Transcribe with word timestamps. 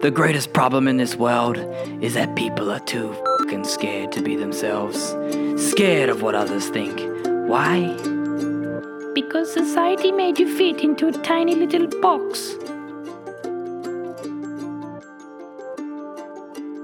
The 0.00 0.12
greatest 0.12 0.52
problem 0.52 0.86
in 0.86 0.96
this 0.96 1.16
world 1.16 1.56
is 2.00 2.14
that 2.14 2.36
people 2.36 2.70
are 2.70 2.78
too 2.78 3.12
fucking 3.40 3.64
scared 3.64 4.12
to 4.12 4.22
be 4.22 4.36
themselves. 4.36 5.16
Scared 5.56 6.08
of 6.08 6.22
what 6.22 6.36
others 6.36 6.68
think. 6.68 7.00
Why? 7.48 7.96
Because 9.12 9.52
society 9.52 10.12
made 10.12 10.38
you 10.38 10.56
fit 10.56 10.82
into 10.82 11.08
a 11.08 11.12
tiny 11.12 11.56
little 11.56 11.88
box. 12.00 12.54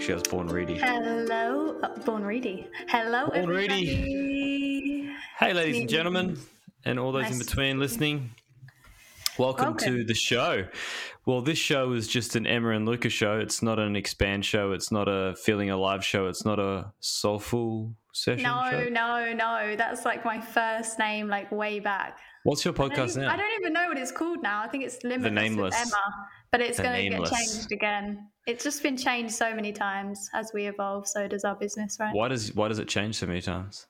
She 0.04 0.12
was 0.12 0.24
born 0.28 0.48
ready. 0.48 0.78
Hello, 0.78 1.78
uh, 1.84 1.88
Born 2.04 2.24
Reedy. 2.24 2.66
Hello, 2.88 3.28
Born 3.28 3.48
Reedy. 3.48 5.08
Hey, 5.38 5.52
ladies 5.52 5.78
and 5.78 5.88
gentlemen, 5.88 6.36
and 6.84 6.98
all 6.98 7.12
those 7.12 7.30
in 7.30 7.38
between 7.38 7.78
listening. 7.78 8.32
Welcome, 9.38 9.76
to 9.78 10.04
the 10.04 10.14
show. 10.14 10.66
Well, 11.26 11.40
this 11.40 11.58
show 11.58 11.92
is 11.92 12.06
just 12.06 12.36
an 12.36 12.46
Emma 12.46 12.70
and 12.70 12.86
Luca 12.86 13.08
show. 13.08 13.38
It's 13.38 13.62
not 13.62 13.78
an 13.78 13.96
expand 13.96 14.44
show. 14.44 14.72
It's 14.72 14.92
not 14.92 15.08
a 15.08 15.34
feeling 15.36 15.70
alive 15.70 16.04
show. 16.04 16.26
It's 16.26 16.44
not 16.44 16.58
a 16.58 16.92
soulful 17.00 17.94
session 18.12 18.44
No, 18.44 18.66
show. 18.70 18.88
no, 18.90 19.32
no. 19.32 19.74
That's 19.76 20.04
like 20.04 20.24
my 20.24 20.40
first 20.40 20.98
name, 20.98 21.28
like 21.28 21.50
way 21.50 21.80
back. 21.80 22.18
What's 22.44 22.64
your 22.64 22.74
I 22.74 22.76
podcast 22.76 23.10
even, 23.10 23.22
now? 23.22 23.32
I 23.32 23.36
don't 23.36 23.60
even 23.60 23.72
know 23.72 23.88
what 23.88 23.98
it's 23.98 24.12
called 24.12 24.42
now. 24.42 24.62
I 24.62 24.68
think 24.68 24.84
it's 24.84 25.02
Limitless 25.02 25.32
Nameless. 25.32 25.74
with 25.74 25.88
Emma, 25.88 26.28
but 26.52 26.60
it's 26.60 26.78
going 26.78 27.10
to 27.10 27.18
get 27.18 27.30
changed 27.32 27.72
again. 27.72 28.28
It's 28.46 28.62
just 28.62 28.82
been 28.82 28.96
changed 28.96 29.34
so 29.34 29.54
many 29.54 29.72
times 29.72 30.28
as 30.34 30.50
we 30.52 30.66
evolve. 30.66 31.08
So 31.08 31.26
does 31.26 31.44
our 31.44 31.56
business, 31.56 31.96
right? 31.98 32.14
Why 32.14 32.28
does 32.28 32.54
why 32.54 32.68
does 32.68 32.78
it 32.78 32.88
change 32.88 33.16
so 33.16 33.26
many 33.26 33.40
times? 33.40 33.86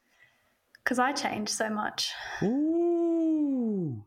Because 0.85 1.01
I 1.01 1.13
change 1.13 1.49
so 1.49 1.69
much. 1.69 2.13
Ooh. 2.43 4.05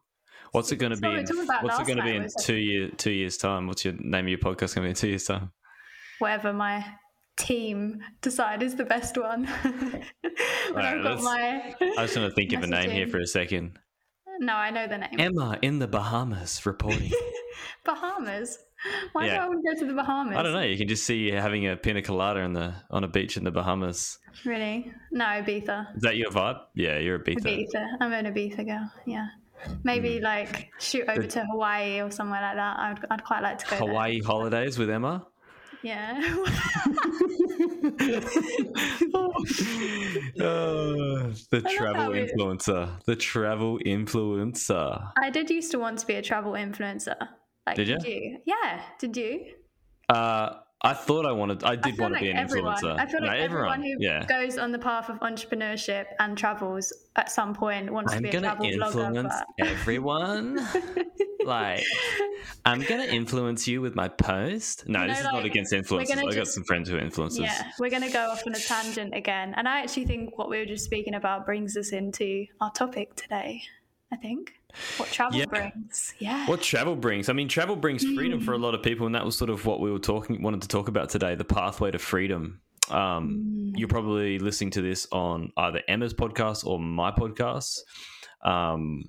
What's 0.51 0.71
it 0.71 0.77
going 0.77 0.91
to 0.93 0.97
be? 0.97 1.07
In, 1.07 1.13
were 1.15 1.23
talking 1.23 1.43
about 1.43 1.63
what's 1.63 1.79
it 1.79 1.85
going 1.87 1.97
to 1.97 2.03
be 2.03 2.15
in 2.15 2.27
two 2.41 2.55
year 2.55 2.89
two 2.97 3.11
years 3.11 3.37
time? 3.37 3.67
What's 3.67 3.85
your 3.85 3.93
name 3.99 4.25
of 4.25 4.29
your 4.29 4.39
podcast 4.39 4.75
going 4.75 4.75
to 4.75 4.81
be 4.81 4.89
in 4.89 4.95
two 4.95 5.09
years 5.09 5.25
time? 5.25 5.51
Whatever 6.19 6.53
my 6.53 6.85
team 7.37 8.01
decide 8.21 8.63
is 8.63 8.75
the 8.75 8.85
best 8.85 9.17
one. 9.17 9.45
when 9.61 10.03
Alright, 10.71 10.97
I've 10.97 11.03
got 11.03 11.21
my 11.21 11.75
I 11.97 12.01
was 12.01 12.15
going 12.15 12.27
to 12.27 12.35
think 12.35 12.53
of 12.53 12.63
a 12.63 12.67
name 12.67 12.89
here 12.89 13.07
for 13.07 13.19
a 13.19 13.27
second. 13.27 13.77
no, 14.39 14.53
I 14.53 14.71
know 14.71 14.87
the 14.87 14.97
name. 14.97 15.11
Emma 15.19 15.59
in 15.61 15.79
the 15.79 15.87
Bahamas 15.87 16.65
reporting. 16.65 17.11
Bahamas. 17.85 18.57
Why 19.13 19.25
Yeah. 19.25 19.37
do 19.37 19.41
I 19.41 19.47
want 19.47 19.65
to 19.65 19.73
go 19.73 19.79
to 19.79 19.85
the 19.87 19.93
Bahamas? 19.93 20.37
I 20.37 20.43
don't 20.43 20.53
know. 20.53 20.61
You 20.61 20.77
can 20.77 20.87
just 20.87 21.03
see 21.05 21.17
you 21.17 21.33
having 21.37 21.67
a 21.67 21.75
pina 21.75 22.01
colada 22.01 22.41
in 22.41 22.53
the 22.53 22.73
on 22.91 23.03
a 23.03 23.07
beach 23.07 23.37
in 23.37 23.43
the 23.43 23.51
Bahamas. 23.51 24.19
Really? 24.45 24.91
No, 25.11 25.25
Ibiza. 25.25 25.95
Is 25.95 26.03
that 26.03 26.17
your 26.17 26.29
vibe? 26.31 26.59
Yeah, 26.75 26.99
you're 26.99 27.15
a 27.15 27.19
Ibiza. 27.23 27.41
Ibiza. 27.41 27.87
I'm 27.99 28.13
an 28.13 28.25
Ibiza 28.25 28.65
girl. 28.65 28.91
Yeah. 29.05 29.27
Maybe 29.83 30.19
like 30.19 30.69
shoot 30.79 31.05
over 31.07 31.25
to 31.25 31.45
Hawaii 31.45 32.01
or 32.01 32.11
somewhere 32.11 32.41
like 32.41 32.55
that. 32.55 32.79
I'd, 32.79 32.99
I'd 33.09 33.23
quite 33.23 33.41
like 33.41 33.57
to 33.59 33.65
go. 33.65 33.69
there. 33.71 33.87
Hawaii 33.87 34.21
holidays 34.21 34.77
with 34.77 34.89
Emma. 34.89 35.25
Yeah. 35.83 36.17
Oh, 39.13 39.33
the 40.35 41.61
love 41.63 41.73
travel 41.73 42.13
influencer. 42.13 43.03
The 43.05 43.15
travel 43.15 43.79
influencer. 43.85 45.11
I 45.17 45.29
did 45.29 45.49
used 45.49 45.71
to 45.71 45.79
want 45.79 45.99
to 45.99 46.07
be 46.07 46.15
a 46.15 46.21
travel 46.21 46.53
influencer. 46.53 47.15
Like, 47.65 47.75
Did 47.75 47.87
ya? 47.89 47.97
you? 48.03 48.39
Yeah. 48.45 48.81
Did 48.99 49.17
you? 49.17 49.45
Uh, 50.09 50.53
I 50.83 50.93
thought 50.93 51.25
I 51.25 51.31
wanted. 51.31 51.63
I 51.63 51.71
I 51.71 51.75
did 51.75 51.95
feel 51.95 52.03
want 52.03 52.13
like 52.13 52.21
to 52.21 52.25
be 52.25 52.31
an 52.31 52.37
everyone. 52.37 52.75
influencer. 52.75 52.99
I 52.99 53.05
feel 53.07 53.21
like 53.21 53.31
No, 53.39 53.43
everyone, 53.45 53.81
who 53.81 53.95
yeah. 53.99 54.23
goes 54.25 54.57
on 54.59 54.71
the 54.71 54.77
path 54.79 55.09
of 55.09 55.19
entrepreneurship 55.21 56.05
and 56.19 56.37
travels 56.37 56.93
at 57.15 57.31
some 57.31 57.55
point 57.55 57.91
wants 57.91 58.13
I'm 58.13 58.17
to 58.19 58.23
be 58.23 58.29
a 58.29 58.31
gonna 58.33 58.47
travel 58.55 58.65
blogger. 58.67 59.07
influence 59.07 59.33
But... 59.57 59.67
everyone. 59.67 60.67
like, 61.45 61.83
I'm 62.63 62.81
gonna 62.81 63.05
influence 63.05 63.67
you 63.67 63.81
with 63.81 63.95
my 63.95 64.07
post. 64.07 64.87
No, 64.87 65.01
You 65.01 65.07
this 65.07 65.23
know, 65.23 65.29
is 65.29 65.33
not 65.33 65.45
against 65.45 65.73
influencers. 65.73 66.07
gonna 66.09 66.21
I 66.21 66.25
got 66.25 66.33
just- 66.33 66.53
some 66.53 66.63
friends 66.63 66.89
who 66.89 66.97
are 66.97 67.01
influencers. 67.01 67.39
Yeah, 67.39 67.71
we're 67.79 67.89
going 67.89 68.03
to 68.03 68.11
go 68.11 68.29
off 68.29 68.43
on 68.45 68.53
a 68.53 68.59
tangent 68.59 69.15
again. 69.15 69.53
And 69.57 69.67
I 69.67 69.81
actually 69.81 70.05
think 70.05 70.37
what 70.37 70.47
we 70.49 70.59
were 70.59 70.65
just 70.65 70.85
speaking 70.85 71.15
about 71.15 71.45
brings 71.45 71.75
us 71.75 71.91
into 71.91 72.45
our 72.61 72.71
topic 72.71 73.15
today. 73.15 73.63
I 74.13 74.15
think 74.17 74.53
what 74.97 75.09
travel 75.11 75.37
Yeah. 75.39 75.45
brings. 75.45 76.13
Yeah. 76.19 76.47
What 76.47 76.61
travel 76.61 76.95
brings? 76.95 77.29
I 77.29 77.33
mean, 77.33 77.47
travel 77.47 77.75
brings 77.75 78.03
freedom 78.03 78.39
for 78.41 78.53
a 78.53 78.57
lot 78.57 78.73
of 78.75 78.83
people, 78.83 79.05
and 79.05 79.15
that 79.15 79.25
was 79.25 79.37
sort 79.37 79.49
of 79.49 79.65
what 79.65 79.79
we 79.79 79.91
were 79.91 79.99
talking, 79.99 80.41
wanted 80.41 80.61
to 80.61 80.67
talk 80.67 80.87
about 80.87 81.09
today: 81.09 81.35
the 81.35 81.45
pathway 81.45 81.91
to 81.91 81.99
freedom. 81.99 82.61
Um, 82.89 83.73
You're 83.75 83.89
probably 83.89 84.39
listening 84.39 84.71
to 84.71 84.81
this 84.81 85.07
on 85.11 85.51
either 85.57 85.81
Emma's 85.87 86.13
podcast 86.13 86.65
or 86.65 86.79
my 86.79 87.11
podcast. 87.11 87.79
Um, 88.43 89.03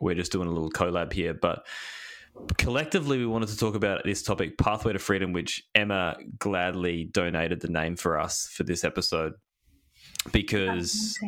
we're 0.00 0.14
just 0.14 0.32
doing 0.32 0.48
a 0.48 0.50
little 0.52 0.70
collab 0.70 1.12
here, 1.12 1.34
but 1.34 1.66
collectively, 2.56 3.18
we 3.18 3.26
wanted 3.26 3.48
to 3.50 3.56
talk 3.58 3.74
about 3.74 4.02
this 4.04 4.22
topic, 4.22 4.56
pathway 4.56 4.92
to 4.92 4.98
freedom, 4.98 5.32
which 5.32 5.62
Emma 5.74 6.16
gladly 6.38 7.04
donated 7.04 7.60
the 7.60 7.68
name 7.68 7.96
for 7.96 8.18
us 8.18 8.48
for 8.52 8.62
this 8.62 8.82
episode 8.84 9.34
because. 10.32 11.18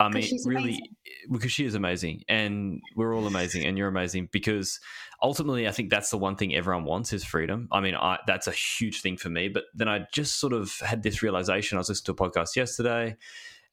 I 0.00 0.08
mean, 0.08 0.28
really, 0.44 0.62
amazing. 0.62 0.96
Eh, 1.06 1.26
because 1.30 1.52
she 1.52 1.64
is 1.64 1.74
amazing, 1.74 2.24
and 2.28 2.80
we're 2.96 3.14
all 3.14 3.26
amazing, 3.26 3.64
and 3.64 3.78
you're 3.78 3.88
amazing. 3.88 4.28
Because 4.32 4.80
ultimately, 5.22 5.68
I 5.68 5.70
think 5.70 5.90
that's 5.90 6.10
the 6.10 6.18
one 6.18 6.36
thing 6.36 6.54
everyone 6.54 6.84
wants 6.84 7.12
is 7.12 7.24
freedom. 7.24 7.68
I 7.70 7.80
mean, 7.80 7.94
I, 7.94 8.18
that's 8.26 8.48
a 8.48 8.52
huge 8.52 9.00
thing 9.02 9.16
for 9.16 9.28
me. 9.28 9.48
But 9.48 9.64
then 9.74 9.88
I 9.88 10.06
just 10.12 10.40
sort 10.40 10.52
of 10.52 10.72
had 10.80 11.02
this 11.02 11.22
realization. 11.22 11.78
I 11.78 11.80
was 11.80 11.88
listening 11.88 12.16
to 12.16 12.24
a 12.24 12.28
podcast 12.30 12.56
yesterday, 12.56 13.16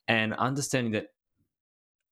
and 0.08 0.34
understanding 0.34 0.94
that 0.94 1.08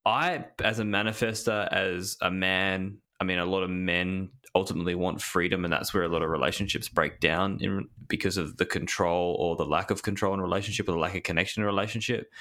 I, 0.05 0.45
as 0.63 0.79
a 0.79 0.83
manifester, 0.83 1.67
as 1.71 2.17
a 2.21 2.31
man, 2.31 2.97
I 3.19 3.25
mean, 3.25 3.37
a 3.37 3.45
lot 3.45 3.63
of 3.63 3.69
men 3.69 4.29
ultimately 4.55 4.95
want 4.95 5.21
freedom, 5.21 5.63
and 5.65 5.71
that's 5.71 5.93
where 5.93 6.03
a 6.03 6.09
lot 6.09 6.23
of 6.23 6.29
relationships 6.29 6.89
break 6.89 7.19
down 7.19 7.59
in, 7.61 7.87
because 8.07 8.37
of 8.37 8.57
the 8.57 8.65
control 8.65 9.35
or 9.39 9.55
the 9.55 9.65
lack 9.65 9.91
of 9.91 10.01
control 10.01 10.33
in 10.33 10.39
a 10.39 10.43
relationship 10.43 10.89
or 10.89 10.93
the 10.93 10.97
lack 10.97 11.15
of 11.15 11.21
connection 11.23 11.61
in 11.61 11.65
a 11.65 11.71
relationship. 11.71 12.31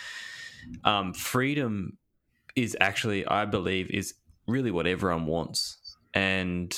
Um, 0.84 1.12
freedom 1.14 1.98
is 2.56 2.76
actually, 2.80 3.26
I 3.26 3.44
believe, 3.44 3.90
is 3.90 4.14
really 4.46 4.70
what 4.70 4.86
everyone 4.86 5.26
wants, 5.26 5.96
and 6.14 6.76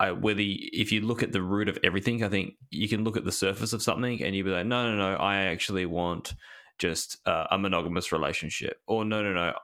I, 0.00 0.12
whether 0.12 0.42
you, 0.42 0.68
if 0.72 0.92
you 0.92 1.00
look 1.00 1.22
at 1.22 1.32
the 1.32 1.42
root 1.42 1.68
of 1.68 1.78
everything, 1.82 2.22
I 2.22 2.28
think 2.28 2.54
you 2.70 2.88
can 2.88 3.04
look 3.04 3.16
at 3.16 3.24
the 3.24 3.32
surface 3.32 3.72
of 3.72 3.82
something 3.82 4.22
and 4.22 4.34
you'd 4.34 4.44
be 4.44 4.50
like, 4.50 4.66
no, 4.66 4.90
no, 4.90 4.96
no, 4.96 5.16
I 5.16 5.36
actually 5.44 5.86
want 5.86 6.34
just 6.78 7.18
uh, 7.26 7.46
a 7.50 7.58
monogamous 7.58 8.12
relationship, 8.12 8.80
or 8.86 9.04
no, 9.04 9.22
no, 9.22 9.32
no, 9.32 9.54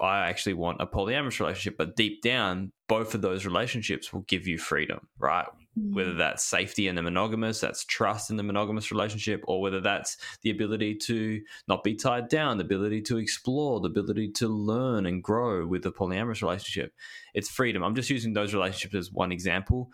I 0.00 0.28
actually 0.28 0.54
want 0.54 0.80
a 0.80 0.86
polyamorous 0.86 1.38
relationship. 1.38 1.76
But 1.76 1.94
deep 1.94 2.22
down, 2.22 2.72
both 2.88 3.14
of 3.14 3.22
those 3.22 3.46
relationships 3.46 4.12
will 4.12 4.22
give 4.22 4.46
you 4.46 4.58
freedom, 4.58 5.06
right? 5.18 5.46
Whether 5.76 6.12
mm. 6.12 6.18
that's 6.18 6.44
safety 6.44 6.86
in 6.86 6.94
the 6.94 7.02
monogamous, 7.02 7.60
that's 7.60 7.84
trust 7.84 8.30
in 8.30 8.36
the 8.36 8.44
monogamous 8.44 8.92
relationship, 8.92 9.42
or 9.48 9.60
whether 9.60 9.80
that's 9.80 10.16
the 10.42 10.50
ability 10.50 10.94
to 10.96 11.40
not 11.66 11.82
be 11.82 11.96
tied 11.96 12.28
down, 12.28 12.58
the 12.58 12.64
ability 12.64 13.02
to 13.02 13.18
explore, 13.18 13.80
the 13.80 13.88
ability 13.88 14.30
to 14.32 14.48
learn 14.48 15.06
and 15.06 15.22
grow 15.22 15.66
with 15.66 15.84
a 15.86 15.90
polyamorous 15.90 16.42
relationship. 16.42 16.92
It's 17.34 17.50
freedom. 17.50 17.82
I'm 17.82 17.96
just 17.96 18.10
using 18.10 18.34
those 18.34 18.54
relationships 18.54 18.94
as 18.94 19.12
one 19.12 19.32
example, 19.32 19.90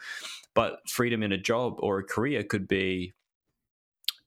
but 0.55 0.87
freedom 0.89 1.23
in 1.23 1.33
a 1.33 1.39
job 1.39 1.77
or 1.79 1.99
a 1.99 2.05
career 2.05 2.43
could 2.43 2.69
be 2.69 3.15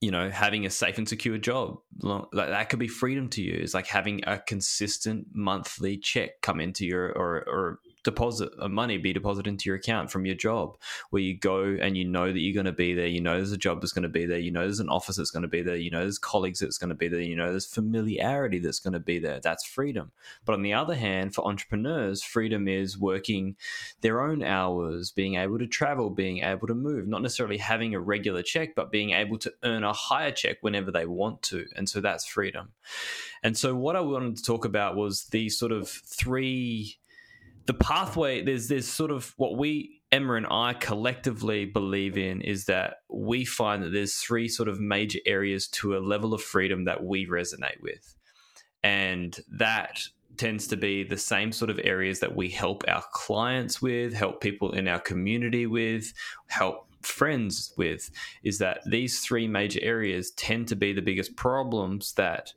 you 0.02 0.12
know 0.12 0.30
having 0.30 0.66
a 0.66 0.70
safe 0.70 0.98
and 0.98 1.08
secure 1.08 1.38
job 1.38 1.78
like 2.02 2.50
that 2.50 2.70
could 2.70 2.78
be 2.78 2.90
freedom 2.90 3.30
to 3.30 3.42
you 3.42 3.54
it's 3.54 3.74
like 3.74 3.88
having 3.88 4.22
a 4.28 4.38
consistent 4.38 5.26
monthly 5.32 5.98
check 5.98 6.42
come 6.42 6.60
into 6.60 6.86
your 6.86 7.06
or 7.14 7.38
or 7.48 7.80
deposit 8.04 8.52
of 8.60 8.72
money 8.72 8.98
be 8.98 9.14
deposited 9.14 9.50
into 9.50 9.70
your 9.70 9.76
account 9.76 10.12
from 10.12 10.26
your 10.26 10.36
job 10.36 10.78
where 11.10 11.22
you 11.22 11.38
go 11.38 11.64
and 11.64 11.98
you 11.98 12.06
know 12.06 12.32
that 12.32 12.40
you're 12.40 12.54
going 12.54 12.66
to 12.66 12.72
be 12.72 12.94
there 12.94 13.08
you 13.08 13.22
know 13.22 13.36
there's 13.36 13.52
a 13.52 13.58
job 13.58 13.82
that's 13.82 13.94
going 13.94 14.04
to 14.04 14.10
be 14.10 14.26
there 14.26 14.40
you 14.40 14.52
know 14.52 14.62
there's 14.62 14.80
an 14.80 14.90
office 14.90 15.18
that's 15.18 15.32
going 15.32 15.42
to 15.42 15.48
be 15.48 15.62
there 15.62 15.76
you 15.76 15.90
know 15.90 16.02
there's 16.02 16.20
colleagues 16.20 16.60
that's 16.60 16.78
going 16.78 16.90
to 16.90 16.96
be 16.96 17.08
there 17.08 17.22
you 17.22 17.36
know 17.36 17.52
there's 17.52 17.66
familiarity 17.66 18.60
that's 18.60 18.80
going 18.80 18.94
to 18.94 19.00
be 19.00 19.20
there 19.20 19.40
that's 19.40 19.66
freedom 19.66 20.12
but 20.46 20.54
on 20.54 20.62
the 20.62 20.74
other 20.74 20.96
hand 20.96 21.34
for 21.34 21.46
entrepreneurs 21.48 22.24
freedom 22.24 22.68
is 22.68 22.98
working 22.98 23.56
their 24.02 24.22
own 24.22 24.44
hours, 24.44 25.12
being 25.12 25.36
able 25.36 25.60
to 25.60 25.68
travel, 25.68 26.10
being 26.10 26.40
able 26.40 26.68
to 26.68 26.76
move, 26.76 27.08
not 27.08 27.22
necessarily 27.22 27.58
having 27.58 27.94
a 27.94 28.00
regular 28.00 28.42
check, 28.42 28.76
but 28.76 28.92
being 28.92 29.12
able 29.12 29.38
to 29.40 29.54
earn 29.64 29.84
a 29.84 29.94
higher 29.94 30.32
check 30.32 30.58
whenever 30.62 30.92
they 30.92 31.06
want 31.06 31.42
to. 31.44 31.66
And 31.76 31.90
so 31.90 32.02
that's 32.02 32.26
freedom. 32.26 32.70
And 33.42 33.58
so 33.58 33.76
what 33.76 33.96
I 33.96 34.02
wanted 34.02 34.38
to 34.38 34.44
talk 34.44 34.66
about 34.66 34.96
was 34.96 35.26
these 35.26 35.58
sort 35.58 35.72
of 35.72 35.90
three 35.90 36.98
the 37.66 37.74
pathway 37.74 38.44
there's 38.44 38.68
there's 38.68 38.88
sort 38.88 39.12
of 39.12 39.34
what 39.38 39.58
we 39.58 40.02
Emma 40.14 40.36
and 40.36 40.46
I 40.46 40.74
collectively 40.74 41.66
believe 41.66 42.20
in 42.20 42.42
is 42.42 42.66
that 42.66 42.98
we 43.10 43.46
find 43.46 43.82
that 43.82 43.94
there's 43.94 44.14
three 44.14 44.48
sort 44.48 44.70
of 44.70 44.80
major 44.80 45.18
areas 45.26 45.68
to 45.70 45.98
a 45.98 46.06
level 46.06 46.36
of 46.36 46.42
freedom 46.44 46.86
that 46.86 47.04
we 47.04 47.26
resonate 47.26 47.82
with. 47.82 48.16
And 48.84 49.36
that 49.58 50.02
tends 50.38 50.68
to 50.68 50.78
be 50.78 51.04
the 51.04 51.18
same 51.18 51.52
sort 51.52 51.72
of 51.72 51.80
areas 51.84 52.20
that 52.20 52.36
we 52.36 52.50
help 52.50 52.84
our 52.88 53.04
clients 53.12 53.82
with, 53.82 54.14
help 54.14 54.40
people 54.40 54.74
in 54.74 54.88
our 54.88 55.00
community 55.00 55.66
with, 55.66 56.14
help 56.46 56.88
friends 57.02 57.74
with 57.76 58.12
is 58.44 58.60
that 58.60 58.82
these 58.86 59.20
three 59.20 59.48
major 59.48 59.80
areas 59.82 60.30
tend 60.32 60.68
to 60.68 60.76
be 60.76 60.94
the 60.94 61.02
biggest 61.02 61.36
problems 61.36 62.14
that 62.14 62.54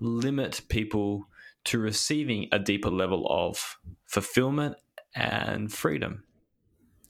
limit 0.00 0.60
people 0.68 1.26
to 1.64 1.78
receiving 1.78 2.46
a 2.52 2.58
deeper 2.58 2.90
level 2.90 3.26
of 3.30 3.78
fulfillment 4.14 4.76
and 5.16 5.72
freedom. 5.72 6.22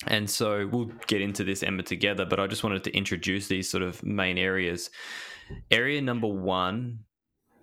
And 0.07 0.29
so 0.29 0.67
we'll 0.67 0.91
get 1.07 1.21
into 1.21 1.45
this, 1.45 1.63
Emma, 1.63 1.83
together, 1.83 2.25
but 2.25 2.41
I 2.41 2.47
just 2.47 2.65
wanted 2.65 2.83
to 2.85 2.97
introduce 2.97 3.47
these 3.47 3.71
sort 3.71 3.83
of 3.83 4.03
main 4.03 4.39
areas. 4.39 4.91
Area 5.71 6.01
number 6.01 6.27
one, 6.27 7.01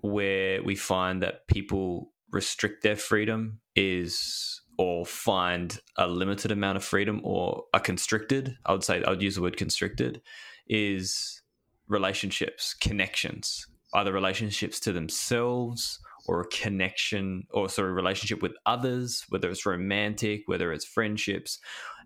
where 0.02 0.62
we 0.64 0.76
find 0.76 1.24
that 1.24 1.48
people 1.48 2.12
restrict 2.32 2.84
their 2.84 2.96
freedom, 2.96 3.60
is 3.76 4.62
or 4.78 5.06
find 5.06 5.80
a 5.98 6.08
limited 6.08 6.52
amount 6.52 6.78
of 6.78 6.84
freedom 6.84 7.20
or 7.24 7.64
are 7.74 7.80
constricted. 7.80 8.58
I 8.66 8.74
would 8.74 8.84
say 8.84 9.04
I 9.04 9.10
would 9.10 9.22
use 9.22 9.36
the 9.36 9.42
word 9.42 9.58
constricted, 9.58 10.22
is 10.68 11.42
relationships, 11.88 12.76
connections, 12.76 13.66
either 13.94 14.14
relationships 14.14 14.80
to 14.82 14.92
themselves 14.94 16.00
or 16.26 16.42
a 16.42 16.48
connection 16.48 17.48
or 17.52 17.70
sorry 17.70 17.92
relationship 17.92 18.42
with 18.42 18.54
others 18.66 19.26
whether 19.30 19.50
it's 19.50 19.66
romantic 19.66 20.44
whether 20.46 20.72
it's 20.72 20.86
friendships. 20.86 21.60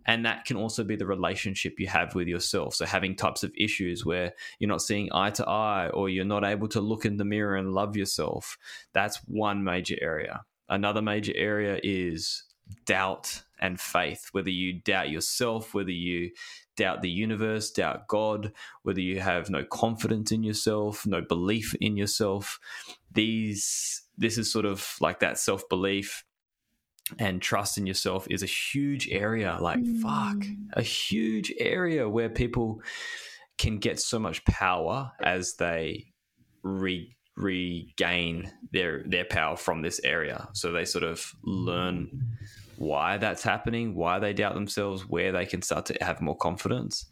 And 0.08 0.24
that 0.26 0.46
can 0.46 0.56
also 0.56 0.84
be 0.84 0.96
the 0.96 1.08
relationship 1.08 1.80
you 1.80 1.88
have 1.88 2.14
with 2.14 2.28
yourself. 2.28 2.76
So 2.76 2.86
having 2.86 3.16
types 3.16 3.44
of 3.44 3.52
issues 3.58 4.06
where 4.06 4.34
you're 4.60 4.68
not 4.68 4.84
seeing 4.84 5.10
eye 5.12 5.32
to 5.32 5.50
eye 5.50 5.90
or 5.90 6.10
you're 6.10 6.24
not 6.26 6.44
able 6.44 6.68
to 6.70 6.80
look 6.80 7.06
in 7.06 7.18
the 7.18 7.26
mirror 7.26 7.56
and 7.56 7.74
love 7.74 7.98
yourself 7.98 8.58
that's 8.94 9.18
one 9.26 9.64
major 9.64 9.96
area. 10.02 10.44
Another 10.70 11.02
major 11.02 11.34
area 11.36 11.80
is 11.84 12.44
doubt 12.86 13.44
and 13.60 13.80
faith 13.80 14.30
whether 14.32 14.50
you 14.50 14.74
doubt 14.82 15.10
yourself 15.10 15.74
whether 15.74 15.92
you 15.92 16.32
doubt 16.76 17.02
the 17.02 17.10
universe 17.10 17.72
doubt 17.72 18.08
god 18.08 18.52
whether 18.84 19.02
you 19.02 19.20
have 19.20 19.50
no 19.50 19.64
confidence 19.64 20.32
in 20.32 20.44
yourself 20.44 21.06
no 21.06 21.22
belief 21.22 21.74
in 21.76 21.98
yourself 21.98 22.60
these 23.12 24.04
this 24.18 24.38
is 24.38 24.52
sort 24.52 24.66
of 24.66 24.96
like 25.02 25.20
that 25.20 25.38
self 25.38 25.68
belief 25.70 26.24
and 27.20 27.42
trust 27.42 27.78
in 27.78 27.86
yourself 27.86 28.28
is 28.30 28.42
a 28.42 28.48
huge 28.48 29.08
area 29.10 29.58
like 29.62 29.80
mm. 29.80 30.02
fuck 30.02 30.44
a 30.74 30.82
huge 30.82 31.54
area 31.60 32.10
where 32.10 32.30
people 32.30 32.82
can 33.58 33.78
get 33.78 34.00
so 34.00 34.20
much 34.20 34.44
power 34.46 35.12
as 35.24 35.56
they 35.56 36.06
re- 36.64 37.16
regain 37.38 38.52
their 38.72 39.04
their 39.06 39.26
power 39.26 39.56
from 39.56 39.82
this 39.82 40.02
area 40.04 40.48
so 40.54 40.72
they 40.72 40.86
sort 40.86 41.04
of 41.04 41.34
learn 41.44 42.10
why 42.78 43.18
that's 43.18 43.44
happening 43.44 43.96
why 43.96 44.20
they 44.20 44.34
doubt 44.34 44.54
themselves 44.54 45.08
where 45.08 45.32
they 45.32 45.46
can 45.46 45.62
start 45.62 45.86
to 45.88 45.98
have 46.02 46.22
more 46.22 46.38
confidence 46.38 47.06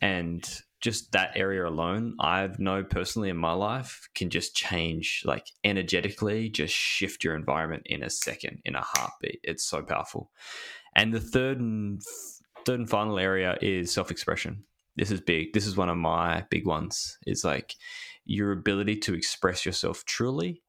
and 0.00 0.60
just 0.80 1.12
that 1.12 1.30
area 1.34 1.66
alone, 1.66 2.14
I've 2.20 2.58
know 2.58 2.84
personally 2.84 3.30
in 3.30 3.38
my 3.38 3.52
life 3.52 4.06
can 4.14 4.28
just 4.28 4.54
change 4.54 5.22
like 5.24 5.46
energetically, 5.64 6.50
just 6.50 6.74
shift 6.74 7.24
your 7.24 7.34
environment 7.34 7.84
in 7.86 8.02
a 8.02 8.10
second, 8.10 8.60
in 8.66 8.74
a 8.74 8.82
heartbeat. 8.82 9.40
It's 9.42 9.64
so 9.64 9.82
powerful. 9.82 10.30
And 10.94 11.10
the 11.10 11.20
third 11.20 11.58
and 11.58 12.02
third 12.66 12.80
and 12.80 12.90
final 12.90 13.18
area 13.18 13.56
is 13.62 13.92
self-expression. 13.92 14.62
This 14.96 15.10
is 15.10 15.22
big. 15.22 15.54
This 15.54 15.66
is 15.66 15.74
one 15.76 15.88
of 15.88 15.96
my 15.96 16.44
big 16.50 16.66
ones. 16.66 17.16
It's 17.26 17.44
like 17.44 17.74
your 18.26 18.52
ability 18.52 18.96
to 18.96 19.14
express 19.14 19.64
yourself 19.64 20.04
truly 20.04 20.63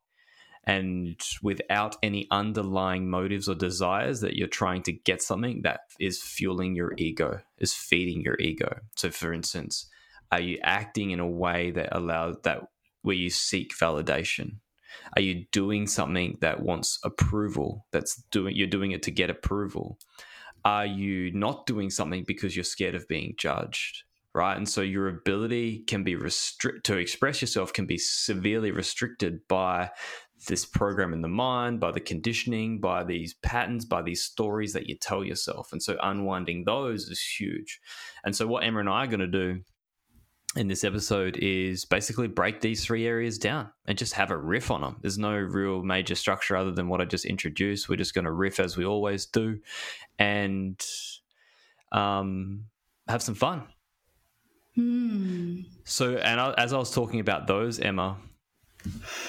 and 0.68 1.22
without 1.44 1.96
any 2.02 2.28
underlying 2.32 3.10
motives 3.10 3.48
or 3.48 3.56
desires 3.56 4.22
that 4.22 4.36
you're 4.36 4.48
trying 4.48 4.82
to 4.84 4.92
get 4.92 5.22
something 5.22 5.62
that 5.62 5.82
is 6.00 6.22
fueling 6.22 6.76
your 6.76 6.94
ego, 6.98 7.42
is 7.60 7.74
feeding 7.74 8.22
your 8.22 8.40
ego. 8.40 8.80
So, 8.96 9.12
for 9.12 9.32
instance, 9.32 9.88
are 10.32 10.40
you 10.42 10.58
acting 10.64 11.12
in 11.12 11.20
a 11.20 11.30
way 11.30 11.72
that 11.72 11.96
allows 11.96 12.38
that 12.44 12.62
where 13.04 13.16
you 13.16 13.30
seek 13.30 13.78
validation? 13.78 14.56
Are 15.16 15.22
you 15.22 15.46
doing 15.52 15.88
something 15.88 16.38
that 16.42 16.62
wants 16.62 17.00
approval? 17.04 17.86
That's 17.92 18.16
doing 18.32 18.56
you're 18.56 18.68
doing 18.68 18.92
it 18.92 19.04
to 19.04 19.12
get 19.12 19.30
approval. 19.30 20.00
Are 20.64 20.86
you 20.86 21.32
not 21.32 21.68
doing 21.68 21.92
something 21.92 22.24
because 22.26 22.56
you're 22.56 22.64
scared 22.64 22.96
of 22.96 23.08
being 23.08 23.36
judged? 23.38 24.04
Right. 24.34 24.58
And 24.58 24.68
so 24.68 24.82
your 24.82 25.08
ability 25.08 25.84
can 25.88 26.04
be 26.04 26.16
restrict 26.16 26.86
to 26.88 26.98
express 26.98 27.40
yourself 27.40 27.72
can 27.72 27.86
be 27.86 27.98
severely 27.98 28.72
restricted 28.72 29.48
by 29.48 29.92
this 30.48 30.66
program 30.66 31.14
in 31.14 31.22
the 31.22 31.28
mind, 31.28 31.80
by 31.80 31.92
the 31.92 32.00
conditioning, 32.00 32.80
by 32.80 33.04
these 33.04 33.34
patterns, 33.36 33.86
by 33.86 34.02
these 34.02 34.24
stories 34.24 34.74
that 34.74 34.88
you 34.88 34.96
tell 34.96 35.24
yourself. 35.24 35.72
And 35.72 35.82
so 35.82 35.98
unwinding 36.02 36.66
those 36.66 37.10
is 37.10 37.22
huge. 37.22 37.80
And 38.24 38.36
so 38.36 38.46
what 38.46 38.64
Emma 38.64 38.80
and 38.80 38.90
I 38.90 39.04
are 39.04 39.08
going 39.08 39.20
to 39.22 39.28
do 39.28 39.62
in 40.56 40.68
this 40.68 40.84
episode 40.84 41.38
is 41.38 41.84
basically 41.84 42.28
break 42.28 42.62
these 42.62 42.86
three 42.86 43.06
areas 43.06 43.38
down 43.38 43.70
and 43.88 43.98
just 43.98 44.14
have 44.14 44.32
a 44.32 44.38
riff 44.38 44.72
on 44.72 44.82
them. 44.82 44.98
There's 45.02 45.18
no 45.18 45.34
real 45.34 45.84
major 45.84 46.16
structure 46.16 46.56
other 46.56 46.72
than 46.72 46.88
what 46.88 47.02
I 47.02 47.06
just 47.06 47.26
introduced. 47.26 47.90
We're 47.90 47.98
just 47.98 48.14
going 48.14 48.26
to 48.26 48.32
riff 48.32 48.60
as 48.60 48.78
we 48.78 48.86
always 48.86 49.26
do 49.26 49.60
and 50.18 50.82
um, 51.92 52.66
have 53.08 53.22
some 53.22 53.36
fun. 53.36 53.64
Hmm. 54.76 55.62
So, 55.84 56.18
and 56.18 56.40
I, 56.40 56.54
as 56.58 56.74
I 56.74 56.78
was 56.78 56.94
talking 56.94 57.20
about 57.20 57.48
those, 57.48 57.80
Emma, 57.80 58.18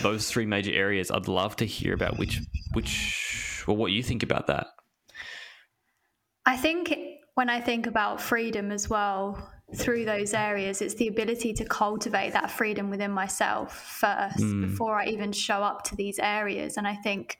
those 0.00 0.30
three 0.30 0.46
major 0.46 0.72
areas, 0.72 1.10
I'd 1.10 1.28
love 1.28 1.56
to 1.56 1.66
hear 1.66 1.94
about 1.94 2.18
which, 2.18 2.40
which, 2.72 3.64
or 3.66 3.76
what 3.76 3.92
you 3.92 4.02
think 4.02 4.22
about 4.22 4.46
that. 4.46 4.68
I 6.44 6.56
think 6.56 6.94
when 7.34 7.50
I 7.50 7.60
think 7.60 7.86
about 7.86 8.20
freedom 8.20 8.70
as 8.70 8.88
well, 8.88 9.52
through 9.74 10.04
those 10.04 10.32
areas, 10.32 10.80
it's 10.80 10.94
the 10.94 11.08
ability 11.08 11.52
to 11.54 11.64
cultivate 11.64 12.32
that 12.32 12.50
freedom 12.50 12.88
within 12.88 13.10
myself 13.10 13.98
first 13.98 14.38
mm. 14.38 14.62
before 14.62 15.00
I 15.00 15.06
even 15.06 15.32
show 15.32 15.62
up 15.62 15.82
to 15.84 15.96
these 15.96 16.20
areas. 16.20 16.76
And 16.76 16.86
I 16.86 16.94
think 16.94 17.38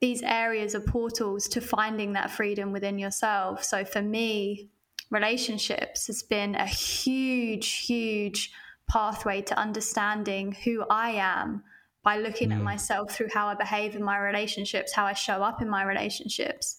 these 0.00 0.22
areas 0.22 0.74
are 0.74 0.80
portals 0.80 1.46
to 1.48 1.60
finding 1.60 2.14
that 2.14 2.30
freedom 2.30 2.72
within 2.72 2.98
yourself. 2.98 3.62
So 3.62 3.84
for 3.84 4.02
me, 4.02 4.68
relationships 5.10 6.08
has 6.08 6.24
been 6.24 6.56
a 6.56 6.66
huge, 6.66 7.86
huge 7.86 8.50
pathway 8.92 9.40
to 9.42 9.58
understanding 9.58 10.52
who 10.64 10.84
I 10.90 11.10
am 11.10 11.62
by 12.02 12.18
looking 12.18 12.50
mm. 12.50 12.56
at 12.56 12.62
myself 12.62 13.12
through 13.12 13.28
how 13.32 13.46
I 13.46 13.54
behave 13.54 13.94
in 13.94 14.02
my 14.02 14.18
relationships, 14.18 14.92
how 14.92 15.06
I 15.06 15.12
show 15.12 15.42
up 15.42 15.62
in 15.62 15.68
my 15.68 15.84
relationships 15.84 16.76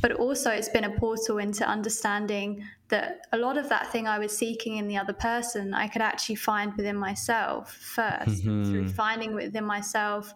but 0.00 0.12
also 0.12 0.50
it's 0.50 0.68
been 0.68 0.84
a 0.84 0.98
portal 0.98 1.38
into 1.38 1.66
understanding 1.66 2.64
that 2.88 3.26
a 3.32 3.38
lot 3.38 3.58
of 3.58 3.68
that 3.68 3.90
thing 3.92 4.08
I 4.08 4.18
was 4.18 4.36
seeking 4.36 4.76
in 4.76 4.88
the 4.88 4.96
other 4.96 5.12
person, 5.12 5.74
I 5.74 5.88
could 5.88 6.02
actually 6.02 6.36
find 6.36 6.74
within 6.74 6.96
myself 6.96 7.78
1st 7.96 8.24
mm-hmm. 8.24 8.64
Through 8.64 8.88
finding 8.88 9.34
within 9.34 9.64
myself, 9.64 10.34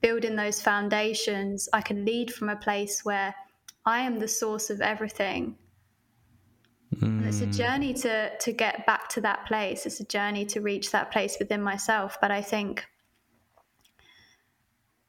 building 0.00 0.36
those 0.36 0.62
foundations, 0.62 1.68
I 1.72 1.80
can 1.80 2.04
lead 2.04 2.32
from 2.32 2.48
a 2.48 2.56
place 2.56 3.04
where 3.04 3.34
I 3.84 4.00
am 4.00 4.18
the 4.18 4.28
source 4.28 4.70
of 4.70 4.80
everything. 4.80 5.56
Mm. 6.96 7.02
And 7.02 7.26
it's 7.26 7.40
a 7.40 7.46
mm. 7.46 7.56
journey 7.56 7.94
to 7.94 8.36
to 8.36 8.52
get 8.52 8.86
back 8.86 9.08
to 9.10 9.20
that 9.20 9.46
place. 9.46 9.86
It's 9.86 10.00
a 10.00 10.04
journey 10.04 10.44
to 10.46 10.60
reach 10.60 10.90
that 10.90 11.10
place 11.12 11.36
within 11.38 11.62
myself. 11.62 12.18
But 12.20 12.30
I 12.30 12.42
think 12.42 12.84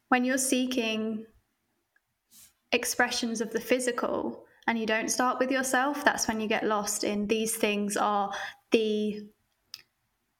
when 0.09 0.25
you're 0.25 0.37
seeking 0.37 1.25
expressions 2.71 3.41
of 3.41 3.51
the 3.51 3.61
physical 3.61 4.45
and 4.67 4.77
you 4.77 4.85
don't 4.85 5.09
start 5.09 5.39
with 5.39 5.51
yourself, 5.51 6.03
that's 6.05 6.27
when 6.27 6.39
you 6.39 6.47
get 6.47 6.65
lost 6.65 7.03
in 7.03 7.27
these 7.27 7.55
things 7.55 7.97
are 7.97 8.31
the 8.71 9.25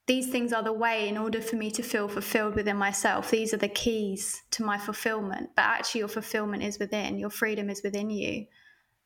these 0.07 0.27
things 0.27 0.51
are 0.51 0.63
the 0.63 0.73
way 0.73 1.07
in 1.07 1.17
order 1.17 1.41
for 1.41 1.55
me 1.55 1.71
to 1.71 1.81
feel 1.81 2.07
fulfilled 2.07 2.55
within 2.55 2.75
myself. 2.75 3.31
These 3.31 3.53
are 3.53 3.57
the 3.57 3.69
keys 3.69 4.41
to 4.51 4.63
my 4.63 4.77
fulfillment. 4.77 5.51
But 5.55 5.63
actually 5.63 5.99
your 5.99 6.07
fulfillment 6.09 6.63
is 6.63 6.79
within, 6.79 7.17
your 7.17 7.29
freedom 7.29 7.69
is 7.69 7.81
within 7.81 8.09
you. 8.09 8.47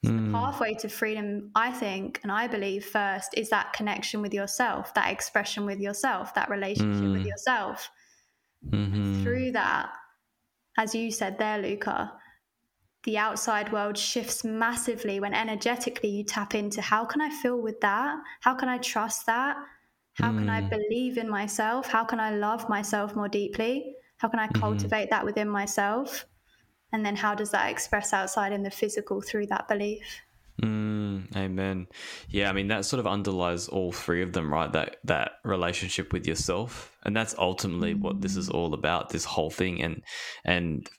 So 0.06 0.12
mm. 0.12 0.18
the 0.18 0.24
hmm. 0.26 0.34
pathway 0.34 0.74
to 0.76 0.90
freedom, 0.90 1.52
I 1.56 1.72
think, 1.72 2.20
and 2.24 2.32
I 2.32 2.48
believe 2.48 2.86
first, 2.86 3.34
is 3.36 3.50
that 3.50 3.74
connection 3.74 4.22
with 4.22 4.34
yourself, 4.34 4.94
that 4.94 5.12
expression 5.12 5.66
with 5.66 5.80
yourself, 5.80 6.34
that 6.36 6.50
relationship 6.50 7.04
mm. 7.04 7.14
with 7.14 7.22
hmm. 7.22 7.28
yourself. 7.28 7.90
Mm-hmm. 8.70 9.24
Through 9.24 9.52
that, 9.54 9.90
as 10.78 10.94
you 10.94 11.12
said 11.12 11.38
there, 11.38 11.58
Luca, 11.60 12.14
the 13.04 13.18
outside 13.18 13.72
world 13.72 13.98
shifts 13.98 14.44
massively 14.44 15.20
when 15.20 15.34
energetically 15.34 16.10
you 16.10 16.24
tap 16.24 16.56
into 16.56 16.82
how 16.82 17.06
can 17.06 17.22
I 17.22 17.30
feel 17.30 17.62
with 17.62 17.80
that? 17.82 18.18
How 18.42 18.56
can 18.56 18.68
I 18.68 18.80
trust 18.80 19.26
that? 19.28 19.58
How 20.16 20.32
mm. 20.32 20.40
can 20.40 20.50
I 20.50 20.62
hmm. 20.62 20.70
believe 20.70 21.18
in 21.18 21.30
myself? 21.30 21.88
How 21.88 22.04
can 22.04 22.20
I 22.20 22.36
love 22.36 22.70
myself 22.70 23.16
more 23.16 23.28
deeply? 23.28 23.96
How 24.18 24.28
can 24.28 24.40
I 24.40 24.48
mm-hmm. 24.48 24.62
cultivate 24.62 25.10
that 25.10 25.26
within 25.26 25.50
myself? 25.50 26.26
And 26.96 27.06
then 27.06 27.18
how 27.18 27.36
does 27.36 27.52
that 27.52 27.70
express 27.70 28.14
outside 28.14 28.54
in 28.54 28.64
the 28.64 28.72
physical 28.72 29.20
through 29.20 29.48
that 29.48 29.68
belief? 29.68 30.22
Mm, 30.64 31.36
amen. 31.36 31.88
Yeah, 32.30 32.50
I 32.50 32.54
mean 32.54 32.70
that 32.70 32.86
sort 32.86 33.02
of 33.02 33.06
underlies 33.06 33.68
all 33.68 33.92
three 33.92 34.22
of 34.22 34.32
them, 34.32 34.52
right? 34.52 34.72
That 34.72 34.96
that 35.04 35.34
relationship 35.44 36.14
with 36.14 36.26
yourself, 36.26 36.96
and 37.04 37.14
that's 37.14 37.36
ultimately 37.38 37.96
mm. 37.96 38.00
what 38.00 38.22
this 38.22 38.38
is 38.38 38.50
all 38.50 38.74
about. 38.74 39.10
This 39.10 39.26
whole 39.26 39.50
thing, 39.50 39.82
and 39.82 40.04
and 40.46 40.90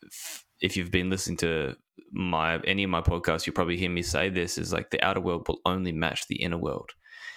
if 0.60 0.76
you've 0.76 0.90
been 0.90 1.08
listening 1.08 1.38
to 1.38 1.76
my 2.12 2.58
any 2.66 2.84
of 2.84 2.90
my 2.90 3.00
podcasts, 3.00 3.46
you 3.46 3.54
probably 3.54 3.78
hear 3.78 3.88
me 3.88 4.02
say 4.02 4.28
this 4.28 4.58
is 4.58 4.74
like 4.74 4.90
the 4.90 5.02
outer 5.02 5.20
world 5.20 5.48
will 5.48 5.62
only 5.64 5.92
match 5.92 6.28
the 6.28 6.36
inner 6.36 6.58
world. 6.58 6.90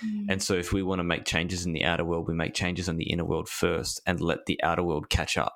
Mm. 0.06 0.26
And 0.32 0.44
so 0.44 0.56
if 0.56 0.74
we 0.74 0.84
want 0.84 1.00
to 1.00 1.06
make 1.06 1.24
changes 1.24 1.66
in 1.66 1.72
the 1.72 1.86
outer 1.86 2.04
world, 2.04 2.28
we 2.28 2.34
make 2.34 2.54
changes 2.54 2.90
in 2.90 2.98
the 2.98 3.10
inner 3.10 3.26
world 3.26 3.48
first 3.48 4.02
and 4.06 4.20
let 4.20 4.48
the 4.48 4.62
outer 4.62 4.84
world 4.84 5.10
catch 5.10 5.38
up. 5.38 5.56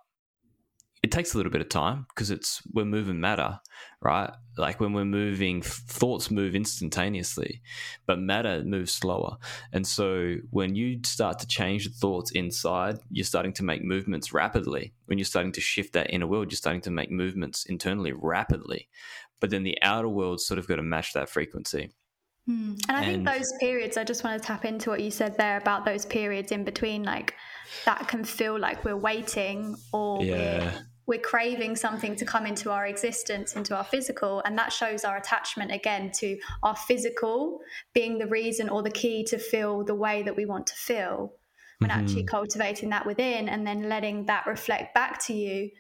It 1.04 1.12
takes 1.12 1.34
a 1.34 1.38
little 1.38 1.52
bit 1.52 1.60
of 1.60 1.68
time 1.68 2.06
because 2.10 2.32
it's 2.32 2.64
we're 2.74 2.86
moving 2.86 3.20
matter, 3.20 3.60
right? 4.02 4.32
Like 4.58 4.80
when 4.80 4.94
we're 4.94 5.04
moving, 5.04 5.62
thoughts 5.62 6.32
move 6.32 6.56
instantaneously, 6.56 7.62
but 8.06 8.20
matter 8.20 8.64
moves 8.64 8.94
slower. 8.94 9.36
And 9.74 9.86
so 9.86 10.36
when 10.52 10.76
you 10.76 11.02
start 11.04 11.40
to 11.40 11.48
change 11.48 11.86
the 11.86 11.94
thoughts 11.94 12.32
inside, 12.32 13.00
you're 13.12 13.26
starting 13.26 13.52
to 13.54 13.64
make 13.64 13.84
movements 13.84 14.32
rapidly. 14.32 14.94
When 15.06 15.18
you're 15.18 15.26
starting 15.26 15.52
to 15.52 15.62
shift 15.62 15.92
that 15.94 16.14
inner 16.14 16.26
world, 16.26 16.52
you're 16.52 16.58
starting 16.58 16.82
to 16.84 16.92
make 16.92 17.12
movements 17.12 17.66
internally 17.66 18.14
rapidly. 18.14 18.88
But 19.42 19.50
then 19.50 19.64
the 19.64 19.78
outer 19.82 20.08
world's 20.08 20.46
sort 20.46 20.58
of 20.58 20.68
got 20.68 20.78
to 20.78 20.84
match 20.84 21.12
that 21.14 21.28
frequency. 21.28 21.92
Hmm. 22.46 22.76
And 22.88 22.98
I 22.98 23.04
and, 23.04 23.26
think 23.26 23.38
those 23.38 23.52
periods, 23.60 23.98
I 23.98 24.06
just 24.06 24.24
want 24.24 24.42
to 24.42 24.48
tap 24.48 24.64
into 24.64 24.90
what 24.90 25.02
you 25.02 25.12
said 25.12 25.38
there 25.38 25.58
about 25.58 25.84
those 25.84 26.06
periods 26.06 26.54
in 26.54 26.64
between, 26.64 27.04
like 27.04 27.36
that 27.84 28.08
can 28.08 28.24
feel 28.24 28.58
like 28.58 28.86
we're 28.86 28.96
waiting 28.96 29.76
or 29.92 30.24
yeah. 30.24 30.36
we're 30.36 30.84
we're 31.06 31.20
craving 31.20 31.76
something 31.76 32.16
to 32.16 32.26
come 32.26 32.46
into 32.46 32.72
our 32.72 32.86
existence, 32.86 33.56
into 33.56 33.76
our 33.76 33.84
physical, 33.84 34.42
and 34.46 34.58
that 34.58 34.72
shows 34.72 35.04
our 35.04 35.18
attachment 35.18 35.72
again 35.72 36.12
to 36.20 36.38
our 36.64 36.76
physical 36.76 37.60
being 37.94 38.18
the 38.18 38.28
reason 38.28 38.70
or 38.70 38.82
the 38.82 38.90
key 38.92 39.24
to 39.26 39.38
feel 39.38 39.84
the 39.84 39.96
way 39.96 40.24
that 40.24 40.36
we 40.36 40.46
want 40.46 40.68
to 40.68 40.76
feel. 40.76 41.34
When 41.80 41.90
mm-hmm. 41.90 42.00
actually 42.00 42.24
cultivating 42.24 42.90
that 42.90 43.06
within 43.06 43.50
and 43.50 43.68
then 43.68 43.90
letting 43.90 44.28
that 44.28 44.46
reflect 44.46 44.94
back 44.94 45.22
to 45.26 45.34
you 45.34 45.72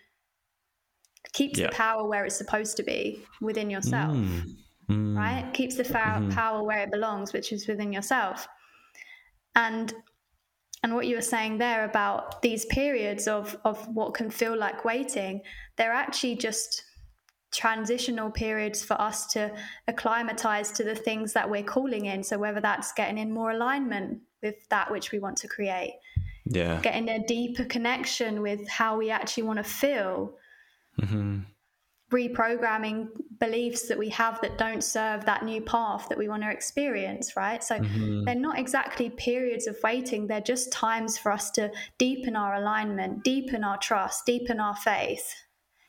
keeps 1.31 1.57
yeah. 1.57 1.67
the 1.67 1.73
power 1.73 2.07
where 2.07 2.25
it's 2.25 2.37
supposed 2.37 2.75
to 2.77 2.83
be 2.83 3.23
within 3.39 3.69
yourself, 3.69 4.13
mm. 4.13 4.55
Mm. 4.89 5.15
right? 5.15 5.49
Keeps 5.53 5.75
the 5.75 5.85
fa- 5.85 6.17
mm-hmm. 6.17 6.29
power 6.31 6.63
where 6.63 6.79
it 6.79 6.91
belongs, 6.91 7.31
which 7.31 7.53
is 7.53 7.67
within 7.67 7.93
yourself. 7.93 8.47
And 9.55 9.93
and 10.83 10.93
what 10.93 11.07
you 11.07 11.15
were 11.15 11.21
saying 11.21 11.57
there 11.57 11.85
about 11.85 12.41
these 12.41 12.65
periods 12.65 13.27
of 13.27 13.57
of 13.65 13.87
what 13.87 14.13
can 14.13 14.29
feel 14.29 14.57
like 14.57 14.85
waiting 14.85 15.41
they're 15.77 15.93
actually 15.93 16.35
just 16.35 16.83
transitional 17.53 18.31
periods 18.31 18.83
for 18.83 18.99
us 18.99 19.27
to 19.27 19.51
acclimatize 19.87 20.71
to 20.71 20.83
the 20.83 20.95
things 20.95 21.33
that 21.33 21.49
we're 21.49 21.63
calling 21.63 22.05
in. 22.07 22.23
So 22.23 22.37
whether 22.37 22.59
that's 22.59 22.91
getting 22.93 23.17
in 23.17 23.31
more 23.31 23.51
alignment 23.51 24.19
with 24.41 24.67
that 24.69 24.91
which 24.91 25.11
we 25.11 25.19
want 25.19 25.37
to 25.37 25.47
create. 25.47 25.93
Yeah. 26.45 26.81
Getting 26.81 27.09
a 27.09 27.25
deeper 27.25 27.63
connection 27.63 28.41
with 28.41 28.67
how 28.67 28.97
we 28.97 29.09
actually 29.09 29.43
want 29.43 29.57
to 29.57 29.63
feel. 29.63 30.33
Mm-hmm 30.99 31.39
reprogramming 32.11 33.07
beliefs 33.39 33.87
that 33.87 33.97
we 33.97 34.09
have 34.09 34.39
that 34.41 34.57
don't 34.57 34.83
serve 34.83 35.25
that 35.25 35.43
new 35.43 35.61
path 35.61 36.07
that 36.09 36.17
we 36.17 36.27
want 36.27 36.43
to 36.43 36.49
experience, 36.49 37.35
right? 37.35 37.63
So 37.63 37.79
mm-hmm. 37.79 38.23
they're 38.23 38.35
not 38.35 38.59
exactly 38.59 39.09
periods 39.09 39.67
of 39.67 39.77
waiting, 39.83 40.27
they're 40.27 40.41
just 40.41 40.71
times 40.71 41.17
for 41.17 41.31
us 41.31 41.51
to 41.51 41.71
deepen 41.97 42.35
our 42.35 42.55
alignment, 42.55 43.23
deepen 43.23 43.63
our 43.63 43.77
trust, 43.77 44.25
deepen 44.25 44.59
our 44.59 44.75
faith, 44.75 45.33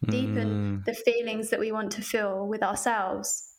deepen 0.06 0.82
the 0.84 0.94
feelings 0.94 1.50
that 1.50 1.60
we 1.60 1.72
want 1.72 1.90
to 1.92 2.02
feel 2.02 2.46
with 2.46 2.62
ourselves 2.62 3.54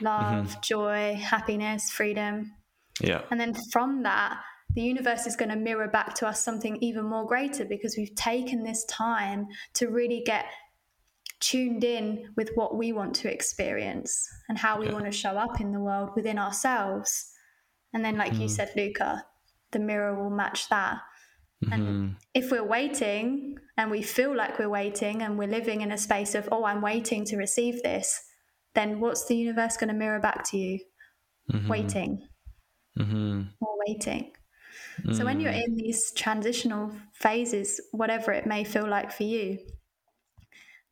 love, 0.00 0.48
mm-hmm. 0.48 0.60
joy, 0.62 1.14
happiness, 1.14 1.90
freedom. 1.90 2.52
Yeah. 3.00 3.22
And 3.30 3.40
then 3.40 3.54
from 3.72 4.02
that, 4.04 4.40
the 4.74 4.82
universe 4.82 5.26
is 5.26 5.36
going 5.36 5.50
to 5.50 5.56
mirror 5.56 5.88
back 5.88 6.14
to 6.14 6.26
us 6.26 6.44
something 6.44 6.76
even 6.80 7.04
more 7.04 7.26
greater 7.26 7.64
because 7.64 7.96
we've 7.96 8.14
taken 8.14 8.64
this 8.64 8.84
time 8.86 9.46
to 9.74 9.88
really 9.88 10.22
get 10.26 10.46
tuned 11.44 11.84
in 11.84 12.30
with 12.36 12.50
what 12.54 12.76
we 12.76 12.92
want 12.92 13.14
to 13.14 13.32
experience 13.32 14.26
and 14.48 14.56
how 14.56 14.80
we 14.80 14.90
want 14.90 15.04
to 15.04 15.12
show 15.12 15.32
up 15.32 15.60
in 15.60 15.72
the 15.72 15.80
world 15.80 16.10
within 16.16 16.38
ourselves. 16.38 17.30
And 17.92 18.04
then, 18.04 18.16
like 18.16 18.32
mm. 18.32 18.40
you 18.40 18.48
said, 18.48 18.72
Luca, 18.76 19.24
the 19.72 19.78
mirror 19.78 20.22
will 20.22 20.30
match 20.30 20.68
that. 20.70 21.00
Mm-hmm. 21.64 21.72
And 21.72 22.16
if 22.32 22.50
we're 22.50 22.66
waiting 22.66 23.58
and 23.76 23.90
we 23.90 24.02
feel 24.02 24.34
like 24.34 24.58
we're 24.58 24.70
waiting 24.70 25.22
and 25.22 25.38
we're 25.38 25.48
living 25.48 25.82
in 25.82 25.92
a 25.92 25.98
space 25.98 26.34
of, 26.34 26.48
oh, 26.50 26.64
I'm 26.64 26.80
waiting 26.80 27.24
to 27.26 27.36
receive 27.36 27.82
this, 27.82 28.20
then 28.74 29.00
what's 29.00 29.26
the 29.26 29.36
universe 29.36 29.76
going 29.76 29.88
to 29.88 29.94
mirror 29.94 30.20
back 30.20 30.44
to 30.50 30.56
you? 30.56 30.80
Mm-hmm. 31.52 31.68
Waiting. 31.68 32.28
Mm-hmm. 32.98 33.42
Or 33.60 33.78
waiting. 33.86 34.32
So 35.12 35.24
when 35.24 35.40
you're 35.40 35.52
mm. 35.52 35.64
in 35.64 35.74
these 35.74 36.12
transitional 36.12 36.92
phases, 37.14 37.80
whatever 37.90 38.32
it 38.32 38.46
may 38.46 38.62
feel 38.64 38.88
like 38.88 39.12
for 39.12 39.24
you, 39.24 39.58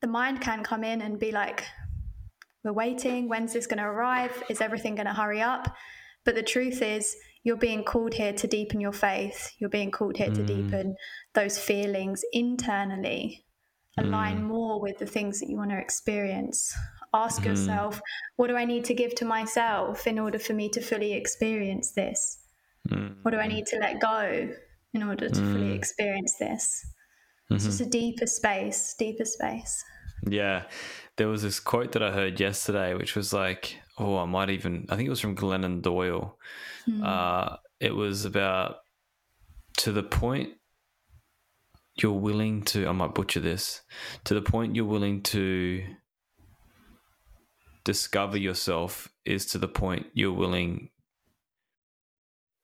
the 0.03 0.09
mind 0.09 0.41
can 0.41 0.63
come 0.63 0.85
in 0.85 1.01
and 1.01 1.19
be 1.19 1.33
like, 1.33 1.65
we're 2.65 2.73
waiting. 2.73 3.29
When's 3.29 3.53
this 3.53 3.67
going 3.67 3.79
to 3.79 3.85
arrive? 3.85 4.43
Is 4.51 4.61
everything 4.61 4.97
going 4.97 5.07
to 5.07 5.15
hurry 5.15 5.41
up? 5.41 5.75
But 6.25 6.35
the 6.35 6.43
truth 6.43 6.83
is, 6.83 7.17
you're 7.45 7.57
being 7.57 7.83
called 7.83 8.15
here 8.15 8.33
to 8.33 8.47
deepen 8.47 8.81
your 8.81 8.93
faith. 8.93 9.53
You're 9.59 9.71
being 9.71 9.91
called 9.91 10.17
here 10.17 10.31
mm. 10.31 10.35
to 10.35 10.45
deepen 10.45 10.97
those 11.35 11.59
feelings 11.59 12.23
internally, 12.33 13.45
align 13.99 14.41
mm. 14.41 14.45
more 14.45 14.81
with 14.81 14.99
the 14.99 15.07
things 15.07 15.41
that 15.41 15.49
you 15.49 15.57
want 15.57 15.71
to 15.71 15.79
experience. 15.79 16.77
Ask 17.13 17.43
mm. 17.43 17.47
yourself, 17.47 18.01
what 18.37 18.47
do 18.47 18.57
I 18.57 18.65
need 18.65 18.85
to 18.87 18.95
give 18.95 19.15
to 19.17 19.25
myself 19.25 20.07
in 20.07 20.19
order 20.19 20.39
for 20.39 20.53
me 20.53 20.69
to 20.71 20.81
fully 20.81 21.15
experience 21.15 21.93
this? 21.93 22.39
Mm. 22.89 23.17
What 23.23 23.33
do 23.33 23.39
I 23.39 23.49
need 23.49 23.67
to 23.67 23.79
let 23.79 24.01
go 24.01 24.51
in 24.95 25.03
order 25.03 25.29
to 25.29 25.35
fully 25.35 25.71
mm. 25.71 25.77
experience 25.77 26.37
this? 26.39 26.87
It's 27.55 27.65
just 27.65 27.81
mm-hmm. 27.81 27.89
a 27.89 27.91
deeper 27.91 28.27
space, 28.27 28.95
deeper 28.99 29.25
space. 29.25 29.85
Yeah. 30.29 30.65
There 31.17 31.29
was 31.29 31.43
this 31.43 31.61
quote 31.61 31.93
that 31.93 32.03
I 32.03 32.11
heard 32.11 32.41
yesterday, 32.41 32.95
which 32.95 33.17
was 33.17 33.33
like, 33.33 33.77
oh, 33.99 34.19
I 34.19 34.25
might 34.25 34.51
even, 34.51 34.87
I 34.89 34.97
think 34.97 35.07
it 35.07 35.11
was 35.11 35.21
from 35.21 35.37
Glennon 35.37 35.83
Doyle. 35.83 36.39
Mm. 36.89 37.05
Uh, 37.05 37.57
it 37.81 37.95
was 37.95 38.25
about 38.25 38.77
to 39.79 39.93
the 39.93 40.03
point 40.03 40.51
you're 41.97 42.13
willing 42.13 42.63
to, 42.63 42.87
I 42.89 42.93
might 42.93 43.15
butcher 43.15 43.41
this, 43.41 43.83
to 44.25 44.35
the 44.35 44.43
point 44.43 44.77
you're 44.77 44.85
willing 44.85 45.23
to 45.25 45.85
discover 47.85 48.39
yourself 48.39 49.09
is 49.25 49.47
to 49.47 49.59
the 49.59 49.69
point 49.69 50.07
you're 50.15 50.33
willing 50.33 50.89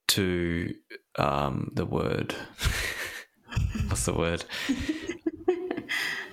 to, 0.09 0.75
um, 1.18 1.71
the 1.75 1.85
word. 1.85 2.35
what's 3.88 4.05
the 4.05 4.14
word? 4.14 4.45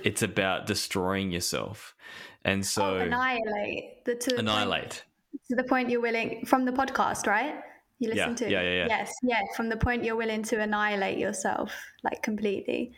it's 0.03 0.21
about 0.21 0.65
destroying 0.67 1.31
yourself. 1.31 1.95
And 2.43 2.65
so 2.65 2.97
oh, 2.97 2.97
annihilate 2.97 4.05
the 4.05 4.15
to 4.15 4.37
annihilate 4.37 4.81
point, 4.81 5.03
to 5.49 5.55
the 5.55 5.63
point 5.63 5.89
you're 5.89 6.01
willing 6.01 6.45
from 6.45 6.65
the 6.65 6.71
podcast, 6.71 7.25
right? 7.25 7.55
You 7.99 8.09
listen 8.09 8.31
yeah, 8.31 8.35
to 8.35 8.51
yeah, 8.51 8.61
yeah, 8.61 8.71
yeah. 8.71 8.85
Yes, 8.87 9.13
yeah. 9.23 9.41
From 9.55 9.69
the 9.69 9.77
point 9.77 10.03
you're 10.03 10.15
willing 10.15 10.43
to 10.43 10.59
annihilate 10.59 11.17
yourself, 11.17 11.73
like 12.03 12.21
completely. 12.21 12.93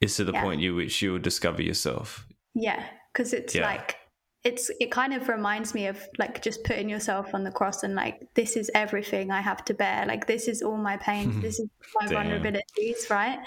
Is 0.00 0.16
to 0.16 0.24
the 0.24 0.32
yeah. 0.32 0.42
point 0.42 0.60
you 0.60 0.74
which 0.74 1.00
you 1.00 1.12
will 1.12 1.18
discover 1.18 1.62
yourself. 1.62 2.26
Yeah, 2.54 2.84
because 3.12 3.32
it's 3.32 3.54
yeah. 3.54 3.66
like 3.66 3.96
it's 4.44 4.70
it 4.80 4.90
kind 4.90 5.14
of 5.14 5.28
reminds 5.28 5.72
me 5.72 5.86
of 5.86 6.04
like 6.18 6.42
just 6.42 6.64
putting 6.64 6.88
yourself 6.88 7.34
on 7.34 7.44
the 7.44 7.50
cross 7.52 7.84
and 7.84 7.94
like 7.94 8.26
this 8.34 8.56
is 8.56 8.70
everything 8.74 9.30
I 9.30 9.40
have 9.40 9.64
to 9.66 9.74
bear. 9.74 10.04
Like 10.06 10.26
this 10.26 10.48
is 10.48 10.62
all 10.62 10.76
my 10.76 10.96
pain. 10.96 11.40
this 11.40 11.60
is 11.60 11.68
my 12.00 12.08
vulnerabilities, 12.08 13.08
right? 13.08 13.38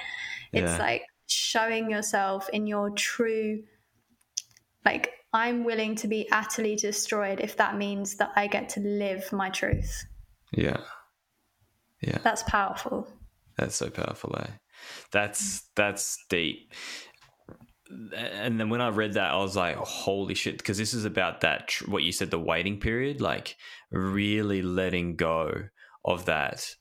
It's 0.54 0.80
like 0.80 1.04
showing 1.28 1.90
yourself 1.90 2.48
in 2.54 2.66
your 2.66 2.92
true 2.92 3.64
like 4.86 5.12
I'm 5.34 5.66
willing 5.66 5.96
to 5.96 6.08
be 6.08 6.30
utterly 6.32 6.78
destroyed 6.78 7.42
if 7.42 7.58
that 7.58 7.76
means 7.76 8.16
that 8.18 8.32
I 8.38 8.48
get 8.48 8.70
to 8.70 8.80
live 8.80 9.34
my 9.34 9.50
truth. 9.50 10.06
Yeah. 10.54 10.78
Yeah. 12.02 12.20
That's 12.24 12.44
powerful. 12.44 13.08
That's 13.58 13.76
so 13.76 13.90
powerful, 13.90 14.36
eh? 14.40 14.52
That's 15.12 15.64
that's 15.76 16.18
deep. 16.30 16.72
And 17.90 18.60
then 18.60 18.70
when 18.70 18.82
I 18.82 18.90
read 18.90 19.14
that, 19.14 19.32
I 19.32 19.38
was 19.38 19.56
like, 19.56 19.76
"Holy 19.76 20.34
shit!" 20.34 20.58
Because 20.58 20.78
this 20.78 20.94
is 20.94 21.06
about 21.06 21.42
that 21.42 21.74
what 21.86 22.04
you 22.04 22.12
said, 22.12 22.32
the 22.32 22.40
waiting 22.40 22.80
period, 22.80 23.22
like 23.22 23.56
really 23.92 24.62
letting 24.62 25.16
go 25.16 25.52
of 26.04 26.26
that 26.26 26.76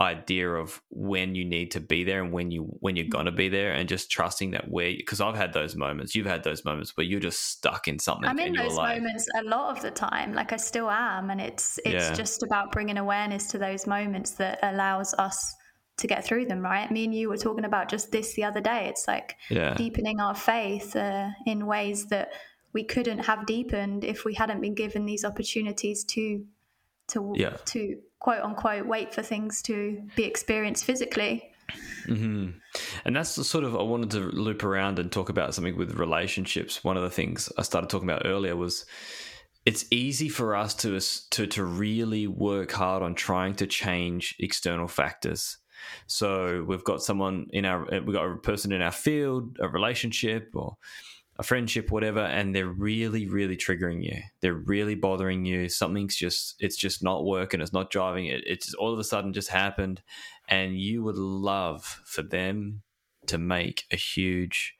idea 0.00 0.50
of 0.50 0.82
when 0.90 1.34
you 1.34 1.44
need 1.44 1.70
to 1.70 1.80
be 1.80 2.02
there 2.02 2.22
and 2.22 2.32
when 2.32 2.50
you 2.50 2.64
when 2.80 2.96
you're 2.96 3.06
gonna 3.08 3.30
be 3.30 3.48
there 3.48 3.72
and 3.72 3.88
just 3.88 4.10
trusting 4.10 4.50
that 4.50 4.68
where 4.68 4.92
because 4.96 5.20
I've 5.20 5.36
had 5.36 5.52
those 5.52 5.76
moments 5.76 6.16
you've 6.16 6.26
had 6.26 6.42
those 6.42 6.64
moments 6.64 6.96
where 6.96 7.06
you're 7.06 7.20
just 7.20 7.48
stuck 7.50 7.86
in 7.86 8.00
something 8.00 8.28
I'm 8.28 8.38
in 8.40 8.54
those 8.54 8.74
like, 8.74 8.98
moments 8.98 9.28
a 9.38 9.44
lot 9.44 9.76
of 9.76 9.82
the 9.82 9.92
time 9.92 10.34
like 10.34 10.52
I 10.52 10.56
still 10.56 10.90
am 10.90 11.30
and 11.30 11.40
it's 11.40 11.78
it's 11.84 12.08
yeah. 12.08 12.12
just 12.12 12.42
about 12.42 12.72
bringing 12.72 12.98
awareness 12.98 13.46
to 13.48 13.58
those 13.58 13.86
moments 13.86 14.32
that 14.32 14.58
allows 14.62 15.14
us 15.14 15.54
to 15.96 16.06
get 16.06 16.24
through 16.24 16.44
them 16.44 16.60
right 16.60 16.90
me 16.90 17.04
and 17.04 17.14
you 17.14 17.28
were 17.28 17.36
talking 17.36 17.64
about 17.64 17.88
just 17.88 18.10
this 18.10 18.34
the 18.34 18.44
other 18.44 18.60
day 18.60 18.86
it's 18.88 19.06
like 19.06 19.36
yeah. 19.48 19.74
deepening 19.74 20.18
our 20.20 20.34
faith 20.34 20.96
uh, 20.96 21.28
in 21.46 21.66
ways 21.66 22.06
that 22.06 22.32
we 22.74 22.84
couldn't 22.84 23.20
have 23.20 23.46
deepened 23.46 24.04
if 24.04 24.24
we 24.24 24.34
hadn't 24.34 24.60
been 24.60 24.74
given 24.74 25.06
these 25.06 25.24
opportunities 25.24 26.04
to 26.04 26.44
to 27.08 27.32
yeah. 27.36 27.56
to 27.64 27.98
quote 28.18 28.42
unquote 28.42 28.86
wait 28.86 29.14
for 29.14 29.22
things 29.22 29.62
to 29.62 30.02
be 30.16 30.24
experienced 30.24 30.84
physically. 30.84 31.50
Mm-hmm. 32.06 32.50
And 33.06 33.16
that's 33.16 33.36
the 33.36 33.44
sort 33.44 33.64
of 33.64 33.74
I 33.74 33.82
wanted 33.82 34.10
to 34.10 34.20
loop 34.20 34.64
around 34.64 34.98
and 34.98 35.10
talk 35.10 35.30
about 35.30 35.54
something 35.54 35.78
with 35.78 35.94
relationships. 35.94 36.84
One 36.84 36.98
of 36.98 37.02
the 37.02 37.10
things 37.10 37.50
I 37.56 37.62
started 37.62 37.88
talking 37.88 38.08
about 38.08 38.26
earlier 38.26 38.56
was 38.56 38.84
it's 39.64 39.86
easy 39.90 40.28
for 40.28 40.56
us 40.56 40.74
to 40.76 40.98
to 41.30 41.46
to 41.46 41.64
really 41.64 42.26
work 42.26 42.72
hard 42.72 43.02
on 43.02 43.14
trying 43.14 43.54
to 43.56 43.66
change 43.66 44.34
external 44.38 44.88
factors 44.88 45.58
So 46.06 46.64
we've 46.66 46.84
got 46.84 47.02
someone 47.02 47.46
in 47.50 47.64
our, 47.64 47.86
we've 47.90 48.14
got 48.14 48.26
a 48.26 48.36
person 48.36 48.72
in 48.72 48.82
our 48.82 48.92
field, 48.92 49.56
a 49.60 49.68
relationship 49.68 50.50
or 50.54 50.76
a 51.38 51.42
friendship, 51.42 51.90
whatever, 51.90 52.20
and 52.20 52.54
they're 52.54 52.66
really, 52.68 53.26
really 53.26 53.56
triggering 53.56 54.04
you. 54.04 54.20
They're 54.40 54.54
really 54.54 54.94
bothering 54.94 55.44
you. 55.44 55.68
Something's 55.68 56.14
just, 56.14 56.54
it's 56.60 56.76
just 56.76 57.02
not 57.02 57.24
working. 57.24 57.60
It's 57.60 57.72
not 57.72 57.90
driving. 57.90 58.26
It, 58.26 58.44
it's 58.46 58.72
all 58.74 58.92
of 58.92 58.98
a 58.98 59.04
sudden 59.04 59.32
just 59.32 59.48
happened. 59.48 60.00
And 60.48 60.78
you 60.78 61.02
would 61.02 61.16
love 61.16 62.00
for 62.04 62.22
them 62.22 62.82
to 63.26 63.38
make 63.38 63.84
a 63.90 63.96
huge 63.96 64.74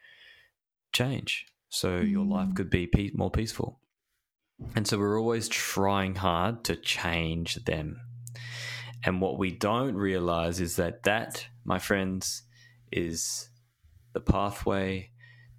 change. 0.93 1.47
So 1.71 2.03
mm. 2.03 2.11
your 2.11 2.25
life 2.25 2.55
could 2.55 2.71
be 2.71 2.87
pe- 2.87 3.11
more 3.15 3.31
peaceful. 3.31 3.81
And 4.77 4.87
so 4.87 4.99
we're 4.99 5.21
always 5.21 5.49
trying 5.49 6.15
hard 6.15 6.63
to 6.65 6.77
change 6.77 7.57
them. 7.65 8.01
And 9.05 9.21
what 9.21 9.39
we 9.39 9.51
don't 9.51 9.95
realize 9.95 10.61
is 10.61 10.77
that 10.77 11.03
that, 11.03 11.47
my 11.65 11.79
friends, 11.79 12.43
is 12.91 13.51
the 14.13 14.21
pathway 14.21 15.11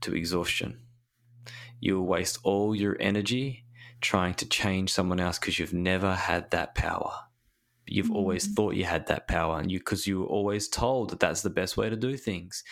to 0.01 0.15
exhaustion. 0.15 0.81
You 1.79 1.97
will 1.99 2.07
waste 2.07 2.39
all 2.43 2.75
your 2.75 2.97
energy 2.99 3.65
trying 4.01 4.33
to 4.35 4.47
change 4.47 4.91
someone 4.91 5.19
else 5.19 5.37
because 5.37 5.59
you've 5.59 5.73
never 5.73 6.15
had 6.15 6.49
that 6.51 6.75
power. 6.75 7.11
You've 7.87 8.07
mm-hmm. 8.07 8.15
always 8.15 8.47
thought 8.47 8.75
you 8.75 8.85
had 8.85 9.07
that 9.07 9.27
power, 9.27 9.59
and 9.59 9.71
you 9.71 9.77
because 9.79 10.07
you 10.07 10.21
were 10.21 10.25
always 10.25 10.67
told 10.67 11.11
that 11.11 11.19
that's 11.19 11.43
the 11.43 11.51
best 11.51 11.77
way 11.77 11.89
to 11.89 11.95
do 11.95 12.17
things. 12.17 12.63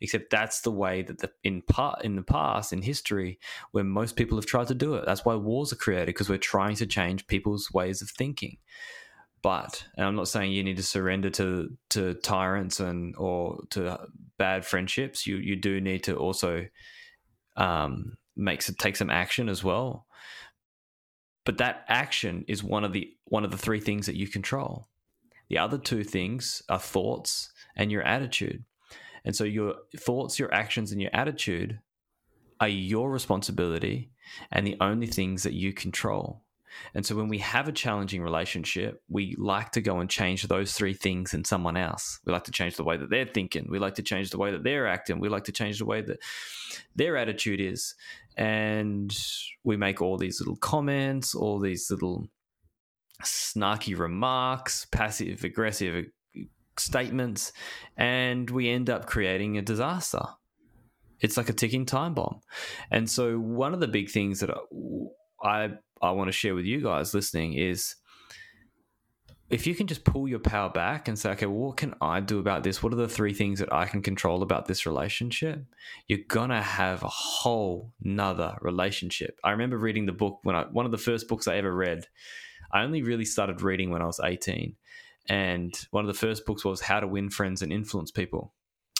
Except 0.00 0.30
that's 0.30 0.60
the 0.60 0.70
way 0.70 1.02
that 1.02 1.18
the 1.18 1.30
in 1.42 1.62
part 1.62 2.04
in 2.04 2.14
the 2.14 2.22
past 2.22 2.72
in 2.72 2.82
history, 2.82 3.40
where 3.72 3.82
most 3.82 4.14
people 4.14 4.38
have 4.38 4.46
tried 4.46 4.68
to 4.68 4.74
do 4.74 4.94
it. 4.94 5.04
That's 5.06 5.24
why 5.24 5.34
wars 5.34 5.72
are 5.72 5.76
created 5.76 6.06
because 6.06 6.28
we're 6.28 6.38
trying 6.38 6.76
to 6.76 6.86
change 6.86 7.26
people's 7.26 7.72
ways 7.72 8.00
of 8.00 8.10
thinking. 8.10 8.58
But 9.42 9.84
and 9.96 10.06
I'm 10.06 10.16
not 10.16 10.28
saying 10.28 10.52
you 10.52 10.62
need 10.62 10.76
to 10.76 10.82
surrender 10.82 11.30
to 11.30 11.70
to 11.90 12.14
tyrants 12.14 12.80
and 12.80 13.16
or 13.16 13.62
to 13.70 13.98
bad 14.38 14.66
friendships. 14.66 15.26
You 15.26 15.36
you 15.36 15.56
do 15.56 15.80
need 15.80 16.04
to 16.04 16.16
also 16.16 16.66
um, 17.56 18.16
makes 18.36 18.68
it 18.68 18.78
take 18.78 18.96
some 18.96 19.10
action 19.10 19.48
as 19.48 19.64
well. 19.64 20.06
But 21.44 21.58
that 21.58 21.84
action 21.88 22.44
is 22.48 22.62
one 22.62 22.84
of 22.84 22.92
the 22.92 23.10
one 23.24 23.44
of 23.44 23.50
the 23.50 23.56
three 23.56 23.80
things 23.80 24.06
that 24.06 24.16
you 24.16 24.28
control. 24.28 24.88
The 25.48 25.58
other 25.58 25.78
two 25.78 26.04
things 26.04 26.62
are 26.68 26.78
thoughts 26.78 27.50
and 27.76 27.90
your 27.90 28.02
attitude. 28.02 28.64
And 29.24 29.34
so 29.34 29.44
your 29.44 29.74
thoughts, 29.96 30.38
your 30.38 30.52
actions, 30.54 30.92
and 30.92 31.00
your 31.00 31.10
attitude 31.14 31.80
are 32.60 32.68
your 32.68 33.10
responsibility 33.10 34.10
and 34.52 34.66
the 34.66 34.76
only 34.80 35.06
things 35.06 35.42
that 35.42 35.54
you 35.54 35.72
control. 35.72 36.42
And 36.94 37.04
so 37.04 37.14
when 37.16 37.28
we 37.28 37.38
have 37.38 37.68
a 37.68 37.72
challenging 37.72 38.22
relationship, 38.22 39.02
we 39.08 39.34
like 39.38 39.72
to 39.72 39.80
go 39.80 39.98
and 40.00 40.08
change 40.08 40.42
those 40.44 40.72
three 40.72 40.94
things 40.94 41.34
in 41.34 41.44
someone 41.44 41.76
else. 41.76 42.20
We 42.24 42.32
like 42.32 42.44
to 42.44 42.52
change 42.52 42.76
the 42.76 42.84
way 42.84 42.96
that 42.96 43.10
they're 43.10 43.26
thinking. 43.26 43.66
We 43.70 43.78
like 43.78 43.94
to 43.96 44.02
change 44.02 44.30
the 44.30 44.38
way 44.38 44.50
that 44.50 44.64
they're 44.64 44.86
acting. 44.86 45.20
We 45.20 45.28
like 45.28 45.44
to 45.44 45.52
change 45.52 45.78
the 45.78 45.86
way 45.86 46.02
that 46.02 46.18
their 46.94 47.16
attitude 47.16 47.60
is. 47.60 47.94
And 48.36 49.16
we 49.64 49.76
make 49.76 50.00
all 50.00 50.16
these 50.16 50.40
little 50.40 50.56
comments, 50.56 51.34
all 51.34 51.58
these 51.58 51.90
little 51.90 52.28
snarky 53.22 53.98
remarks, 53.98 54.86
passive 54.86 55.44
aggressive 55.44 56.06
statements, 56.78 57.52
and 57.96 58.48
we 58.48 58.70
end 58.70 58.88
up 58.88 59.06
creating 59.06 59.58
a 59.58 59.62
disaster. 59.62 60.22
It's 61.20 61.36
like 61.36 61.50
a 61.50 61.52
ticking 61.52 61.84
time 61.84 62.14
bomb. 62.14 62.40
And 62.90 63.08
so, 63.08 63.38
one 63.38 63.74
of 63.74 63.80
the 63.80 63.88
big 63.88 64.10
things 64.10 64.40
that 64.40 64.50
I 64.50 64.54
I 65.42 65.70
I 66.02 66.10
want 66.12 66.28
to 66.28 66.32
share 66.32 66.54
with 66.54 66.64
you 66.64 66.80
guys 66.80 67.14
listening 67.14 67.54
is 67.54 67.96
if 69.50 69.66
you 69.66 69.74
can 69.74 69.88
just 69.88 70.04
pull 70.04 70.28
your 70.28 70.38
power 70.38 70.70
back 70.70 71.08
and 71.08 71.18
say, 71.18 71.30
okay, 71.30 71.46
well, 71.46 71.56
what 71.56 71.76
can 71.76 71.94
I 72.00 72.20
do 72.20 72.38
about 72.38 72.62
this? 72.62 72.82
What 72.82 72.92
are 72.92 72.96
the 72.96 73.08
three 73.08 73.34
things 73.34 73.58
that 73.58 73.72
I 73.72 73.86
can 73.86 74.00
control 74.00 74.42
about 74.44 74.66
this 74.66 74.86
relationship? 74.86 75.64
You're 76.06 76.20
gonna 76.28 76.62
have 76.62 77.02
a 77.02 77.08
whole 77.08 77.92
nother 78.00 78.56
relationship. 78.60 79.38
I 79.42 79.50
remember 79.50 79.76
reading 79.76 80.06
the 80.06 80.12
book 80.12 80.38
when 80.44 80.54
I 80.54 80.64
one 80.64 80.86
of 80.86 80.92
the 80.92 80.98
first 80.98 81.28
books 81.28 81.48
I 81.48 81.56
ever 81.56 81.74
read. 81.74 82.06
I 82.72 82.82
only 82.82 83.02
really 83.02 83.24
started 83.24 83.62
reading 83.62 83.90
when 83.90 84.02
I 84.02 84.06
was 84.06 84.20
18. 84.22 84.76
And 85.28 85.74
one 85.90 86.04
of 86.04 86.08
the 86.08 86.18
first 86.18 86.46
books 86.46 86.64
was 86.64 86.80
How 86.80 87.00
to 87.00 87.06
Win 87.06 87.30
Friends 87.30 87.62
and 87.62 87.72
Influence 87.72 88.10
People. 88.10 88.54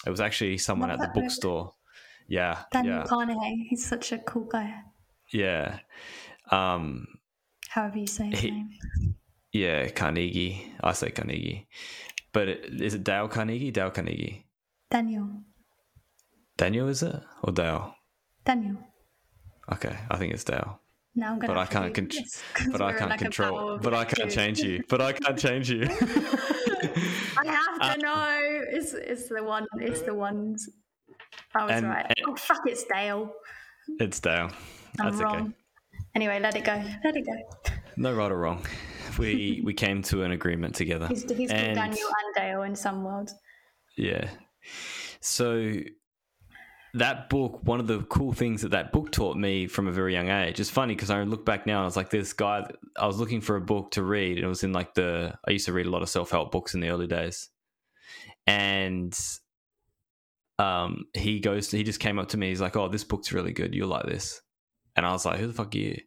It 0.06 0.10
was 0.10 0.20
actually 0.20 0.58
someone 0.58 0.90
at 0.90 0.98
the 0.98 1.10
bookstore. 1.14 1.74
Yeah. 2.28 2.62
Daniel 2.72 3.04
yeah. 3.10 3.54
He's 3.68 3.86
such 3.86 4.12
a 4.12 4.18
cool 4.18 4.44
guy. 4.44 4.74
Yeah. 5.32 5.80
Um, 6.50 7.06
However 7.68 7.98
you 7.98 8.06
say 8.06 8.30
his 8.30 8.40
he, 8.40 8.50
name. 8.50 8.70
Yeah, 9.52 9.88
Carnegie. 9.88 10.72
I 10.82 10.92
say 10.92 11.10
Carnegie. 11.10 11.68
But 12.32 12.48
it, 12.48 12.80
is 12.80 12.94
it 12.94 13.04
Dale 13.04 13.28
Carnegie? 13.28 13.70
Dale 13.70 13.90
Carnegie. 13.90 14.46
Daniel. 14.90 15.28
Daniel, 16.56 16.88
is 16.88 17.02
it? 17.02 17.16
Or 17.42 17.52
Dale? 17.52 17.94
Daniel. 18.44 18.76
Okay, 19.72 19.96
I 20.10 20.16
think 20.16 20.34
it's 20.34 20.44
Dale. 20.44 20.80
No, 21.14 21.26
I'm 21.28 21.38
gonna. 21.38 21.54
But 21.54 21.58
I 21.60 21.66
can't. 21.66 21.94
Con- 21.94 22.08
but 22.70 22.80
I 22.80 22.92
can't 22.92 23.10
like 23.10 23.18
control. 23.18 23.78
But 23.78 23.94
I 23.94 24.04
can't 24.04 24.30
change 24.30 24.60
you. 24.60 24.82
But 24.88 25.00
I 25.00 25.12
can't 25.12 25.38
change 25.38 25.70
you. 25.70 25.82
I 25.82 27.44
have 27.46 27.78
to 27.78 27.82
uh, 27.82 27.96
know. 27.96 28.38
It's 28.70 28.94
it's 28.94 29.28
the 29.28 29.42
one. 29.42 29.66
It's 29.78 30.02
the 30.02 30.14
ones. 30.14 30.68
I 31.54 31.64
was 31.64 31.72
and, 31.72 31.88
right. 31.88 32.06
And, 32.06 32.26
oh 32.28 32.36
fuck! 32.36 32.60
It's 32.66 32.84
Dale. 32.84 33.32
It's 33.98 34.20
Dale. 34.20 34.50
I'm 35.00 35.10
That's 35.10 35.22
wrong. 35.22 35.40
okay. 35.40 35.54
Anyway, 36.14 36.40
let 36.40 36.56
it 36.56 36.64
go. 36.64 36.82
Let 37.04 37.16
it 37.16 37.26
go. 37.26 37.36
No 37.96 38.12
right 38.12 38.30
or 38.30 38.38
wrong. 38.38 38.64
We 39.18 39.60
we 39.64 39.74
came 39.74 40.02
to 40.04 40.22
an 40.22 40.32
agreement 40.32 40.74
together. 40.74 41.06
He's, 41.08 41.30
he's 41.30 41.50
and, 41.50 41.74
Daniel 41.74 42.08
and 42.08 42.34
Dale 42.34 42.62
in 42.62 42.74
some 42.74 43.04
worlds. 43.04 43.34
Yeah. 43.96 44.28
So 45.20 45.72
that 46.94 47.28
book, 47.28 47.60
one 47.62 47.78
of 47.78 47.86
the 47.86 48.00
cool 48.02 48.32
things 48.32 48.62
that 48.62 48.70
that 48.70 48.92
book 48.92 49.12
taught 49.12 49.36
me 49.36 49.66
from 49.66 49.86
a 49.86 49.92
very 49.92 50.12
young 50.12 50.28
age. 50.28 50.58
It's 50.58 50.70
funny 50.70 50.94
because 50.94 51.10
I 51.10 51.22
look 51.22 51.44
back 51.44 51.66
now 51.66 51.76
and 51.76 51.82
I 51.82 51.84
was 51.84 51.96
like, 51.96 52.10
this 52.10 52.32
guy. 52.32 52.68
I 52.96 53.06
was 53.06 53.18
looking 53.18 53.40
for 53.40 53.56
a 53.56 53.60
book 53.60 53.92
to 53.92 54.02
read, 54.02 54.36
and 54.36 54.44
it 54.44 54.48
was 54.48 54.64
in 54.64 54.72
like 54.72 54.94
the. 54.94 55.38
I 55.46 55.52
used 55.52 55.66
to 55.66 55.72
read 55.72 55.86
a 55.86 55.90
lot 55.90 56.02
of 56.02 56.08
self 56.08 56.30
help 56.30 56.50
books 56.50 56.74
in 56.74 56.80
the 56.80 56.88
early 56.88 57.06
days, 57.06 57.48
and 58.46 59.16
um, 60.58 61.04
he 61.14 61.38
goes. 61.38 61.70
He 61.70 61.84
just 61.84 62.00
came 62.00 62.18
up 62.18 62.28
to 62.30 62.36
me. 62.36 62.48
He's 62.48 62.60
like, 62.60 62.76
"Oh, 62.76 62.88
this 62.88 63.04
book's 63.04 63.32
really 63.32 63.52
good. 63.52 63.74
You'll 63.74 63.88
like 63.88 64.06
this." 64.06 64.40
And 64.96 65.06
I 65.06 65.12
was 65.12 65.24
like, 65.24 65.38
who 65.38 65.46
the 65.46 65.52
fuck 65.52 65.74
are 65.74 65.78
you? 65.78 66.00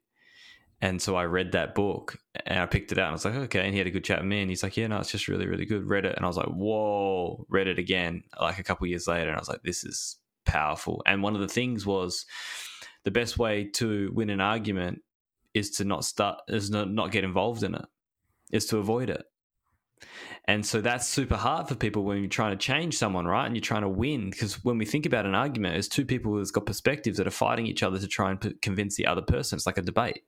And 0.81 1.01
so 1.01 1.15
I 1.15 1.23
read 1.25 1.53
that 1.53 1.75
book 1.75 2.17
and 2.45 2.59
I 2.59 2.65
picked 2.65 2.91
it 2.91 2.97
out 2.97 3.05
and 3.05 3.11
I 3.11 3.13
was 3.13 3.23
like, 3.23 3.35
okay. 3.35 3.61
And 3.61 3.71
he 3.71 3.77
had 3.77 3.87
a 3.87 3.91
good 3.91 4.03
chat 4.03 4.19
with 4.19 4.27
me 4.27 4.41
and 4.41 4.49
he's 4.49 4.63
like, 4.63 4.75
yeah, 4.75 4.87
no, 4.87 4.97
it's 4.97 5.11
just 5.11 5.29
really, 5.29 5.47
really 5.47 5.65
good. 5.65 5.85
Read 5.85 6.03
it. 6.05 6.15
And 6.17 6.25
I 6.25 6.27
was 6.27 6.35
like, 6.35 6.47
whoa, 6.47 7.45
read 7.47 7.67
it 7.67 7.79
again 7.79 8.23
like 8.39 8.59
a 8.59 8.63
couple 8.63 8.85
years 8.87 9.07
later. 9.07 9.29
And 9.29 9.37
I 9.37 9.39
was 9.39 9.47
like, 9.47 9.63
this 9.63 9.85
is 9.85 10.17
powerful. 10.45 11.01
And 11.05 11.23
one 11.23 11.35
of 11.35 11.41
the 11.41 11.47
things 11.47 11.85
was 11.85 12.25
the 13.05 13.11
best 13.11 13.37
way 13.37 13.69
to 13.75 14.11
win 14.13 14.29
an 14.29 14.41
argument 14.41 15.01
is 15.53 15.71
to 15.71 15.85
not 15.85 16.03
start, 16.03 16.41
is 16.49 16.69
not, 16.69 16.91
not 16.91 17.11
get 17.11 17.23
involved 17.23 17.63
in 17.63 17.75
it, 17.75 17.85
is 18.51 18.65
to 18.65 18.77
avoid 18.79 19.09
it. 19.09 19.23
And 20.45 20.65
so 20.65 20.81
that's 20.81 21.07
super 21.07 21.35
hard 21.35 21.67
for 21.67 21.75
people 21.75 22.03
when 22.03 22.19
you're 22.19 22.27
trying 22.27 22.51
to 22.51 22.57
change 22.57 22.97
someone, 22.97 23.25
right? 23.25 23.45
And 23.45 23.55
you're 23.55 23.61
trying 23.61 23.83
to 23.83 23.89
win. 23.89 24.29
Because 24.29 24.63
when 24.63 24.77
we 24.77 24.85
think 24.85 25.05
about 25.05 25.25
an 25.25 25.35
argument, 25.35 25.73
there's 25.73 25.87
two 25.87 26.05
people 26.05 26.33
who's 26.33 26.51
got 26.51 26.65
perspectives 26.65 27.17
that 27.17 27.27
are 27.27 27.31
fighting 27.31 27.65
each 27.65 27.83
other 27.83 27.97
to 27.99 28.07
try 28.07 28.31
and 28.31 28.41
p- 28.41 28.53
convince 28.61 28.95
the 28.95 29.07
other 29.07 29.21
person. 29.21 29.55
It's 29.55 29.65
like 29.65 29.77
a 29.77 29.81
debate. 29.81 30.23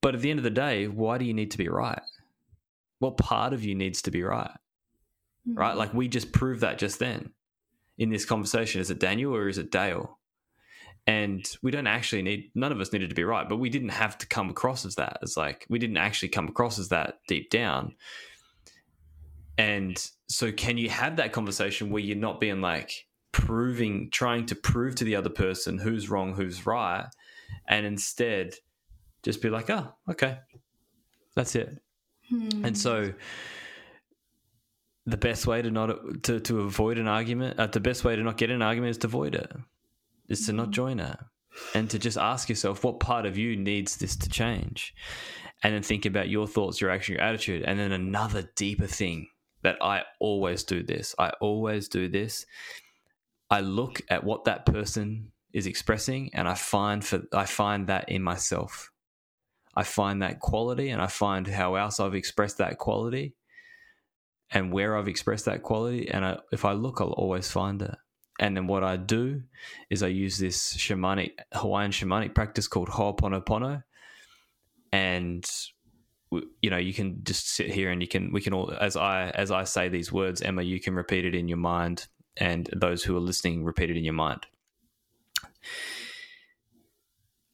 But 0.00 0.14
at 0.14 0.20
the 0.20 0.30
end 0.30 0.38
of 0.38 0.44
the 0.44 0.50
day, 0.50 0.86
why 0.86 1.18
do 1.18 1.24
you 1.24 1.34
need 1.34 1.50
to 1.50 1.58
be 1.58 1.68
right? 1.68 2.02
What 3.00 3.16
part 3.16 3.52
of 3.52 3.64
you 3.64 3.74
needs 3.74 4.02
to 4.02 4.10
be 4.10 4.22
right? 4.22 4.50
Mm-hmm. 5.48 5.58
Right? 5.58 5.76
Like 5.76 5.92
we 5.92 6.06
just 6.06 6.32
proved 6.32 6.60
that 6.60 6.78
just 6.78 7.00
then 7.00 7.30
in 7.96 8.10
this 8.10 8.24
conversation. 8.24 8.80
Is 8.80 8.90
it 8.90 9.00
Daniel 9.00 9.34
or 9.34 9.48
is 9.48 9.58
it 9.58 9.72
Dale? 9.72 10.18
and 11.08 11.56
we 11.62 11.70
don't 11.70 11.86
actually 11.86 12.20
need 12.20 12.50
none 12.54 12.70
of 12.70 12.80
us 12.80 12.92
needed 12.92 13.08
to 13.08 13.14
be 13.14 13.24
right 13.24 13.48
but 13.48 13.56
we 13.56 13.70
didn't 13.70 13.88
have 13.88 14.18
to 14.18 14.26
come 14.26 14.50
across 14.50 14.84
as 14.84 14.94
that 14.96 15.18
as 15.22 15.36
like 15.36 15.66
we 15.70 15.78
didn't 15.78 15.96
actually 15.96 16.28
come 16.28 16.46
across 16.46 16.78
as 16.78 16.90
that 16.90 17.18
deep 17.26 17.50
down 17.50 17.94
and 19.58 20.10
so, 20.28 20.52
can 20.52 20.78
you 20.78 20.88
have 20.88 21.16
that 21.16 21.32
conversation 21.32 21.90
where 21.90 22.02
you're 22.02 22.16
not 22.16 22.40
being 22.40 22.60
like 22.60 23.06
proving, 23.32 24.08
trying 24.10 24.46
to 24.46 24.54
prove 24.54 24.94
to 24.94 25.04
the 25.04 25.16
other 25.16 25.28
person 25.28 25.78
who's 25.78 26.08
wrong, 26.08 26.34
who's 26.34 26.64
right, 26.64 27.08
and 27.66 27.84
instead 27.84 28.54
just 29.24 29.42
be 29.42 29.50
like, 29.50 29.68
oh, 29.68 29.92
okay, 30.08 30.38
that's 31.34 31.56
it. 31.56 31.82
Hmm. 32.28 32.64
And 32.64 32.78
so, 32.78 33.12
the 35.06 35.16
best 35.16 35.48
way 35.48 35.60
to 35.60 35.72
not 35.72 36.22
to, 36.22 36.38
to 36.38 36.60
avoid 36.60 36.98
an 36.98 37.08
argument, 37.08 37.58
uh, 37.58 37.66
the 37.66 37.80
best 37.80 38.04
way 38.04 38.14
to 38.14 38.22
not 38.22 38.36
get 38.36 38.50
an 38.50 38.62
argument 38.62 38.92
is 38.92 38.98
to 38.98 39.08
avoid 39.08 39.34
it, 39.34 39.52
is 40.28 40.46
to 40.46 40.52
not 40.52 40.66
hmm. 40.66 40.72
join 40.72 41.00
it, 41.00 41.18
and 41.74 41.90
to 41.90 41.98
just 41.98 42.16
ask 42.16 42.48
yourself 42.48 42.84
what 42.84 43.00
part 43.00 43.26
of 43.26 43.36
you 43.36 43.56
needs 43.56 43.96
this 43.96 44.14
to 44.14 44.28
change, 44.28 44.94
and 45.64 45.74
then 45.74 45.82
think 45.82 46.06
about 46.06 46.28
your 46.28 46.46
thoughts, 46.46 46.80
your 46.80 46.90
action, 46.90 47.14
your 47.14 47.24
attitude, 47.24 47.64
and 47.64 47.76
then 47.80 47.90
another 47.90 48.48
deeper 48.54 48.86
thing 48.86 49.26
that 49.62 49.76
I 49.82 50.02
always 50.20 50.64
do 50.64 50.82
this. 50.82 51.14
I 51.18 51.30
always 51.40 51.88
do 51.88 52.08
this. 52.08 52.46
I 53.50 53.60
look 53.60 54.02
at 54.08 54.24
what 54.24 54.44
that 54.44 54.66
person 54.66 55.32
is 55.52 55.66
expressing 55.66 56.30
and 56.34 56.46
I 56.46 56.54
find 56.54 57.04
for 57.04 57.22
I 57.32 57.46
find 57.46 57.86
that 57.86 58.08
in 58.10 58.22
myself. 58.22 58.90
I 59.74 59.84
find 59.84 60.22
that 60.22 60.40
quality 60.40 60.90
and 60.90 61.00
I 61.00 61.06
find 61.06 61.46
how 61.46 61.76
else 61.76 62.00
I've 62.00 62.14
expressed 62.14 62.58
that 62.58 62.78
quality 62.78 63.34
and 64.50 64.72
where 64.72 64.96
I've 64.96 65.08
expressed 65.08 65.44
that 65.44 65.62
quality. 65.62 66.08
And 66.10 66.24
I, 66.24 66.38
if 66.52 66.64
I 66.64 66.72
look, 66.72 67.00
I'll 67.00 67.12
always 67.12 67.50
find 67.50 67.80
it. 67.82 67.94
And 68.40 68.56
then 68.56 68.66
what 68.66 68.84
I 68.84 68.96
do 68.96 69.42
is 69.90 70.02
I 70.02 70.08
use 70.08 70.38
this 70.38 70.74
shamanic 70.76 71.32
Hawaiian 71.52 71.90
shamanic 71.90 72.34
practice 72.34 72.68
called 72.68 72.88
Ho'oponopono, 72.88 73.82
and 74.92 75.44
you 76.30 76.70
know 76.70 76.76
you 76.76 76.92
can 76.92 77.20
just 77.24 77.50
sit 77.50 77.70
here 77.70 77.90
and 77.90 78.02
you 78.02 78.08
can 78.08 78.32
we 78.32 78.40
can 78.40 78.52
all 78.52 78.72
as 78.78 78.96
I 78.96 79.30
as 79.30 79.50
I 79.50 79.64
say 79.64 79.88
these 79.88 80.12
words, 80.12 80.42
Emma, 80.42 80.62
you 80.62 80.80
can 80.80 80.94
repeat 80.94 81.24
it 81.24 81.34
in 81.34 81.48
your 81.48 81.58
mind, 81.58 82.06
and 82.36 82.68
those 82.74 83.02
who 83.04 83.16
are 83.16 83.20
listening 83.20 83.64
repeat 83.64 83.90
it 83.90 83.96
in 83.96 84.04
your 84.04 84.14
mind. 84.14 84.46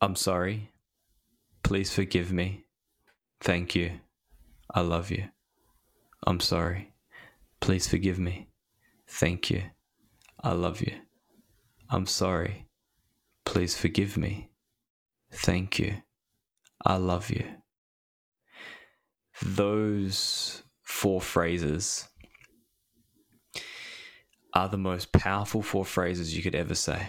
I'm 0.01 0.17
sorry. 0.17 0.71
Please 1.63 1.93
forgive 1.93 2.33
me. 2.33 2.67
Thank 3.41 3.75
you. 3.75 4.01
I 4.73 4.81
love 4.81 5.11
you. 5.11 5.29
I'm 6.27 6.41
sorry. 6.41 6.93
Please 7.61 7.89
forgive 7.89 8.19
me. 8.19 8.49
Thank 9.07 9.51
you. 9.51 9.63
I 10.43 10.53
love 10.53 10.81
you. 10.83 10.95
I'm 11.89 12.07
sorry. 12.07 12.67
Please 13.45 13.77
forgive 13.77 14.17
me. 14.17 14.51
Thank 15.31 15.79
you. 15.79 16.03
I 16.85 16.97
love 16.97 17.31
you. 17.31 17.45
Those 19.42 20.62
four 20.83 21.20
phrases 21.20 22.09
are 24.55 24.68
the 24.68 24.79
most 24.79 25.12
powerful 25.12 25.62
four 25.62 25.85
phrases 25.85 26.37
you 26.37 26.42
could 26.42 26.55
ever 26.55 26.75
say. 26.75 27.09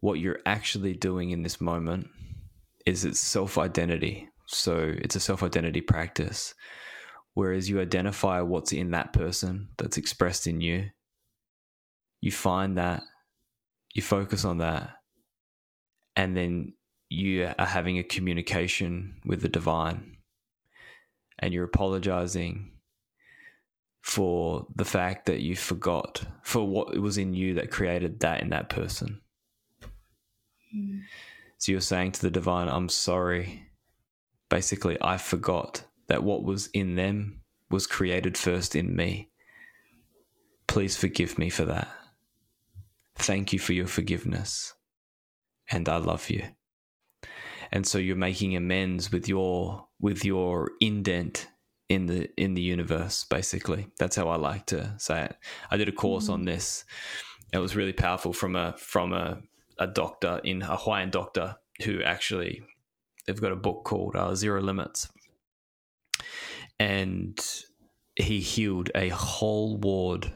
What 0.00 0.18
you're 0.18 0.40
actually 0.44 0.94
doing 0.94 1.30
in 1.30 1.42
this 1.42 1.60
moment 1.60 2.08
is 2.84 3.04
it's 3.04 3.20
self 3.20 3.58
identity. 3.58 4.28
So 4.46 4.92
it's 4.96 5.16
a 5.16 5.20
self 5.20 5.42
identity 5.42 5.80
practice. 5.80 6.54
Whereas 7.34 7.68
you 7.68 7.80
identify 7.80 8.40
what's 8.40 8.72
in 8.72 8.92
that 8.92 9.12
person 9.12 9.68
that's 9.76 9.98
expressed 9.98 10.46
in 10.46 10.60
you, 10.60 10.86
you 12.20 12.32
find 12.32 12.78
that, 12.78 13.02
you 13.94 14.02
focus 14.02 14.44
on 14.44 14.58
that, 14.58 14.90
and 16.16 16.34
then 16.34 16.72
you 17.08 17.52
are 17.58 17.66
having 17.66 17.98
a 17.98 18.02
communication 18.02 19.20
with 19.24 19.42
the 19.42 19.48
divine 19.48 20.16
and 21.38 21.52
you're 21.52 21.64
apologizing 21.64 22.72
for 24.02 24.66
the 24.74 24.84
fact 24.84 25.26
that 25.26 25.40
you 25.40 25.56
forgot 25.56 26.22
for 26.42 26.66
what 26.66 26.96
was 26.98 27.18
in 27.18 27.34
you 27.34 27.54
that 27.54 27.70
created 27.70 28.20
that 28.20 28.40
in 28.40 28.50
that 28.50 28.68
person. 28.68 29.20
Mm. 30.74 31.02
So 31.58 31.72
you're 31.72 31.80
saying 31.80 32.12
to 32.12 32.22
the 32.22 32.30
divine, 32.30 32.68
I'm 32.68 32.88
sorry 32.88 33.66
basically, 34.48 34.96
I 35.00 35.16
forgot 35.16 35.84
that 36.08 36.22
what 36.22 36.42
was 36.42 36.68
in 36.68 36.94
them 36.94 37.40
was 37.70 37.86
created 37.86 38.36
first 38.36 38.76
in 38.76 38.94
me. 38.94 39.30
Please 40.66 40.96
forgive 40.96 41.38
me 41.38 41.50
for 41.50 41.64
that. 41.64 41.88
Thank 43.16 43.52
you 43.52 43.58
for 43.58 43.72
your 43.72 43.86
forgiveness. 43.86 44.74
And 45.70 45.88
I 45.88 45.96
love 45.96 46.30
you. 46.30 46.44
And 47.72 47.86
so 47.86 47.98
you're 47.98 48.16
making 48.16 48.56
amends 48.56 49.12
with 49.12 49.28
your 49.28 49.86
with 50.00 50.24
your 50.24 50.70
indent 50.80 51.48
in 51.88 52.06
the 52.06 52.28
in 52.36 52.54
the 52.54 52.62
universe 52.62 53.24
basically. 53.24 53.88
That's 53.98 54.16
how 54.16 54.28
i 54.28 54.36
like 54.36 54.66
to 54.66 54.94
say 54.98 55.24
it. 55.24 55.36
I 55.70 55.76
did 55.76 55.88
a 55.88 55.92
course 55.92 56.24
mm-hmm. 56.24 56.34
on 56.34 56.44
this. 56.44 56.84
It 57.52 57.58
was 57.58 57.76
really 57.76 57.92
powerful 57.92 58.32
from 58.32 58.56
a 58.56 58.74
from 58.78 59.12
a, 59.12 59.40
a 59.78 59.86
doctor 59.86 60.40
in 60.42 60.62
a 60.62 60.76
hawaiian 60.76 61.10
doctor 61.10 61.56
who 61.84 62.02
actually 62.02 62.62
they've 63.26 63.40
got 63.40 63.52
a 63.52 63.56
book 63.56 63.84
called 63.84 64.16
uh, 64.16 64.34
Zero 64.34 64.60
Limits, 64.60 65.08
and 66.78 67.38
he 68.16 68.40
healed 68.40 68.90
a 68.94 69.10
whole 69.10 69.76
ward 69.76 70.32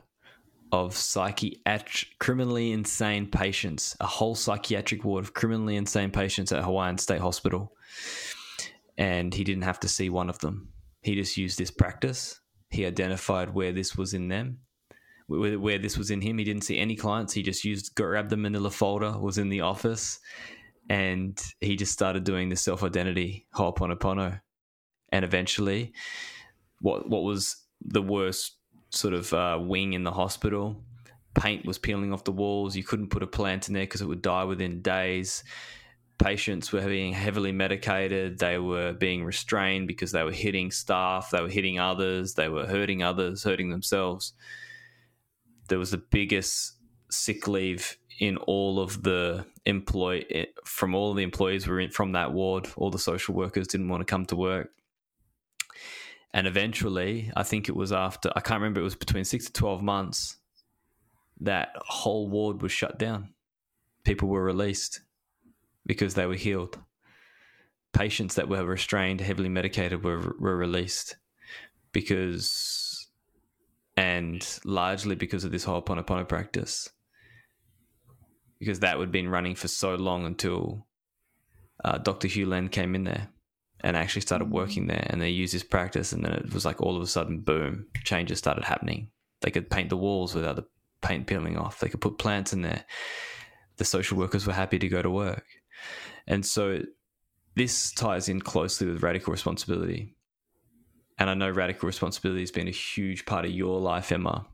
of 0.72 0.96
psychiatric 0.96 2.18
criminally 2.18 2.72
insane 2.72 3.26
patients, 3.26 3.96
a 4.00 4.06
whole 4.06 4.35
psychiatric 4.35 5.04
ward 5.04 5.24
of 5.24 5.35
criminally 5.35 5.76
insane 5.76 6.11
patients 6.11 6.52
at 6.52 6.64
Hawaiian 6.64 6.98
State 6.98 7.20
Hospital, 7.20 7.72
and 8.96 9.35
he 9.35 9.44
didn't 9.44 9.64
have 9.64 9.80
to 9.80 9.88
see 9.88 10.11
one 10.11 10.30
of 10.30 10.38
them. 10.38 10.68
He 11.02 11.14
just 11.14 11.37
used 11.37 11.59
this 11.59 11.70
practice. 11.70 12.40
He 12.70 12.87
identified 12.87 13.54
where 13.54 13.72
this 13.72 13.96
was 13.96 14.14
in 14.14 14.28
them, 14.28 14.59
where, 15.26 15.78
this 15.78 15.96
was 15.98 16.11
in 16.11 16.20
him. 16.20 16.38
He 16.38 16.44
didn't 16.44 16.64
see 16.64 16.78
any 16.78 16.96
clients. 16.96 17.33
He 17.33 17.42
just 17.42 17.64
used 17.64 17.94
grabbed 17.94 18.30
the 18.30 18.37
Manila 18.37 18.70
folder, 18.70 19.18
was 19.18 19.38
in 19.38 19.48
the 19.48 19.62
office, 19.62 20.20
and 20.88 21.40
he 21.61 21.76
just 21.76 21.92
started 21.92 22.24
doing 22.24 22.48
the 22.48 22.56
self 22.56 22.85
identity 22.85 23.46
Ho'oponopono. 23.54 24.40
And 25.12 25.24
eventually, 25.24 25.92
what 26.80 27.09
what 27.09 27.22
was 27.22 27.56
the 27.80 28.02
worst 28.02 28.60
sort 28.90 29.14
of 29.14 29.33
uh, 29.33 29.59
wing 29.61 29.92
in 29.92 30.05
the 30.05 30.12
hospital? 30.12 30.76
Paint 31.35 31.64
was 31.64 31.79
peeling 31.79 32.12
off 32.12 32.24
the 32.24 32.33
walls. 32.33 32.76
You 32.76 32.85
couldn't 32.85 33.11
put 33.11 33.22
a 33.22 33.26
plant 33.26 33.68
in 33.68 33.74
there 33.74 33.85
because 33.85 34.00
it 34.00 34.07
would 34.07 34.22
die 34.22 34.44
within 34.44 34.83
days. 34.83 35.44
Patients 36.18 36.70
were 36.70 36.85
being 36.85 37.14
heavily 37.14 37.53
medicated. 37.53 38.38
They 38.38 38.59
were 38.59 38.92
being 38.92 39.24
restrained 39.24 39.87
because 39.87 40.12
they 40.12 40.22
were 40.22 40.33
hitting 40.33 40.70
staff. 40.70 41.31
They 41.31 41.40
were 41.40 41.48
hitting 41.48 41.79
others. 41.79 42.35
They 42.35 42.48
were 42.48 42.66
hurting 42.66 43.03
others, 43.03 43.44
hurting 43.44 43.70
themselves. 43.70 44.35
There 45.68 45.79
was 45.79 45.92
the 45.92 45.98
biggest 45.98 46.74
sick 47.11 47.48
leave 47.48 47.96
in 48.18 48.37
all 48.37 48.81
of 48.81 49.03
the 49.03 49.46
employ 49.64 50.24
eh, 50.31 50.44
from 50.64 50.94
all 50.94 51.14
the 51.14 51.22
employees 51.22 51.66
were 51.66 51.81
in, 51.81 51.90
from 51.90 52.12
that 52.12 52.33
ward. 52.33 52.68
All 52.76 52.90
the 52.90 52.98
social 52.98 53.35
workers 53.35 53.66
didn't 53.66 53.88
want 53.88 54.03
to 54.03 54.05
come 54.05 54.26
to 54.26 54.37
work, 54.37 54.70
and 56.32 56.46
eventually, 56.46 57.32
I 57.36 57.42
think 57.42 57.68
it 57.68 57.76
was 57.76 57.92
after 57.92 58.30
I 58.36 58.40
can't 58.40 58.60
remember. 58.60 58.80
It 58.80 58.84
was 58.84 58.94
between 58.94 59.24
six 59.24 59.46
to 59.46 59.52
twelve 59.52 59.82
months 59.82 60.36
that 61.40 61.70
whole 61.76 62.28
ward 62.28 62.62
was 62.62 62.72
shut 62.72 62.98
down. 62.98 63.30
People 64.04 64.28
were 64.28 64.44
released 64.44 65.00
because 65.86 66.14
they 66.14 66.26
were 66.26 66.34
healed. 66.34 66.78
Patients 67.92 68.36
that 68.36 68.48
were 68.48 68.64
restrained, 68.64 69.20
heavily 69.20 69.48
medicated, 69.48 70.04
were 70.04 70.36
were 70.38 70.56
released 70.56 71.16
because, 71.92 73.08
and 73.96 74.46
largely 74.64 75.16
because 75.16 75.44
of 75.44 75.50
this 75.50 75.64
whole 75.64 75.82
Ho'oponopono 75.82 76.28
practice 76.28 76.88
because 78.60 78.80
that 78.80 78.98
had 78.98 79.10
been 79.10 79.28
running 79.28 79.56
for 79.56 79.66
so 79.66 79.94
long 79.96 80.26
until 80.26 80.86
uh, 81.82 81.98
Dr. 81.98 82.28
Hew 82.28 82.46
Len 82.46 82.68
came 82.68 82.94
in 82.94 83.04
there 83.04 83.28
and 83.82 83.96
actually 83.96 84.22
started 84.22 84.50
working 84.50 84.86
there. 84.86 85.06
And 85.08 85.20
they 85.20 85.30
used 85.30 85.54
this 85.54 85.62
practice, 85.62 86.12
and 86.12 86.24
then 86.24 86.32
it 86.32 86.52
was 86.52 86.64
like 86.64 86.80
all 86.80 86.96
of 86.96 87.02
a 87.02 87.06
sudden, 87.06 87.40
boom, 87.40 87.86
changes 88.04 88.38
started 88.38 88.64
happening. 88.64 89.10
They 89.40 89.50
could 89.50 89.70
paint 89.70 89.88
the 89.88 89.96
walls 89.96 90.34
without 90.34 90.56
the 90.56 90.66
paint 91.02 91.26
peeling 91.26 91.56
off. 91.56 91.80
They 91.80 91.88
could 91.88 92.00
put 92.00 92.18
plants 92.18 92.52
in 92.52 92.62
there. 92.62 92.84
The 93.78 93.84
social 93.84 94.18
workers 94.18 94.46
were 94.46 94.52
happy 94.52 94.78
to 94.78 94.88
go 94.88 95.00
to 95.00 95.10
work. 95.10 95.46
And 96.26 96.44
so 96.44 96.82
this 97.56 97.92
ties 97.92 98.28
in 98.28 98.40
closely 98.40 98.86
with 98.86 99.02
radical 99.02 99.32
responsibility. 99.32 100.14
And 101.18 101.28
I 101.28 101.34
know 101.34 101.50
radical 101.50 101.86
responsibility 101.86 102.40
has 102.40 102.50
been 102.50 102.68
a 102.68 102.72
huge 102.72 103.26
part 103.26 103.44
of 103.44 103.50
your 103.50 103.80
life, 103.80 104.12
Emma. 104.12 104.46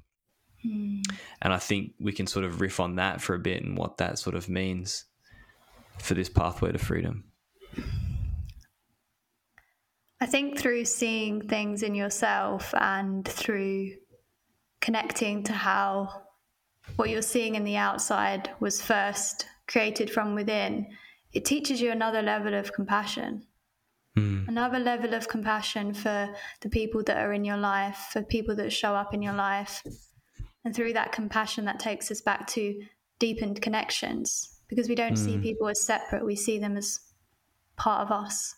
Mm. 0.65 1.03
And 1.43 1.53
I 1.53 1.59
think 1.59 1.93
we 2.01 2.13
can 2.13 2.27
sort 2.27 2.45
of 2.45 2.61
riff 2.61 2.81
on 2.81 2.97
that 2.97 3.21
for 3.21 3.35
a 3.35 3.39
bit 3.39 3.63
and 3.63 3.77
what 3.77 3.99
that 3.99 4.19
sort 4.19 4.35
of 4.35 4.49
means 4.49 5.05
for 5.99 6.15
this 6.15 6.29
pathway 6.29 6.73
to 6.73 6.79
freedom. 6.79 7.25
I 10.21 10.27
think 10.27 10.59
through 10.59 10.87
seeing 10.87 11.47
things 11.47 11.83
in 11.83 11.95
yourself 11.95 12.75
and 12.75 13.27
through 13.27 13.93
connecting 14.81 15.43
to 15.45 15.53
how 15.53 16.23
what 16.97 17.11
you're 17.11 17.23
seeing 17.23 17.55
in 17.55 17.65
the 17.65 17.77
outside 17.77 18.51
was 18.61 18.81
first 18.81 19.47
created 19.67 20.11
from 20.11 20.35
within, 20.35 20.87
it 21.33 21.45
teaches 21.45 21.81
you 21.81 21.91
another 21.91 22.23
level 22.23 22.55
of 22.55 22.73
compassion. 22.73 23.43
Mm. 24.17 24.49
Another 24.49 24.79
level 24.79 25.13
of 25.13 25.29
compassion 25.29 25.93
for 25.93 26.35
the 26.61 26.71
people 26.71 27.03
that 27.03 27.19
are 27.19 27.33
in 27.33 27.45
your 27.45 27.59
life, 27.59 28.09
for 28.13 28.23
people 28.23 28.57
that 28.57 28.73
show 28.73 28.95
up 28.95 29.13
in 29.13 29.21
your 29.21 29.35
life, 29.35 29.83
and 30.65 30.75
through 30.75 30.95
that 30.95 31.13
compassion, 31.13 31.67
that 31.67 31.79
takes 31.79 32.11
us 32.11 32.23
back 32.23 32.47
to 32.49 32.81
deepened 33.19 33.61
connections 33.61 34.61
because 34.69 34.89
we 34.89 34.95
don't 34.95 35.15
mm. 35.15 35.19
see 35.19 35.39
people 35.39 35.69
as 35.69 35.85
separate, 35.85 36.25
we 36.25 36.37
see 36.37 36.59
them 36.59 36.77
as 36.77 37.01
part 37.77 38.01
of 38.01 38.11
us. 38.11 38.55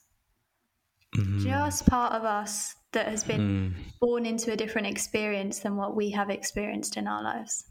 Mm. 1.16 1.40
Just 1.40 1.86
part 1.86 2.12
of 2.12 2.24
us 2.24 2.74
that 2.92 3.08
has 3.08 3.24
been 3.24 3.74
mm. 3.74 3.82
born 4.00 4.26
into 4.26 4.52
a 4.52 4.56
different 4.56 4.86
experience 4.86 5.60
than 5.60 5.76
what 5.76 5.96
we 5.96 6.10
have 6.10 6.30
experienced 6.30 6.96
in 6.96 7.06
our 7.06 7.22
lives. 7.22 7.64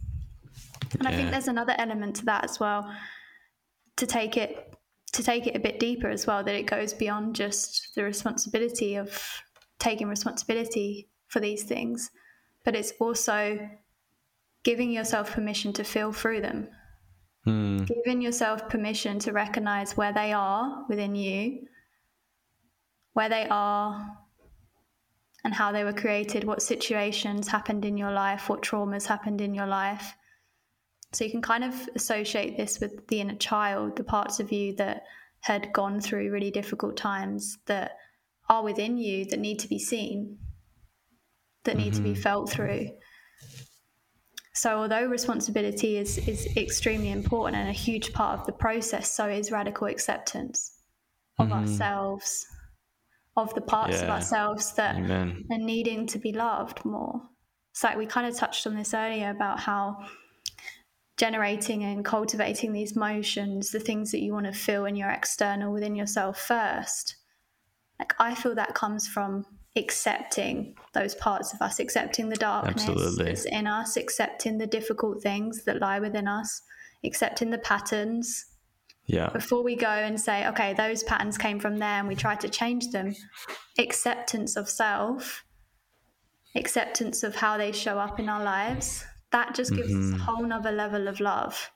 And 0.94 1.04
yeah. 1.04 1.10
I 1.10 1.14
think 1.14 1.32
there's 1.32 1.48
another 1.48 1.76
element 1.78 2.18
to 2.18 2.26
that 2.26 2.44
as 2.44 2.60
well 2.60 2.92
to 3.98 4.08
take 4.08 4.38
it 4.38 4.74
to 5.14 5.24
take 5.24 5.48
it 5.48 5.56
a 5.56 5.60
bit 5.60 5.80
deeper 5.80 6.10
as 6.10 6.28
well 6.28 6.44
that 6.44 6.54
it 6.54 6.64
goes 6.68 6.94
beyond 6.94 7.36
just 7.36 7.96
the 7.96 8.04
responsibility 8.04 8.96
of 8.96 9.20
taking 9.80 10.08
responsibility 10.08 11.08
for 11.28 11.40
these 11.40 11.64
things 11.64 12.12
but 12.68 12.76
it's 12.76 12.92
also 13.00 13.58
giving 14.64 14.92
yourself 14.92 15.32
permission 15.32 15.72
to 15.72 15.86
feel 15.86 16.12
through 16.12 16.42
them. 16.42 16.68
Mm. 17.48 17.88
Giving 17.88 18.22
yourself 18.22 18.68
permission 18.68 19.20
to 19.20 19.32
recognize 19.32 19.96
where 19.96 20.12
they 20.12 20.34
are 20.34 20.84
within 20.90 21.16
you, 21.16 21.66
where 23.18 23.30
they 23.30 23.48
are, 23.50 24.16
and 25.44 25.52
how 25.52 25.72
they 25.72 25.84
were 25.84 25.92
created, 25.92 26.44
what 26.44 26.62
situations 26.62 27.48
happened 27.48 27.84
in 27.84 27.98
your 27.98 28.12
life, 28.12 28.48
what 28.48 28.62
traumas 28.62 29.08
happened 29.08 29.42
in 29.42 29.56
your 29.56 29.66
life. 29.66 30.14
So 31.14 31.24
you 31.24 31.32
can 31.32 31.42
kind 31.42 31.64
of 31.64 31.74
associate 31.96 32.58
this 32.58 32.80
with 32.80 33.08
the 33.08 33.20
inner 33.22 33.36
child, 33.38 33.96
the 33.96 34.04
parts 34.04 34.40
of 34.40 34.52
you 34.52 34.76
that 34.76 35.02
had 35.40 35.74
gone 35.74 36.00
through 36.00 36.32
really 36.32 36.52
difficult 36.52 36.96
times 36.96 37.58
that 37.66 37.94
are 38.50 38.64
within 38.64 39.00
you 39.00 39.26
that 39.32 39.40
need 39.40 39.58
to 39.62 39.68
be 39.68 39.80
seen, 39.80 40.38
that 41.64 41.76
need 41.76 41.94
mm-hmm. 41.94 41.96
to 41.96 42.02
be 42.04 42.12
mm-hmm. 42.12 42.22
felt 42.22 42.52
through. 42.52 42.92
So, 44.54 44.78
although 44.78 45.08
responsibility 45.08 45.98
is, 45.98 46.20
is 46.28 46.56
extremely 46.56 47.10
important 47.10 47.58
and 47.58 47.70
a 47.70 47.74
huge 47.88 48.14
part 48.14 48.40
of 48.40 48.46
the 48.46 48.52
process, 48.52 49.10
so 49.10 49.28
is 49.28 49.52
radical 49.52 49.88
acceptance 49.88 50.78
of 51.40 51.48
mm-hmm. 51.48 51.62
ourselves, 51.62 52.46
of 53.38 53.54
the 53.54 53.62
parts 53.62 53.98
yeah. 53.98 54.04
of 54.04 54.10
ourselves 54.10 54.74
that 54.74 54.96
Amen. 54.96 55.46
are 55.52 55.58
needing 55.58 56.08
to 56.08 56.20
be 56.20 56.34
loved 56.34 56.84
more. 56.84 57.22
It's 57.72 57.84
like 57.84 57.96
we 57.96 58.08
kind 58.08 58.28
of 58.28 58.36
touched 58.36 58.66
on 58.66 58.76
this 58.76 58.94
earlier 58.94 59.30
about 59.30 59.60
how 59.60 60.00
generating 61.18 61.84
and 61.84 62.04
cultivating 62.04 62.74
these 62.74 62.96
motions, 62.96 63.70
the 63.70 63.80
things 63.80 64.12
that 64.12 64.22
you 64.22 64.34
want 64.34 64.48
to 64.48 64.52
feel 64.52 64.86
in 64.86 64.96
your 64.96 65.10
external 65.10 65.72
within 65.72 65.96
yourself 65.96 66.40
first. 66.40 67.16
Like 68.00 68.14
I 68.20 68.36
feel 68.36 68.56
that 68.56 68.74
comes 68.74 69.08
from 69.08 69.46
accepting 69.76 70.76
those 70.94 71.16
parts 71.16 71.54
of 71.54 71.62
us, 71.62 71.80
accepting 71.80 72.30
the 72.30 72.36
darkness 72.36 72.88
Absolutely. 72.88 73.26
that's 73.26 73.46
in 73.46 73.68
us, 73.68 73.98
accepting 73.98 74.58
the 74.58 74.68
difficult 74.68 75.22
things 75.22 75.64
that 75.66 75.80
lie 75.80 76.00
within 76.00 76.28
us, 76.28 76.62
accepting 77.04 77.52
the 77.52 77.60
patterns. 77.60 78.46
Yeah. 79.08 79.30
Before 79.30 79.64
we 79.64 79.76
go 79.76 79.88
and 79.88 80.20
say, 80.20 80.48
okay, 80.50 80.74
those 80.74 81.02
patterns 81.04 81.38
came 81.38 81.60
from 81.60 81.78
there 81.78 82.00
and 82.00 82.08
we 82.08 82.16
try 82.16 82.36
to 82.36 82.50
change 82.50 82.90
them, 82.90 83.16
acceptance 83.80 84.58
of 84.58 84.70
self, 84.70 85.46
acceptance 86.56 87.24
of 87.24 87.36
how 87.36 87.58
they 87.58 87.72
show 87.72 87.98
up 88.00 88.20
in 88.20 88.28
our 88.28 88.44
lives, 88.44 89.06
that 89.32 89.56
just 89.56 89.74
gives 89.74 89.92
mm-hmm. 89.92 90.14
us 90.14 90.20
a 90.20 90.24
whole 90.24 90.46
nother 90.46 90.74
level 90.74 91.08
of 91.08 91.22
love. 91.22 91.72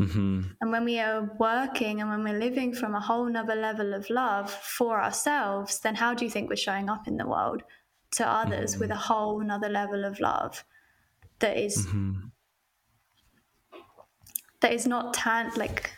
Mm-hmm. 0.00 0.40
And 0.60 0.72
when 0.72 0.84
we 0.84 0.98
are 0.98 1.30
working 1.38 2.00
and 2.00 2.08
when 2.08 2.24
we're 2.24 2.38
living 2.38 2.72
from 2.72 2.94
a 2.94 3.00
whole 3.00 3.26
nother 3.26 3.54
level 3.54 3.92
of 3.92 4.08
love 4.08 4.50
for 4.50 5.00
ourselves, 5.00 5.80
then 5.80 5.94
how 5.94 6.14
do 6.14 6.24
you 6.24 6.30
think 6.30 6.48
we're 6.48 6.56
showing 6.56 6.88
up 6.88 7.06
in 7.06 7.18
the 7.18 7.26
world 7.26 7.62
to 8.12 8.26
others 8.26 8.72
mm-hmm. 8.72 8.80
with 8.80 8.90
a 8.90 8.96
whole 8.96 9.40
nother 9.40 9.68
level 9.68 10.04
of 10.04 10.18
love 10.18 10.64
that 11.40 11.58
is, 11.58 11.86
mm-hmm. 11.86 12.28
that 14.60 14.72
is 14.72 14.86
not 14.86 15.12
tan- 15.12 15.52
like 15.56 15.92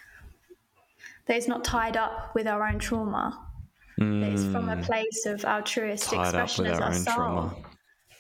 that 1.33 1.39
is 1.39 1.49
not 1.49 1.65
tied 1.65 1.97
up 1.97 2.35
with 2.35 2.47
our 2.47 2.69
own 2.69 2.79
trauma. 2.79 3.43
Mm. 3.99 4.21
That 4.21 4.33
is 4.35 4.45
from 4.53 4.69
a 4.69 4.77
mm. 4.77 4.85
place 4.85 5.25
of 5.25 5.47
our 5.47 5.63
truest 5.63 6.11
tied 6.11 6.27
expression 6.27 6.67
as 6.67 6.79
our, 6.79 6.89
our 6.89 6.93
soul. 6.93 7.15
Trauma. 7.15 7.57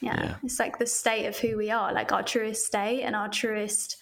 Yeah. 0.01 0.25
yeah. 0.25 0.35
It's 0.43 0.59
like 0.59 0.79
the 0.79 0.87
state 0.87 1.27
of 1.27 1.37
who 1.37 1.59
we 1.59 1.71
are, 1.71 1.93
like 1.93 2.11
our 2.11 2.23
truest 2.23 2.65
state 2.65 3.03
and 3.03 3.15
our 3.15 3.29
truest 3.29 3.99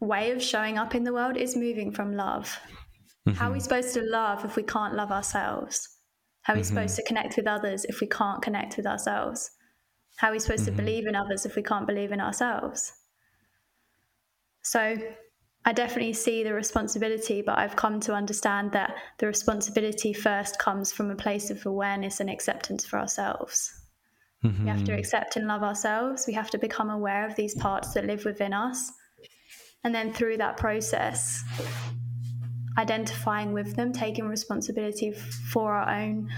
way 0.00 0.30
of 0.30 0.42
showing 0.42 0.78
up 0.78 0.94
in 0.94 1.04
the 1.04 1.12
world 1.12 1.36
is 1.36 1.54
moving 1.54 1.92
from 1.92 2.16
love. 2.16 2.58
Mm-hmm. 3.28 3.36
How 3.36 3.48
are 3.48 3.52
we 3.52 3.58
mm-hmm. 3.58 3.64
supposed 3.64 3.92
to 3.92 4.00
love 4.04 4.46
if 4.46 4.56
we 4.56 4.62
can't 4.62 4.94
love 4.94 5.12
ourselves? 5.12 5.86
How 6.40 6.54
are 6.54 6.56
we 6.56 6.62
mm-hmm. 6.62 6.74
supposed 6.74 6.96
to 6.96 7.04
connect 7.04 7.36
with 7.36 7.46
others 7.46 7.84
if 7.84 8.00
we 8.00 8.06
can't 8.06 8.40
connect 8.40 8.78
with 8.78 8.86
ourselves? 8.86 9.50
How 10.16 10.30
are 10.30 10.32
we 10.32 10.38
supposed 10.38 10.64
mm-hmm. 10.64 10.76
to 10.76 10.82
believe 10.82 11.06
in 11.06 11.14
others 11.14 11.44
if 11.44 11.56
we 11.56 11.62
can't 11.62 11.86
believe 11.86 12.10
in 12.10 12.22
ourselves? 12.22 12.90
So 14.62 14.96
I 15.64 15.72
definitely 15.72 16.12
see 16.14 16.42
the 16.42 16.52
responsibility, 16.52 17.40
but 17.40 17.56
I've 17.56 17.76
come 17.76 18.00
to 18.00 18.14
understand 18.14 18.72
that 18.72 18.94
the 19.18 19.26
responsibility 19.26 20.12
first 20.12 20.58
comes 20.58 20.92
from 20.92 21.10
a 21.10 21.16
place 21.16 21.50
of 21.50 21.64
awareness 21.64 22.18
and 22.18 22.28
acceptance 22.28 22.84
for 22.84 22.98
ourselves. 22.98 23.72
Mm-hmm. 24.44 24.64
We 24.64 24.68
have 24.70 24.84
to 24.84 24.90
mm-hmm. 24.90 24.98
accept 24.98 25.36
and 25.36 25.46
love 25.46 25.62
ourselves. 25.62 26.26
We 26.26 26.32
have 26.32 26.50
to 26.50 26.58
become 26.58 26.90
aware 26.90 27.24
of 27.24 27.36
these 27.36 27.54
parts 27.54 27.94
that 27.94 28.06
live 28.06 28.24
within 28.24 28.52
us. 28.52 28.90
And 29.84 29.94
then 29.94 30.12
through 30.12 30.38
that 30.38 30.56
process, 30.56 31.44
identifying 32.76 33.52
with 33.52 33.76
them, 33.76 33.92
taking 33.92 34.26
responsibility 34.26 35.12
for 35.12 35.72
our 35.72 35.88
own 35.88 36.28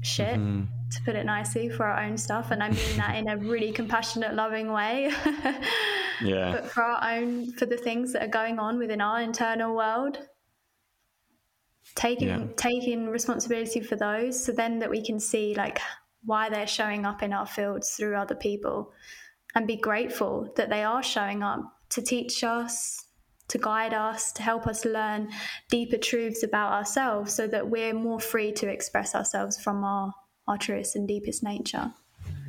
shit, 0.00 0.38
mm-hmm. 0.38 0.64
to 0.90 1.02
put 1.04 1.14
it 1.14 1.26
nicely, 1.26 1.68
for 1.68 1.84
our 1.84 2.02
own 2.02 2.16
stuff. 2.16 2.50
And 2.52 2.62
I 2.62 2.70
mean 2.70 2.96
that 2.96 3.16
in 3.16 3.28
a 3.28 3.36
really 3.36 3.72
compassionate, 3.72 4.34
loving 4.34 4.72
way. 4.72 5.10
yeah. 6.22 6.52
But 6.52 6.70
for 6.70 6.82
our 6.82 7.16
own, 7.16 7.52
for 7.52 7.66
the 7.66 7.76
things 7.76 8.12
that 8.12 8.22
are 8.22 8.28
going 8.28 8.58
on 8.58 8.78
within 8.78 9.00
our 9.00 9.20
internal 9.20 9.74
world. 9.74 10.18
Taking 11.96 12.28
yeah. 12.28 12.46
taking 12.56 13.08
responsibility 13.08 13.80
for 13.80 13.96
those 13.96 14.44
so 14.44 14.52
then 14.52 14.78
that 14.78 14.90
we 14.90 15.02
can 15.02 15.18
see 15.18 15.54
like 15.54 15.80
why 16.24 16.48
they're 16.48 16.66
showing 16.66 17.04
up 17.04 17.22
in 17.22 17.32
our 17.32 17.46
fields 17.46 17.90
through 17.96 18.14
other 18.14 18.34
people 18.34 18.92
and 19.54 19.66
be 19.66 19.76
grateful 19.76 20.52
that 20.56 20.70
they 20.70 20.84
are 20.84 21.02
showing 21.02 21.42
up 21.42 21.60
to 21.90 22.02
teach 22.02 22.44
us, 22.44 23.06
to 23.48 23.58
guide 23.58 23.94
us, 23.94 24.32
to 24.32 24.42
help 24.42 24.66
us 24.66 24.84
learn 24.84 25.28
deeper 25.68 25.96
truths 25.96 26.42
about 26.42 26.72
ourselves 26.72 27.34
so 27.34 27.46
that 27.48 27.68
we're 27.68 27.94
more 27.94 28.20
free 28.20 28.52
to 28.52 28.68
express 28.68 29.14
ourselves 29.14 29.60
from 29.60 29.82
our, 29.82 30.12
our 30.46 30.58
truest 30.58 30.94
and 30.94 31.08
deepest 31.08 31.42
nature. 31.42 31.92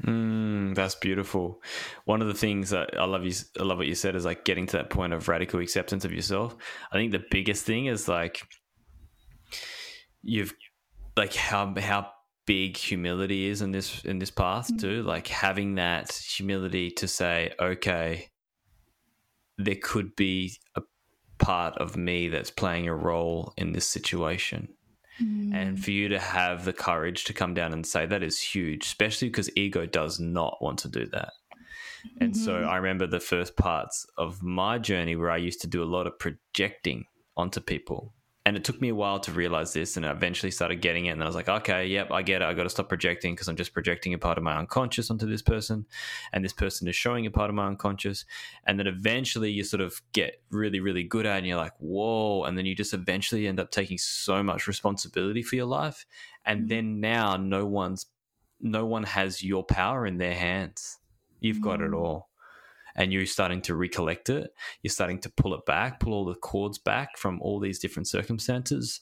Mm, 0.04 0.74
that's 0.74 0.96
beautiful. 0.96 1.62
One 2.06 2.22
of 2.22 2.28
the 2.28 2.34
things 2.34 2.72
that 2.72 3.00
I 3.00 3.06
love 3.06 3.26
you, 3.26 3.34
I 3.60 3.64
love 3.64 3.78
what 3.78 3.88
you 3.88 3.96
said 3.96 4.16
is 4.16 4.26
like 4.26 4.46
getting 4.46 4.66
to 4.68 4.78
that 4.78 4.90
point 4.90 5.14
of 5.14 5.28
radical 5.28 5.60
acceptance 5.60 6.06
of 6.06 6.14
yourself. 6.14 6.56
I 6.92 6.96
think 6.96 7.12
the 7.12 7.24
biggest 7.30 7.66
thing 7.66 7.86
is 7.86 8.08
like 8.08 8.42
you've 10.24 10.54
like 11.18 11.34
how 11.34 11.74
how 11.80 12.08
big 12.46 12.78
humility 12.78 13.48
is 13.48 13.62
in 13.62 13.72
this 13.72 14.04
in 14.04 14.20
this 14.20 14.32
path 14.32 14.68
mm-hmm. 14.68 14.78
too 14.78 15.04
like 15.04 15.28
having 15.28 15.76
that 15.76 16.12
humility 16.12 16.90
to 16.90 17.08
say 17.08 17.54
okay 17.60 18.28
there 19.58 19.78
could 19.82 20.16
be 20.16 20.54
a 20.76 20.82
part 21.38 21.78
of 21.78 21.96
me 21.96 22.28
that's 22.28 22.52
playing 22.52 22.88
a 22.88 22.96
role 22.96 23.54
in 23.58 23.72
this 23.74 23.88
situation 23.88 24.68
mm. 25.22 25.54
and 25.54 25.84
for 25.84 25.92
you 25.92 26.08
to 26.10 26.20
have 26.20 26.66
the 26.66 26.74
courage 26.74 27.24
to 27.26 27.34
come 27.34 27.54
down 27.54 27.74
and 27.74 27.86
say 27.86 28.06
that 28.06 28.24
is 28.24 28.42
huge 28.42 28.86
especially 28.86 29.30
because 29.30 29.50
ego 29.56 29.86
does 29.86 30.20
not 30.20 30.58
want 30.62 30.80
to 30.80 30.88
do 30.88 31.06
that 31.08 31.32
and 32.20 32.34
mm-hmm. 32.34 32.44
so 32.44 32.56
i 32.64 32.78
remember 32.78 33.08
the 33.08 33.20
first 33.20 33.56
parts 33.56 34.06
of 34.18 34.42
my 34.42 34.78
journey 34.78 35.16
where 35.16 35.32
i 35.32 35.38
used 35.38 35.62
to 35.62 35.68
do 35.68 35.84
a 35.84 35.86
lot 35.86 36.08
of 36.08 36.18
projecting 36.20 37.06
onto 37.38 37.60
people 37.60 38.14
and 38.46 38.58
it 38.58 38.64
took 38.64 38.82
me 38.82 38.90
a 38.90 38.96
while 38.96 39.20
to 39.20 39.32
realize 39.32 39.74
this 39.74 39.98
and 39.98 40.06
I 40.06 40.12
eventually 40.12 40.52
started 40.52 40.82
getting 40.82 41.06
it 41.06 41.12
and 41.12 41.24
I 41.24 41.26
was 41.26 41.36
like 41.36 41.50
okay 41.50 41.86
yep 41.86 42.12
I 42.12 42.22
get 42.22 42.42
it 42.42 42.46
I 42.46 42.54
got 42.54 42.64
to 42.64 42.70
stop 42.70 42.90
projecting 42.90 43.36
because 43.36 43.48
I'm 43.48 43.56
just 43.56 43.74
projecting 43.74 44.14
a 44.14 44.18
part 44.18 44.38
of 44.38 44.44
my 44.44 44.58
unconscious 44.58 45.12
onto 45.12 45.28
this 45.28 45.42
person 45.42 45.86
and 46.34 46.44
this 46.44 46.54
person 46.54 46.88
is 46.88 46.96
showing 46.96 47.26
a 47.26 47.32
part 47.32 47.50
of 47.50 47.56
my 47.56 47.68
unconscious 47.68 48.26
and 48.66 48.80
then 48.80 48.88
eventually 48.88 49.52
you 49.52 49.64
sort 49.64 49.82
of 49.82 50.02
get 50.14 50.42
really 50.50 50.80
really 50.80 51.04
good 51.04 51.26
at 51.26 51.36
it 51.36 51.38
and 51.40 51.48
you're 51.48 51.58
like 51.58 51.74
whoa 51.80 52.44
and 52.44 52.58
then 52.58 52.66
you 52.66 52.76
just 52.76 52.94
eventually 52.94 53.48
end 53.48 53.60
up 53.60 53.72
taking 53.72 53.98
so 53.98 54.42
much 54.42 54.68
responsibility 54.68 55.44
for 55.44 55.56
your 55.56 55.66
life 55.66 56.06
and 56.46 56.62
mm-hmm. 56.62 56.68
then 56.68 57.00
now 57.00 57.38
no 57.38 57.66
one's 57.66 58.08
no 58.60 58.86
one 58.86 59.04
has 59.04 59.44
your 59.44 59.64
power 59.64 60.06
in 60.06 60.18
their 60.18 60.36
hands 60.36 61.00
you've 61.40 61.62
got 61.62 61.82
it 61.82 61.92
mm. 61.92 62.00
all 62.00 62.31
and 62.96 63.12
you're 63.12 63.26
starting 63.26 63.62
to 63.64 63.76
recollect 63.76 64.30
it. 64.30 64.52
You're 64.82 64.92
starting 64.92 65.20
to 65.22 65.30
pull 65.30 65.54
it 65.54 65.66
back, 65.66 66.00
pull 66.00 66.14
all 66.14 66.26
the 66.26 66.36
cords 66.36 66.78
back 66.78 67.18
from 67.18 67.42
all 67.42 67.60
these 67.60 67.80
different 67.80 68.08
circumstances. 68.08 69.02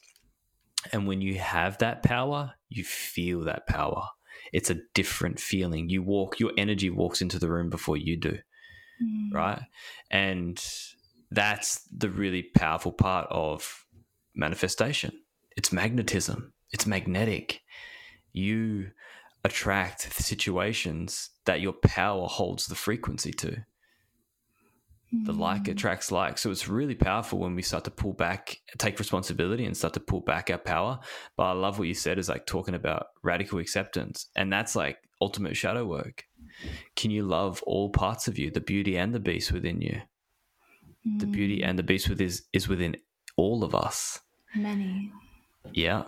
And 0.91 1.07
when 1.07 1.21
you 1.21 1.35
have 1.39 1.77
that 1.79 2.03
power, 2.03 2.53
you 2.69 2.83
feel 2.83 3.43
that 3.45 3.67
power. 3.67 4.03
It's 4.53 4.69
a 4.69 4.79
different 4.93 5.39
feeling. 5.39 5.89
You 5.89 6.01
walk, 6.01 6.39
your 6.39 6.51
energy 6.57 6.89
walks 6.89 7.21
into 7.21 7.39
the 7.39 7.49
room 7.49 7.69
before 7.69 7.97
you 7.97 8.17
do. 8.17 8.37
Mm. 9.03 9.33
Right. 9.33 9.61
And 10.09 10.63
that's 11.31 11.81
the 11.95 12.09
really 12.09 12.43
powerful 12.43 12.91
part 12.91 13.27
of 13.29 13.85
manifestation. 14.35 15.11
It's 15.55 15.71
magnetism, 15.71 16.53
it's 16.71 16.85
magnetic. 16.85 17.61
You 18.31 18.91
attract 19.43 20.13
situations 20.13 21.31
that 21.45 21.61
your 21.61 21.73
power 21.73 22.27
holds 22.27 22.67
the 22.67 22.75
frequency 22.75 23.31
to 23.31 23.65
the 25.11 25.33
like 25.33 25.63
mm. 25.63 25.71
attracts 25.71 26.11
like. 26.11 26.37
So 26.37 26.51
it's 26.51 26.67
really 26.67 26.93
powerful 26.93 27.39
when 27.39 27.55
we 27.55 27.63
start 27.63 27.83
to 27.85 27.91
pull 27.91 28.13
back, 28.13 28.57
take 28.77 28.99
responsibility 28.99 29.65
and 29.65 29.75
start 29.75 29.93
to 29.95 29.99
pull 29.99 30.21
back 30.21 30.51
our 30.51 30.57
power. 30.57 30.99
But 31.35 31.43
I 31.43 31.51
love 31.53 31.79
what 31.79 31.87
you 31.87 31.95
said 31.95 32.19
is 32.19 32.29
like 32.29 32.45
talking 32.45 32.75
about 32.75 33.07
radical 33.23 33.59
acceptance. 33.59 34.27
And 34.35 34.53
that's 34.53 34.75
like 34.75 34.97
ultimate 35.19 35.57
shadow 35.57 35.85
work. 35.85 36.25
Can 36.95 37.09
you 37.09 37.23
love 37.23 37.63
all 37.63 37.89
parts 37.89 38.27
of 38.27 38.37
you, 38.37 38.51
the 38.51 38.61
beauty 38.61 38.97
and 38.97 39.13
the 39.13 39.19
beast 39.19 39.51
within 39.51 39.81
you? 39.81 40.01
Mm. 41.07 41.19
The 41.19 41.27
beauty 41.27 41.63
and 41.63 41.79
the 41.79 41.83
beast 41.83 42.07
within 42.07 42.27
is, 42.27 42.43
is 42.53 42.67
within 42.67 42.95
all 43.35 43.63
of 43.63 43.73
us. 43.73 44.19
Many. 44.55 45.11
Yeah. 45.73 46.03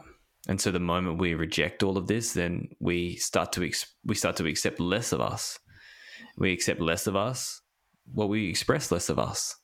And 0.48 0.62
so 0.62 0.72
the 0.72 0.80
moment 0.80 1.20
we 1.20 1.34
reject 1.34 1.82
all 1.82 1.98
of 1.98 2.08
this, 2.08 2.34
then 2.34 2.70
we 2.80 3.16
start 3.16 3.52
to 3.54 3.64
ex- 3.64 3.96
we 4.04 4.16
start 4.16 4.36
to 4.38 4.48
accept 4.48 4.80
less 4.80 5.12
of 5.12 5.22
us. 5.22 5.60
We 6.38 6.52
accept 6.52 6.82
less 6.82 7.08
of 7.08 7.16
us 7.16 7.62
well, 8.14 8.28
we 8.28 8.50
express 8.50 8.92
less 8.92 9.10
of 9.10 9.20
us. 9.20 9.56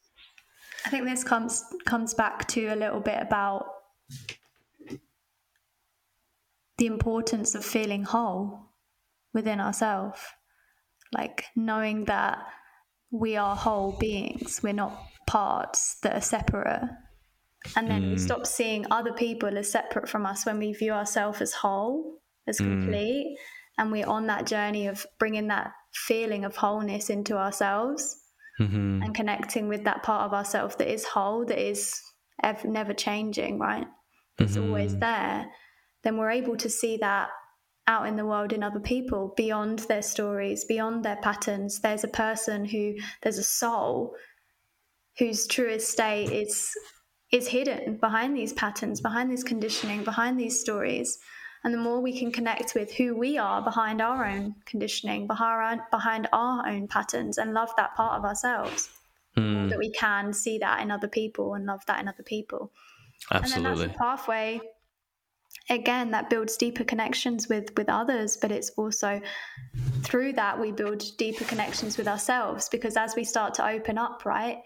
I 0.85 0.89
think 0.89 1.05
this 1.05 1.23
comes 1.23 1.63
comes 1.85 2.13
back 2.13 2.47
to 2.49 2.67
a 2.67 2.75
little 2.75 3.01
bit 3.01 3.17
about 3.21 3.65
the 6.77 6.85
importance 6.85 7.55
of 7.55 7.65
feeling 7.65 8.03
whole 8.03 8.71
within 9.33 9.59
ourselves. 9.59 10.21
Like 11.13 11.45
knowing 11.55 12.05
that 12.05 12.39
we 13.11 13.35
are 13.35 13.55
whole 13.55 13.97
beings, 13.97 14.61
we're 14.63 14.73
not 14.73 14.97
parts 15.25 15.97
that 16.03 16.15
are 16.15 16.21
separate. 16.21 16.89
And 17.75 17.89
then 17.89 18.03
mm. 18.03 18.11
we 18.11 18.17
stop 18.17 18.45
seeing 18.45 18.85
other 18.91 19.11
people 19.11 19.57
as 19.57 19.71
separate 19.71 20.07
from 20.07 20.25
us 20.25 20.45
when 20.45 20.59
we 20.59 20.73
view 20.73 20.93
ourselves 20.93 21.41
as 21.41 21.53
whole, 21.53 22.19
as 22.47 22.59
mm. 22.59 22.65
complete. 22.65 23.35
Mm. 23.35 23.79
And 23.79 23.91
we're 23.91 24.07
on 24.07 24.27
that 24.27 24.45
journey 24.45 24.87
of 24.87 25.05
bringing 25.19 25.47
that 25.47 25.71
feeling 25.93 26.45
of 26.45 26.55
wholeness 26.55 27.09
into 27.09 27.37
ourselves 27.37 28.15
mm-hmm. 28.59 29.01
and 29.03 29.15
connecting 29.15 29.67
with 29.67 29.83
that 29.85 30.03
part 30.03 30.25
of 30.25 30.33
ourselves 30.33 30.75
that 30.77 30.91
is 30.91 31.05
whole, 31.05 31.45
that 31.45 31.59
is 31.59 31.99
ever, 32.43 32.67
never 32.67 32.93
changing, 32.93 33.59
right? 33.59 33.87
It's 34.39 34.53
mm-hmm. 34.53 34.67
always 34.67 34.97
there. 34.97 35.47
Then 36.03 36.17
we're 36.17 36.31
able 36.31 36.57
to 36.57 36.69
see 36.69 36.97
that 36.97 37.29
out 37.87 38.07
in 38.07 38.17
the 38.17 38.25
world 38.25 38.53
in 38.53 38.63
other 38.63 38.79
people 38.79 39.33
beyond 39.37 39.79
their 39.79 40.01
stories, 40.01 40.65
beyond 40.65 41.03
their 41.03 41.15
patterns. 41.17 41.79
There's 41.79 42.03
a 42.03 42.09
person 42.09 42.65
who, 42.65 42.95
there's 43.23 43.37
a 43.37 43.43
soul 43.43 44.13
whose 45.17 45.47
truest 45.47 45.89
state 45.89 46.31
is 46.31 46.71
is 47.31 47.47
hidden 47.49 47.97
behind 47.97 48.37
these 48.37 48.53
patterns, 48.53 49.01
behind 49.01 49.29
this 49.29 49.43
conditioning, 49.43 50.03
behind 50.03 50.39
these 50.39 50.61
stories. 50.61 51.17
And 51.67 51.73
the 51.73 51.79
more 51.79 51.99
we 51.99 52.17
can 52.17 52.31
connect 52.31 52.75
with 52.75 52.93
who 52.93 53.13
we 53.13 53.37
are 53.37 53.61
behind 53.61 54.01
our 54.01 54.25
own 54.25 54.55
conditioning, 54.63 55.27
behind, 55.27 55.81
behind 55.91 56.29
our 56.31 56.65
own 56.65 56.87
patterns, 56.87 57.37
and 57.37 57.53
love 57.53 57.71
that 57.75 57.93
part 57.93 58.17
of 58.17 58.23
ourselves, 58.23 58.87
mm. 59.35 59.67
that 59.67 59.77
we 59.77 59.91
can 59.91 60.31
see 60.31 60.57
that 60.59 60.81
in 60.81 60.91
other 60.91 61.09
people 61.09 61.55
and 61.55 61.65
love 61.65 61.85
that 61.87 61.99
in 61.99 62.07
other 62.07 62.23
people. 62.23 62.71
Absolutely. 63.29 63.65
And 63.69 63.79
then 63.81 63.87
that's 63.89 63.95
a 63.95 63.99
pathway 63.99 64.61
again 65.69 66.11
that 66.11 66.29
builds 66.29 66.55
deeper 66.55 66.85
connections 66.85 67.49
with 67.49 67.75
with 67.75 67.89
others 67.89 68.37
but 68.37 68.53
it's 68.53 68.69
also 68.77 69.19
through 70.03 70.31
that 70.31 70.57
we 70.57 70.71
build 70.71 71.03
deeper 71.17 71.43
connections 71.43 71.97
with 71.97 72.07
ourselves 72.07 72.69
because 72.69 72.95
as 72.95 73.15
we 73.17 73.25
start 73.25 73.53
to 73.53 73.67
open 73.67 73.97
up 73.97 74.23
right 74.23 74.59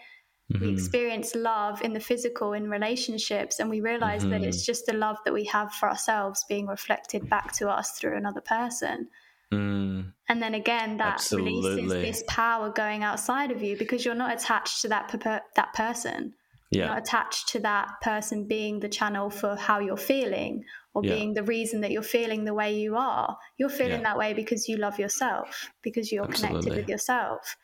mm-hmm. 0.52 0.66
we 0.66 0.74
experience 0.74 1.36
love 1.36 1.82
in 1.82 1.94
the 1.94 2.00
physical 2.00 2.54
in 2.54 2.70
relationships 2.70 3.60
and 3.60 3.70
we 3.70 3.82
realize 3.82 4.22
mm-hmm. 4.22 4.32
that 4.32 4.44
it's 4.44 4.66
just 4.66 4.86
the 4.86 4.94
love 4.94 5.18
that 5.26 5.34
we 5.34 5.44
have 5.46 5.74
for 5.74 5.90
ourselves 5.90 6.46
being 6.48 6.68
reflected 6.68 7.30
back 7.30 7.52
to 7.54 7.70
us 7.70 7.92
through 7.92 8.16
another 8.16 8.42
person 8.42 9.08
mm. 9.52 10.06
and 10.30 10.42
then 10.42 10.54
again 10.54 10.98
that 10.98 11.14
Absolutely. 11.14 11.84
releases 11.86 11.92
this 11.92 12.24
power 12.28 12.70
going 12.70 13.04
outside 13.04 13.52
of 13.52 13.62
you 13.62 13.78
because 13.78 14.06
you're 14.06 14.16
not 14.16 14.34
attached 14.34 14.82
to 14.82 14.88
that 14.90 15.08
per- 15.08 15.42
that 15.56 15.74
person 15.74 16.34
yeah. 16.72 16.88
not 16.88 16.98
attached 16.98 17.50
to 17.50 17.60
that 17.60 17.90
person 18.02 18.46
being 18.46 18.80
the 18.80 18.90
channel 18.90 19.30
for 19.30 19.56
how 19.56 19.80
you're 19.80 19.98
feeling 19.98 20.64
or 20.94 21.04
yeah. 21.04 21.14
being 21.14 21.34
the 21.34 21.44
reason 21.44 21.82
that 21.82 21.92
you're 21.92 22.02
feeling 22.02 22.46
the 22.46 22.54
way 22.54 22.74
you 22.74 22.96
are. 22.96 23.38
You're 23.58 23.70
feeling 23.70 24.02
yeah. 24.02 24.04
that 24.04 24.18
way 24.18 24.34
because 24.34 24.68
you 24.68 24.78
love 24.78 25.00
yourself, 25.00 25.72
because 25.82 26.12
you're 26.12 26.24
Absolutely. 26.24 26.62
connected 26.62 26.76
with 26.78 26.90
yourself. 26.90 27.58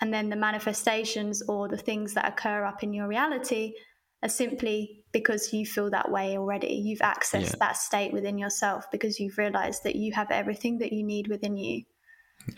And 0.00 0.12
then 0.12 0.28
the 0.28 0.36
manifestations 0.36 1.42
or 1.48 1.68
the 1.68 1.76
things 1.76 2.14
that 2.14 2.28
occur 2.28 2.64
up 2.64 2.82
in 2.82 2.92
your 2.92 3.08
reality 3.08 3.72
are 4.22 4.28
simply 4.28 5.04
because 5.12 5.52
you 5.52 5.64
feel 5.64 5.90
that 5.90 6.10
way 6.10 6.36
already. 6.36 6.74
You've 6.74 7.00
accessed 7.00 7.50
yeah. 7.50 7.54
that 7.60 7.76
state 7.76 8.12
within 8.12 8.38
yourself 8.38 8.90
because 8.90 9.18
you've 9.18 9.38
realized 9.38 9.84
that 9.84 9.96
you 9.96 10.12
have 10.12 10.30
everything 10.30 10.78
that 10.78 10.92
you 10.92 11.04
need 11.04 11.28
within 11.28 11.56
you. 11.56 11.84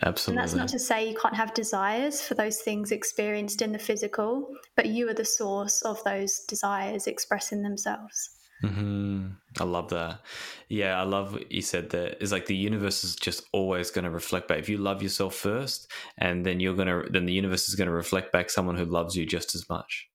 Absolutely. 0.03 0.39
And 0.39 0.47
that's 0.47 0.55
not 0.55 0.69
to 0.69 0.79
say 0.79 1.09
you 1.09 1.17
can't 1.17 1.35
have 1.35 1.53
desires 1.53 2.21
for 2.21 2.35
those 2.35 2.61
things 2.61 2.91
experienced 2.91 3.61
in 3.61 3.71
the 3.71 3.79
physical, 3.79 4.47
but 4.75 4.87
you 4.87 5.09
are 5.09 5.13
the 5.13 5.25
source 5.25 5.81
of 5.81 6.03
those 6.03 6.41
desires 6.47 7.07
expressing 7.07 7.61
themselves. 7.61 8.37
Mm-hmm. 8.63 9.27
I 9.59 9.63
love 9.63 9.89
that. 9.89 10.21
Yeah, 10.69 10.99
I 10.99 11.03
love 11.03 11.33
what 11.33 11.51
you 11.51 11.61
said 11.61 11.89
there. 11.89 12.15
It's 12.19 12.31
like 12.31 12.45
the 12.45 12.55
universe 12.55 13.03
is 13.03 13.15
just 13.15 13.43
always 13.51 13.91
going 13.91 14.05
to 14.05 14.11
reflect 14.11 14.47
back. 14.47 14.59
If 14.59 14.69
you 14.69 14.77
love 14.77 15.01
yourself 15.01 15.35
first, 15.35 15.91
and 16.17 16.45
then 16.45 16.59
you're 16.59 16.75
going 16.75 16.87
to, 16.87 17.09
then 17.09 17.25
the 17.25 17.33
universe 17.33 17.67
is 17.67 17.75
going 17.75 17.87
to 17.87 17.93
reflect 17.93 18.31
back 18.31 18.49
someone 18.49 18.77
who 18.77 18.85
loves 18.85 19.15
you 19.15 19.25
just 19.25 19.55
as 19.55 19.67
much. 19.69 20.07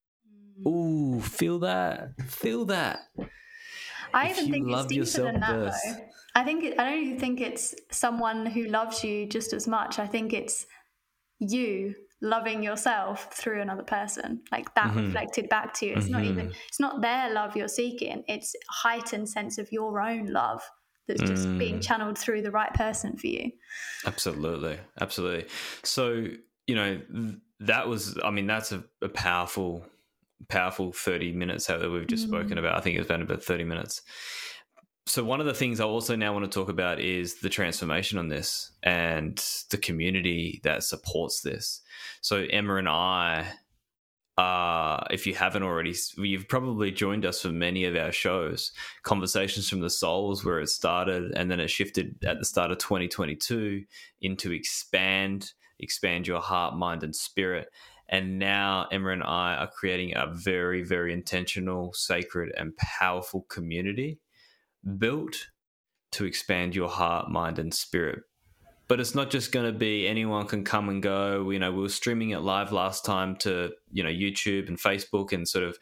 Mm. 0.64 0.70
Ooh, 0.70 1.20
feel 1.20 1.58
that. 1.60 2.10
Feel 2.26 2.66
that. 2.66 3.00
I 4.14 4.28
if 4.28 4.38
even 4.38 4.52
think 4.52 4.70
it's 4.70 4.86
deeper 5.14 5.24
than 5.32 5.40
that, 5.40 5.50
first. 5.50 5.84
though. 5.84 6.04
I 6.36 6.44
think 6.44 6.78
I 6.78 6.90
don't 6.90 7.02
even 7.02 7.18
think 7.18 7.40
it's 7.40 7.74
someone 7.90 8.46
who 8.46 8.64
loves 8.66 9.02
you 9.02 9.26
just 9.26 9.52
as 9.52 9.66
much. 9.66 9.98
I 9.98 10.06
think 10.06 10.32
it's 10.32 10.66
you 11.38 11.94
loving 12.22 12.62
yourself 12.62 13.32
through 13.32 13.60
another 13.60 13.82
person 13.82 14.40
like 14.50 14.74
that 14.74 14.88
mm-hmm. 14.88 15.06
reflected 15.06 15.48
back 15.48 15.74
to 15.74 15.86
you 15.86 15.94
it's 15.94 16.04
mm-hmm. 16.04 16.14
not 16.14 16.24
even 16.24 16.46
mm-hmm. 16.46 16.58
it's 16.68 16.80
not 16.80 17.02
their 17.02 17.30
love 17.30 17.54
you're 17.54 17.68
seeking 17.68 18.24
it's 18.26 18.54
a 18.54 18.58
heightened 18.72 19.28
sense 19.28 19.58
of 19.58 19.70
your 19.70 20.00
own 20.00 20.26
love 20.26 20.62
that's 21.06 21.22
just 21.22 21.46
mm. 21.46 21.58
being 21.58 21.78
channeled 21.78 22.18
through 22.18 22.42
the 22.42 22.50
right 22.50 22.72
person 22.74 23.16
for 23.16 23.26
you 23.26 23.50
absolutely 24.06 24.78
absolutely 25.00 25.46
so 25.84 26.26
you 26.66 26.74
know 26.74 27.00
that 27.60 27.86
was 27.86 28.18
i 28.24 28.30
mean 28.30 28.46
that's 28.46 28.72
a, 28.72 28.82
a 29.02 29.08
powerful 29.08 29.84
powerful 30.48 30.92
30 30.92 31.32
minutes 31.32 31.66
that 31.66 31.90
we've 31.90 32.06
just 32.06 32.24
mm. 32.24 32.28
spoken 32.28 32.58
about 32.58 32.76
i 32.76 32.80
think 32.80 32.98
it's 32.98 33.08
been 33.08 33.22
about 33.22 33.42
30 33.42 33.64
minutes 33.64 34.02
so 35.06 35.22
one 35.22 35.38
of 35.38 35.46
the 35.46 35.54
things 35.54 35.78
I 35.78 35.84
also 35.84 36.16
now 36.16 36.32
want 36.32 36.50
to 36.50 36.50
talk 36.50 36.68
about 36.68 36.98
is 36.98 37.36
the 37.36 37.48
transformation 37.48 38.18
on 38.18 38.28
this 38.28 38.72
and 38.82 39.42
the 39.70 39.78
community 39.78 40.60
that 40.64 40.82
supports 40.82 41.42
this. 41.42 41.80
So 42.22 42.44
Emma 42.50 42.74
and 42.74 42.88
I, 42.88 43.46
uh, 44.36 45.04
if 45.12 45.24
you 45.24 45.32
haven't 45.32 45.62
already, 45.62 45.94
you've 46.16 46.48
probably 46.48 46.90
joined 46.90 47.24
us 47.24 47.40
for 47.40 47.50
many 47.50 47.84
of 47.84 47.94
our 47.94 48.10
shows. 48.10 48.72
Conversations 49.04 49.68
from 49.68 49.78
the 49.78 49.90
Souls, 49.90 50.44
where 50.44 50.58
it 50.58 50.68
started, 50.68 51.32
and 51.36 51.48
then 51.48 51.60
it 51.60 51.70
shifted 51.70 52.16
at 52.24 52.40
the 52.40 52.44
start 52.44 52.72
of 52.72 52.78
2022 52.78 53.84
into 54.22 54.50
expand, 54.50 55.52
expand 55.78 56.26
your 56.26 56.40
heart, 56.40 56.76
mind, 56.76 57.04
and 57.04 57.14
spirit. 57.14 57.68
And 58.08 58.40
now 58.40 58.88
Emma 58.90 59.10
and 59.10 59.22
I 59.22 59.54
are 59.54 59.70
creating 59.70 60.14
a 60.16 60.26
very, 60.26 60.82
very 60.82 61.12
intentional, 61.12 61.92
sacred, 61.92 62.52
and 62.56 62.76
powerful 62.76 63.46
community 63.48 64.18
built 64.98 65.48
to 66.12 66.24
expand 66.24 66.74
your 66.74 66.88
heart, 66.88 67.30
mind, 67.30 67.58
and 67.58 67.74
spirit. 67.74 68.22
But 68.88 69.00
it's 69.00 69.16
not 69.16 69.30
just 69.30 69.50
going 69.50 69.66
to 69.66 69.76
be 69.76 70.06
anyone 70.06 70.46
can 70.46 70.62
come 70.62 70.88
and 70.88 71.02
go. 71.02 71.50
You 71.50 71.58
know, 71.58 71.72
we 71.72 71.82
were 71.82 71.88
streaming 71.88 72.30
it 72.30 72.38
live 72.38 72.70
last 72.70 73.04
time 73.04 73.34
to, 73.38 73.72
you 73.90 74.04
know, 74.04 74.10
YouTube 74.10 74.68
and 74.68 74.78
Facebook, 74.78 75.32
and 75.32 75.46
sort 75.46 75.64
of 75.64 75.76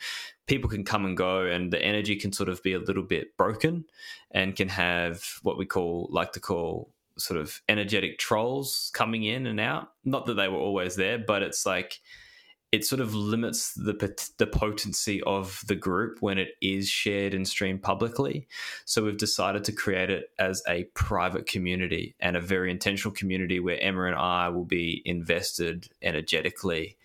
people 0.47 0.71
can 0.71 0.85
come 0.85 1.05
and 1.05 1.15
go, 1.17 1.43
and 1.43 1.71
the 1.71 1.83
energy 1.83 2.17
can 2.17 2.33
sort 2.33 2.49
of 2.49 2.63
be 2.63 2.73
a 2.73 2.79
little 2.79 3.03
bit 3.03 3.37
broken 3.37 3.85
and 4.31 4.57
can 4.57 4.69
have 4.69 5.23
what 5.43 5.59
we 5.59 5.67
call, 5.67 6.09
like 6.11 6.33
to 6.33 6.41
call, 6.41 6.91
sort 7.19 7.39
of 7.39 7.61
energetic 7.69 8.19
trolls 8.19 8.91
coming 8.95 9.23
in 9.23 9.47
and 9.47 9.61
out. 9.61 9.93
Not 10.05 10.25
that 10.27 10.35
they 10.35 10.49
were 10.49 10.59
always 10.59 10.97
there, 10.97 11.19
but 11.19 11.43
it's 11.43 11.67
like, 11.67 12.01
it 12.75 12.85
sort 12.85 13.01
of 13.01 13.15
limits 13.15 13.73
the 13.75 13.95
the 14.39 14.49
potency 14.49 15.23
of 15.23 15.63
the 15.69 15.77
group 15.77 16.17
when 16.19 16.39
it 16.39 16.49
is 16.61 16.89
shared 16.89 17.33
and 17.33 17.47
streamed 17.47 17.85
publicly. 17.85 18.49
So 18.85 19.05
we've 19.05 19.17
decided 19.17 19.63
to 19.65 19.73
create 19.73 20.11
it 20.11 20.31
as 20.41 20.61
a 20.67 20.83
private 20.95 21.47
community 21.47 22.17
and 22.19 22.37
a 22.37 22.41
very 22.41 22.73
intentional 22.73 23.15
community 23.15 23.61
where 23.61 23.81
Emma 23.81 24.07
and 24.07 24.17
I 24.17 24.49
will 24.49 24.65
be 24.65 25.03
invested 25.05 25.89
energetically 26.03 26.97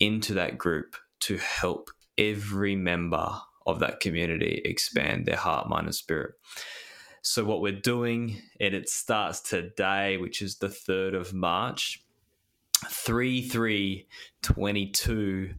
into 0.00 0.34
that 0.34 0.58
group 0.58 0.96
to 1.20 1.36
help 1.36 1.90
every 2.18 2.74
member 2.74 3.38
of 3.66 3.78
that 3.78 4.00
community 4.00 4.62
expand 4.64 5.26
their 5.26 5.36
heart, 5.36 5.68
mind, 5.68 5.86
and 5.86 5.94
spirit. 5.94 6.34
So 7.22 7.44
what 7.44 7.60
we're 7.60 7.80
doing, 7.80 8.42
and 8.60 8.74
it 8.74 8.88
starts 8.88 9.40
today, 9.40 10.16
which 10.16 10.42
is 10.42 10.56
the 10.56 10.66
3rd 10.66 11.14
of 11.14 11.32
March 11.32 12.03
3 12.88 13.42
3 13.42 14.06
22, 14.42 15.50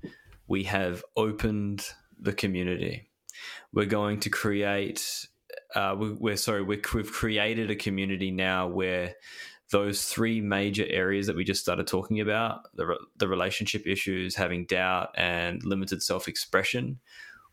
we 0.47 0.63
have 0.63 1.04
opened 1.15 1.88
the 2.19 2.34
community. 2.34 3.10
We're 3.73 3.86
going 3.86 4.19
to 4.21 4.30
create, 4.30 5.28
uh, 5.73 5.95
we, 5.97 6.32
are 6.32 6.38
sorry, 6.38 6.63
we 6.63 6.75
have 6.78 7.12
created 7.12 7.71
a 7.71 7.75
community 7.75 8.32
now 8.32 8.67
where 8.67 9.15
those 9.71 10.06
three 10.06 10.41
major 10.41 10.86
areas 10.88 11.28
that 11.28 11.36
we 11.36 11.43
just 11.43 11.62
started 11.62 11.88
talking 11.88 12.21
about 12.21 12.62
the, 12.75 12.97
the 13.17 13.28
relationship 13.28 13.88
issues, 13.88 14.36
having 14.36 14.65
doubt, 14.65 15.10
and 15.15 15.63
limited 15.63 16.04
self 16.04 16.28
expression 16.28 16.99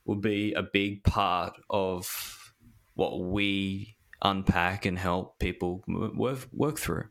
will 0.05 0.17
be 0.17 0.53
a 0.53 0.63
big 0.63 1.03
part 1.05 1.55
of 1.71 2.53
what 2.95 3.21
we 3.21 3.97
unpack 4.23 4.85
and 4.85 4.99
help 4.99 5.39
people 5.39 5.83
work, 5.89 6.47
work 6.53 6.79
through. 6.79 7.05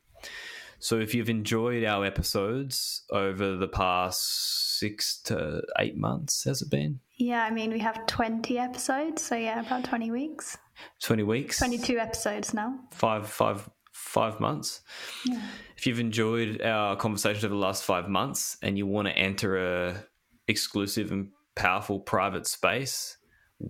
So 0.82 1.00
if 1.00 1.14
you've 1.14 1.30
enjoyed 1.30 1.84
our 1.84 2.04
episodes 2.04 3.04
over 3.12 3.56
the 3.56 3.68
past 3.68 4.80
six 4.80 5.22
to 5.26 5.62
eight 5.78 5.96
months, 5.96 6.44
has 6.46 6.64
it 6.64 6.72
been? 6.72 7.00
Yeah, 7.18 7.44
I 7.44 7.52
mean, 7.52 7.72
we 7.72 7.78
have 7.80 8.08
20 8.08 8.58
episodes. 8.58 9.22
So 9.22 9.36
yeah, 9.36 9.60
about 9.62 9.84
20 9.84 10.10
weeks. 10.10 10.58
20 11.04 11.22
weeks? 11.22 11.60
22 11.60 12.00
episodes 12.00 12.56
now. 12.56 12.80
Five, 12.90 13.30
five, 13.30 13.70
five 13.92 14.40
months. 14.40 14.82
Yeah. 15.24 15.40
If 15.78 15.86
you've 15.86 16.00
enjoyed 16.00 16.64
our 16.64 16.96
conversations 16.96 17.46
over 17.46 17.54
the 17.54 17.60
last 17.60 17.84
five 17.84 18.10
months 18.10 18.58
and 18.64 18.76
you 18.76 18.88
want 18.88 19.08
to 19.08 19.16
enter 19.16 19.58
a 19.58 20.04
exclusive 20.48 21.12
and 21.12 21.30
powerful 21.56 22.00
private 22.00 22.48
space 22.48 23.18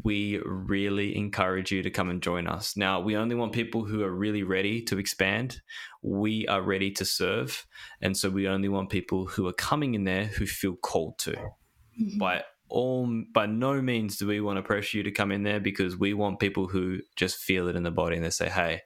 we 0.04 0.39
really 0.46 1.16
encourage 1.18 1.72
you 1.72 1.84
to 1.84 1.89
come 1.89 2.10
and 2.10 2.22
join 2.22 2.48
us. 2.48 2.78
Now, 2.78 3.00
we 3.00 3.16
only 3.16 3.36
want 3.36 3.52
people 3.52 3.86
who 3.86 4.04
are 4.04 4.12
really 4.12 4.44
ready 4.44 4.82
to 4.84 4.98
expand. 4.98 5.62
We 6.02 6.48
are 6.48 6.62
ready 6.62 6.92
to 6.92 7.06
serve. 7.06 7.66
And 8.02 8.16
so 8.16 8.30
we 8.30 8.48
only 8.48 8.70
want 8.70 8.89
people 8.89 9.26
who 9.26 9.48
are 9.48 9.54
coming 9.54 9.94
in 9.94 10.04
there 10.04 10.26
who 10.26 10.46
feel 10.46 10.76
called 10.76 11.18
to. 11.20 11.34
Mm-hmm. 11.34 12.18
By 12.18 12.44
all 12.70 13.24
by 13.34 13.46
no 13.48 13.82
means 13.82 14.16
do 14.16 14.28
we 14.28 14.39
want 14.39 14.58
to 14.58 14.64
pressure 14.64 14.98
you 14.98 15.04
to 15.04 15.12
come 15.12 15.32
in 15.32 15.44
there 15.44 15.60
because 15.60 15.98
we 15.98 16.14
want 16.14 16.39
people 16.39 16.68
who 16.68 17.00
just 17.18 17.36
feel 17.36 17.68
it 17.68 17.76
in 17.76 17.84
the 17.84 17.92
body 17.92 18.16
and 18.16 18.24
they 18.24 18.30
say, 18.30 18.48
Hey, 18.48 18.82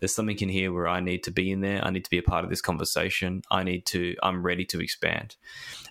there's 0.00 0.14
something 0.14 0.38
in 0.38 0.48
here 0.48 0.72
where 0.72 0.88
I 0.88 1.00
need 1.00 1.24
to 1.24 1.30
be 1.30 1.50
in 1.50 1.60
there. 1.60 1.84
I 1.84 1.90
need 1.90 2.04
to 2.04 2.10
be 2.10 2.18
a 2.18 2.22
part 2.22 2.44
of 2.44 2.50
this 2.50 2.60
conversation. 2.60 3.42
I 3.50 3.64
need 3.64 3.86
to, 3.86 4.14
I'm 4.22 4.42
ready 4.42 4.64
to 4.66 4.80
expand. 4.80 5.36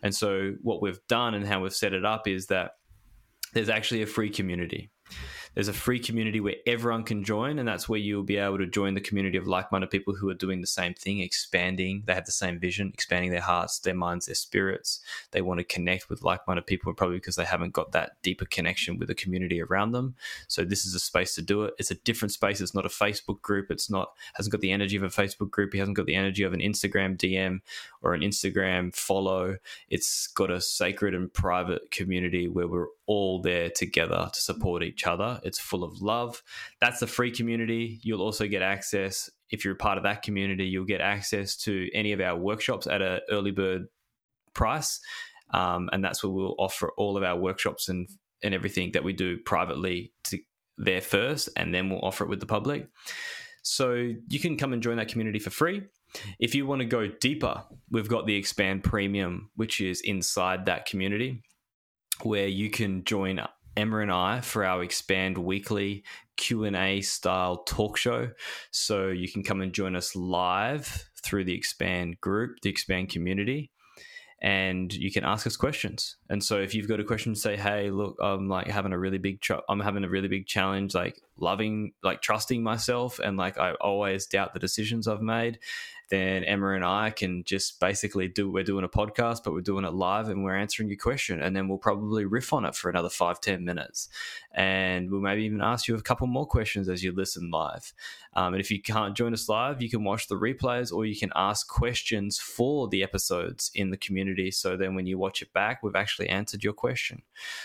And 0.02 0.16
so, 0.16 0.54
what 0.62 0.82
we've 0.82 1.00
done 1.08 1.34
and 1.34 1.46
how 1.46 1.62
we've 1.62 1.74
set 1.74 1.94
it 1.94 2.06
up 2.06 2.28
is 2.28 2.48
that 2.48 2.72
there's 3.54 3.70
actually 3.70 4.02
a 4.02 4.08
free 4.08 4.30
community. 4.30 4.92
There's 5.58 5.68
a 5.68 5.74
free 5.74 6.00
community 6.00 6.40
where 6.40 6.58
everyone 6.68 7.02
can 7.02 7.24
join, 7.24 7.58
and 7.58 7.68
that's 7.68 7.90
where 7.90 8.00
you'll 8.00 8.22
be 8.22 8.38
able 8.38 8.60
to 8.60 8.68
join 8.68 8.94
the 8.94 9.02
community 9.02 9.40
of 9.40 9.48
like 9.48 9.72
minded 9.72 9.90
people 9.90 10.14
who 10.14 10.30
are 10.30 10.36
doing 10.36 10.62
the 10.62 10.68
same 10.68 10.94
thing, 10.94 11.20
expanding. 11.20 12.04
They 12.06 12.14
have 12.14 12.28
the 12.28 12.32
same 12.32 12.60
vision, 12.60 12.92
expanding 12.94 13.32
their 13.32 13.42
hearts, 13.42 13.80
their 13.80 13.96
minds, 13.96 14.28
their 14.28 14.36
spirits. 14.36 15.00
They 15.32 15.42
want 15.42 15.58
to 15.58 15.64
connect 15.64 16.12
with 16.12 16.22
like 16.22 16.48
minded 16.48 16.68
people, 16.68 16.94
probably 16.94 17.18
because 17.18 17.38
they 17.38 17.44
haven't 17.44 17.74
got 17.74 17.92
that 17.94 18.22
deeper 18.22 18.46
connection 18.46 19.00
with 19.00 19.08
the 19.08 19.16
community 19.16 19.60
around 19.60 19.94
them. 19.94 20.14
So, 20.48 20.64
this 20.64 20.86
is 20.86 20.94
a 20.94 21.00
space 21.00 21.34
to 21.34 21.42
do 21.42 21.64
it. 21.64 21.74
It's 21.80 21.90
a 21.90 21.96
different 21.96 22.34
space. 22.34 22.62
It's 22.62 22.76
not 22.76 22.86
a 22.86 22.90
Facebook 22.90 23.42
group. 23.42 23.72
It's 23.72 23.90
not, 23.90 24.12
hasn't 24.36 24.52
got 24.52 24.62
the 24.62 24.72
energy 24.72 24.96
of 24.96 25.02
a 25.02 25.08
Facebook 25.08 25.50
group. 25.50 25.74
It 25.74 25.80
hasn't 25.80 25.98
got 25.98 26.06
the 26.06 26.14
energy 26.14 26.44
of 26.44 26.54
an 26.54 26.60
Instagram 26.60 27.18
DM 27.18 27.62
or 28.04 28.14
an 28.14 28.22
Instagram 28.22 28.94
follow. 28.94 29.58
It's 29.90 30.28
got 30.28 30.52
a 30.52 30.62
sacred 30.62 31.16
and 31.16 31.34
private 31.34 31.90
community 31.90 32.48
where 32.48 32.68
we're 32.68 32.90
all 33.08 33.42
there 33.42 33.70
together 33.70 34.30
to 34.32 34.42
support 34.42 34.84
each 34.84 35.08
other. 35.08 35.40
It's 35.48 35.60
full 35.60 35.84
of 35.84 36.02
love. 36.02 36.44
That's 36.80 37.00
the 37.00 37.08
free 37.08 37.32
community. 37.32 38.00
You'll 38.04 38.22
also 38.22 38.48
get 38.48 38.62
access 38.62 39.30
if 39.50 39.64
you're 39.64 39.74
a 39.74 39.78
part 39.78 39.98
of 39.98 40.04
that 40.04 40.22
community. 40.22 40.66
You'll 40.66 40.86
get 40.86 41.02
access 41.02 41.56
to 41.58 41.90
any 41.94 42.12
of 42.12 42.22
our 42.22 42.38
workshops 42.38 42.86
at 42.88 43.02
an 43.02 43.22
early 43.32 43.52
bird 43.52 43.88
price, 44.54 45.00
um, 45.54 45.90
and 45.94 46.04
that's 46.04 46.24
where 46.24 46.32
we'll 46.32 46.56
offer 46.60 46.92
all 46.98 47.18
of 47.18 47.24
our 47.24 47.38
workshops 47.38 47.90
and 47.90 48.08
and 48.44 48.54
everything 48.54 48.92
that 48.92 49.04
we 49.04 49.14
do 49.14 49.38
privately 49.38 50.14
to 50.26 50.38
there 50.78 51.02
first, 51.02 51.50
and 51.56 51.74
then 51.74 51.90
we'll 51.90 52.06
offer 52.06 52.24
it 52.24 52.30
with 52.30 52.40
the 52.40 52.46
public. 52.46 52.88
So 53.64 54.14
you 54.30 54.40
can 54.40 54.58
come 54.58 54.74
and 54.74 54.82
join 54.82 54.98
that 54.98 55.10
community 55.10 55.40
for 55.40 55.50
free. 55.50 55.84
If 56.40 56.56
you 56.56 56.66
want 56.66 56.80
to 56.80 56.86
go 56.86 57.08
deeper, 57.08 57.64
we've 57.92 58.08
got 58.08 58.26
the 58.26 58.36
Expand 58.36 58.84
Premium, 58.84 59.50
which 59.56 59.82
is 59.82 60.02
inside 60.02 60.66
that 60.66 60.86
community 60.86 61.44
where 62.24 62.48
you 62.48 62.70
can 62.70 63.04
join 63.04 63.40
Emma 63.78 64.00
and 64.00 64.12
I 64.12 64.42
for 64.42 64.66
our 64.66 64.84
Expand 64.84 65.38
Weekly 65.38 66.04
Q&A 66.36 67.02
style 67.02 67.58
talk 67.64 67.96
show. 67.96 68.32
So 68.72 69.10
you 69.10 69.32
can 69.32 69.44
come 69.44 69.62
and 69.62 69.72
join 69.72 69.96
us 69.96 70.16
live 70.16 71.10
through 71.24 71.44
the 71.44 71.54
Expand 71.54 72.20
group, 72.20 72.58
the 72.64 72.70
Expand 72.70 73.10
community, 73.10 73.72
and 74.42 74.92
you 74.92 75.12
can 75.12 75.24
ask 75.24 75.46
us 75.46 75.56
questions. 75.56 76.18
And 76.30 76.44
so 76.44 76.60
if 76.60 76.74
you've 76.74 76.88
got 76.88 77.00
a 77.00 77.04
question, 77.04 77.36
say, 77.36 77.56
"Hey, 77.56 77.92
look, 77.92 78.18
I'm 78.22 78.50
like 78.50 78.68
having 78.68 78.94
a 78.94 79.00
really 79.00 79.18
big, 79.20 79.42
ch- 79.42 79.52
I'm 79.70 79.80
having 79.80 80.04
a 80.04 80.10
really 80.10 80.28
big 80.28 80.48
challenge, 80.48 80.96
like 80.96 81.20
loving, 81.38 81.94
like 82.04 82.22
trusting 82.22 82.64
myself, 82.64 83.20
and 83.20 83.38
like 83.38 83.58
I 83.60 83.74
always 83.74 84.26
doubt 84.26 84.54
the 84.54 84.60
decisions 84.60 85.08
I've 85.08 85.22
made, 85.22 85.60
then 86.10 86.44
Emma 86.44 86.70
and 86.70 86.86
I 86.86 87.10
can 87.10 87.44
just 87.44 87.80
basically 87.80 88.28
do 88.28 88.50
we're 88.50 88.64
doing 88.64 88.86
a 88.86 88.90
podcast, 88.90 89.44
but 89.44 89.54
we're 89.54 89.62
doing 89.62 89.86
it 89.86 89.94
live 89.94 90.30
and 90.30 90.44
we're 90.44 90.56
answering 90.56 90.90
your 90.90 90.98
question. 90.98 91.42
And 91.42 91.56
then 91.56 91.68
we'll 91.68 91.78
probably 91.78 92.26
riff 92.26 92.54
on 92.54 92.66
it 92.66 92.76
for 92.76 92.90
another 92.90 93.10
five, 93.10 93.42
ten 93.42 93.66
minutes. 93.66 94.10
And 94.54 95.12
we'll 95.12 95.22
maybe 95.22 95.44
even 95.44 95.62
ask 95.62 95.88
you 95.88 95.96
a 95.96 96.02
couple 96.02 96.28
more 96.28 96.46
questions 96.46 96.88
as 96.90 97.04
you 97.04 97.12
listen 97.12 97.52
live. 97.52 97.94
Um, 98.38 98.54
and 98.54 98.62
if 98.62 98.70
you 98.70 98.80
can't 98.80 99.18
join 99.18 99.34
us 99.34 99.50
live, 99.50 99.82
you 99.82 99.90
can 99.90 100.04
watch 100.04 100.28
the 100.28 100.36
replays 100.36 100.94
or 100.94 101.08
you 101.08 101.18
can 101.18 101.32
ask 101.36 101.68
questions 101.68 102.38
for 102.38 102.88
the 102.88 103.02
episodes 103.02 103.72
in 103.74 103.90
the 103.90 103.98
community. 103.98 104.52
So 104.52 104.78
then 104.78 104.94
when 104.94 105.08
you 105.08 105.18
watch 105.18 105.42
it 105.42 105.52
back, 105.54 105.82
we've 105.82 105.96
actually 105.96 106.30
answered 106.30 106.64
your 106.64 106.74
question. 106.74 107.24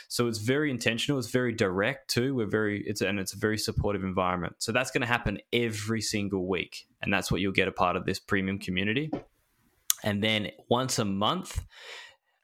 So 0.09 0.29
it's 0.29 0.39
very 0.39 0.71
intentional, 0.71 1.19
it's 1.19 1.29
very 1.29 1.53
direct 1.53 2.09
too. 2.09 2.35
We're 2.35 2.47
very 2.47 2.83
it's 2.87 3.03
and 3.03 3.21
it's 3.21 3.35
a 3.35 3.39
very 3.39 3.59
supportive 3.59 4.03
environment. 4.03 4.57
So 4.61 4.73
that's 4.73 4.91
going 4.91 5.03
to 5.03 5.07
happen 5.07 5.41
every 5.53 6.01
single 6.01 6.49
week 6.49 6.87
and 7.03 7.13
that's 7.13 7.31
what 7.31 7.43
you'll 7.43 7.53
get 7.53 7.69
a 7.69 7.73
part 7.73 7.95
of 7.97 8.07
this 8.07 8.19
premium 8.19 8.59
community. 8.59 9.11
And 10.03 10.25
then 10.25 10.53
once 10.71 10.99
a 10.99 11.05
month, 11.05 11.63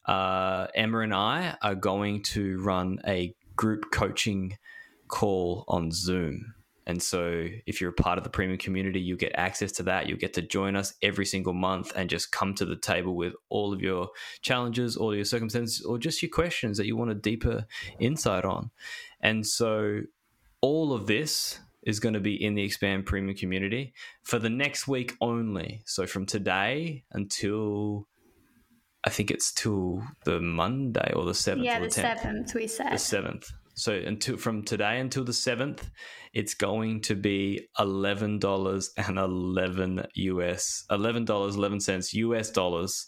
uh, 0.04 0.66
Emma 0.74 0.98
and 0.98 1.14
I 1.14 1.56
are 1.62 1.74
going 1.74 2.24
to 2.24 2.60
run 2.60 2.98
a 3.06 3.34
group 3.56 3.90
coaching 3.90 4.58
call 5.08 5.64
on 5.66 5.90
Zoom. 5.92 6.54
And 6.88 7.02
so, 7.02 7.46
if 7.66 7.80
you're 7.80 7.90
a 7.90 8.02
part 8.02 8.16
of 8.18 8.24
the 8.24 8.30
premium 8.30 8.58
community, 8.58 8.98
you 8.98 9.16
get 9.16 9.32
access 9.36 9.70
to 9.72 9.82
that. 9.84 10.08
You'll 10.08 10.18
get 10.18 10.32
to 10.34 10.42
join 10.42 10.74
us 10.74 10.94
every 11.02 11.26
single 11.26 11.52
month 11.52 11.92
and 11.94 12.08
just 12.08 12.32
come 12.32 12.54
to 12.54 12.64
the 12.64 12.76
table 12.76 13.14
with 13.14 13.34
all 13.50 13.74
of 13.74 13.82
your 13.82 14.08
challenges, 14.40 14.96
all 14.96 15.14
your 15.14 15.26
circumstances, 15.26 15.84
or 15.84 15.98
just 15.98 16.22
your 16.22 16.30
questions 16.30 16.78
that 16.78 16.86
you 16.86 16.96
want 16.96 17.10
a 17.10 17.14
deeper 17.14 17.66
insight 18.00 18.46
on. 18.46 18.70
And 19.20 19.46
so, 19.46 20.00
all 20.62 20.94
of 20.94 21.06
this 21.06 21.60
is 21.82 22.00
going 22.00 22.14
to 22.14 22.20
be 22.20 22.42
in 22.42 22.54
the 22.54 22.64
Expand 22.64 23.06
Premium 23.06 23.36
community 23.36 23.92
for 24.22 24.38
the 24.38 24.50
next 24.50 24.88
week 24.88 25.14
only. 25.20 25.82
So 25.84 26.06
from 26.06 26.26
today 26.26 27.04
until 27.12 28.08
I 29.04 29.10
think 29.10 29.30
it's 29.30 29.52
till 29.52 30.02
the 30.24 30.40
Monday 30.40 31.12
or 31.14 31.24
the 31.24 31.34
seventh. 31.34 31.64
Yeah, 31.64 31.78
the 31.78 31.86
the 31.86 31.92
seventh. 31.92 32.54
We 32.54 32.66
said 32.66 32.92
the 32.92 32.98
seventh. 32.98 33.52
So 33.78 33.92
until 33.92 34.36
from 34.36 34.64
today 34.64 34.98
until 34.98 35.24
the 35.24 35.32
seventh, 35.32 35.88
it's 36.34 36.54
going 36.54 37.00
to 37.02 37.14
be 37.14 37.68
eleven 37.78 38.38
dollars 38.38 38.90
and 38.96 39.18
eleven 39.18 40.04
US 40.14 40.84
eleven 40.90 41.24
dollars 41.24 41.54
eleven 41.56 41.80
cents 41.80 42.12
US 42.14 42.50
dollars 42.50 43.06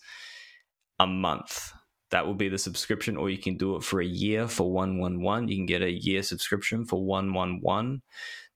a 1.00 1.06
month. 1.06 1.72
That 2.10 2.26
will 2.26 2.34
be 2.34 2.48
the 2.48 2.58
subscription, 2.58 3.16
or 3.16 3.30
you 3.30 3.38
can 3.38 3.56
do 3.56 3.76
it 3.76 3.82
for 3.82 4.00
a 4.00 4.06
year 4.06 4.48
for 4.48 4.72
one 4.72 4.98
one 4.98 5.20
one. 5.22 5.48
You 5.48 5.56
can 5.56 5.66
get 5.66 5.82
a 5.82 5.90
year 5.90 6.22
subscription 6.22 6.84
for 6.84 7.04
one 7.04 7.32
one 7.34 7.58
one. 7.60 8.02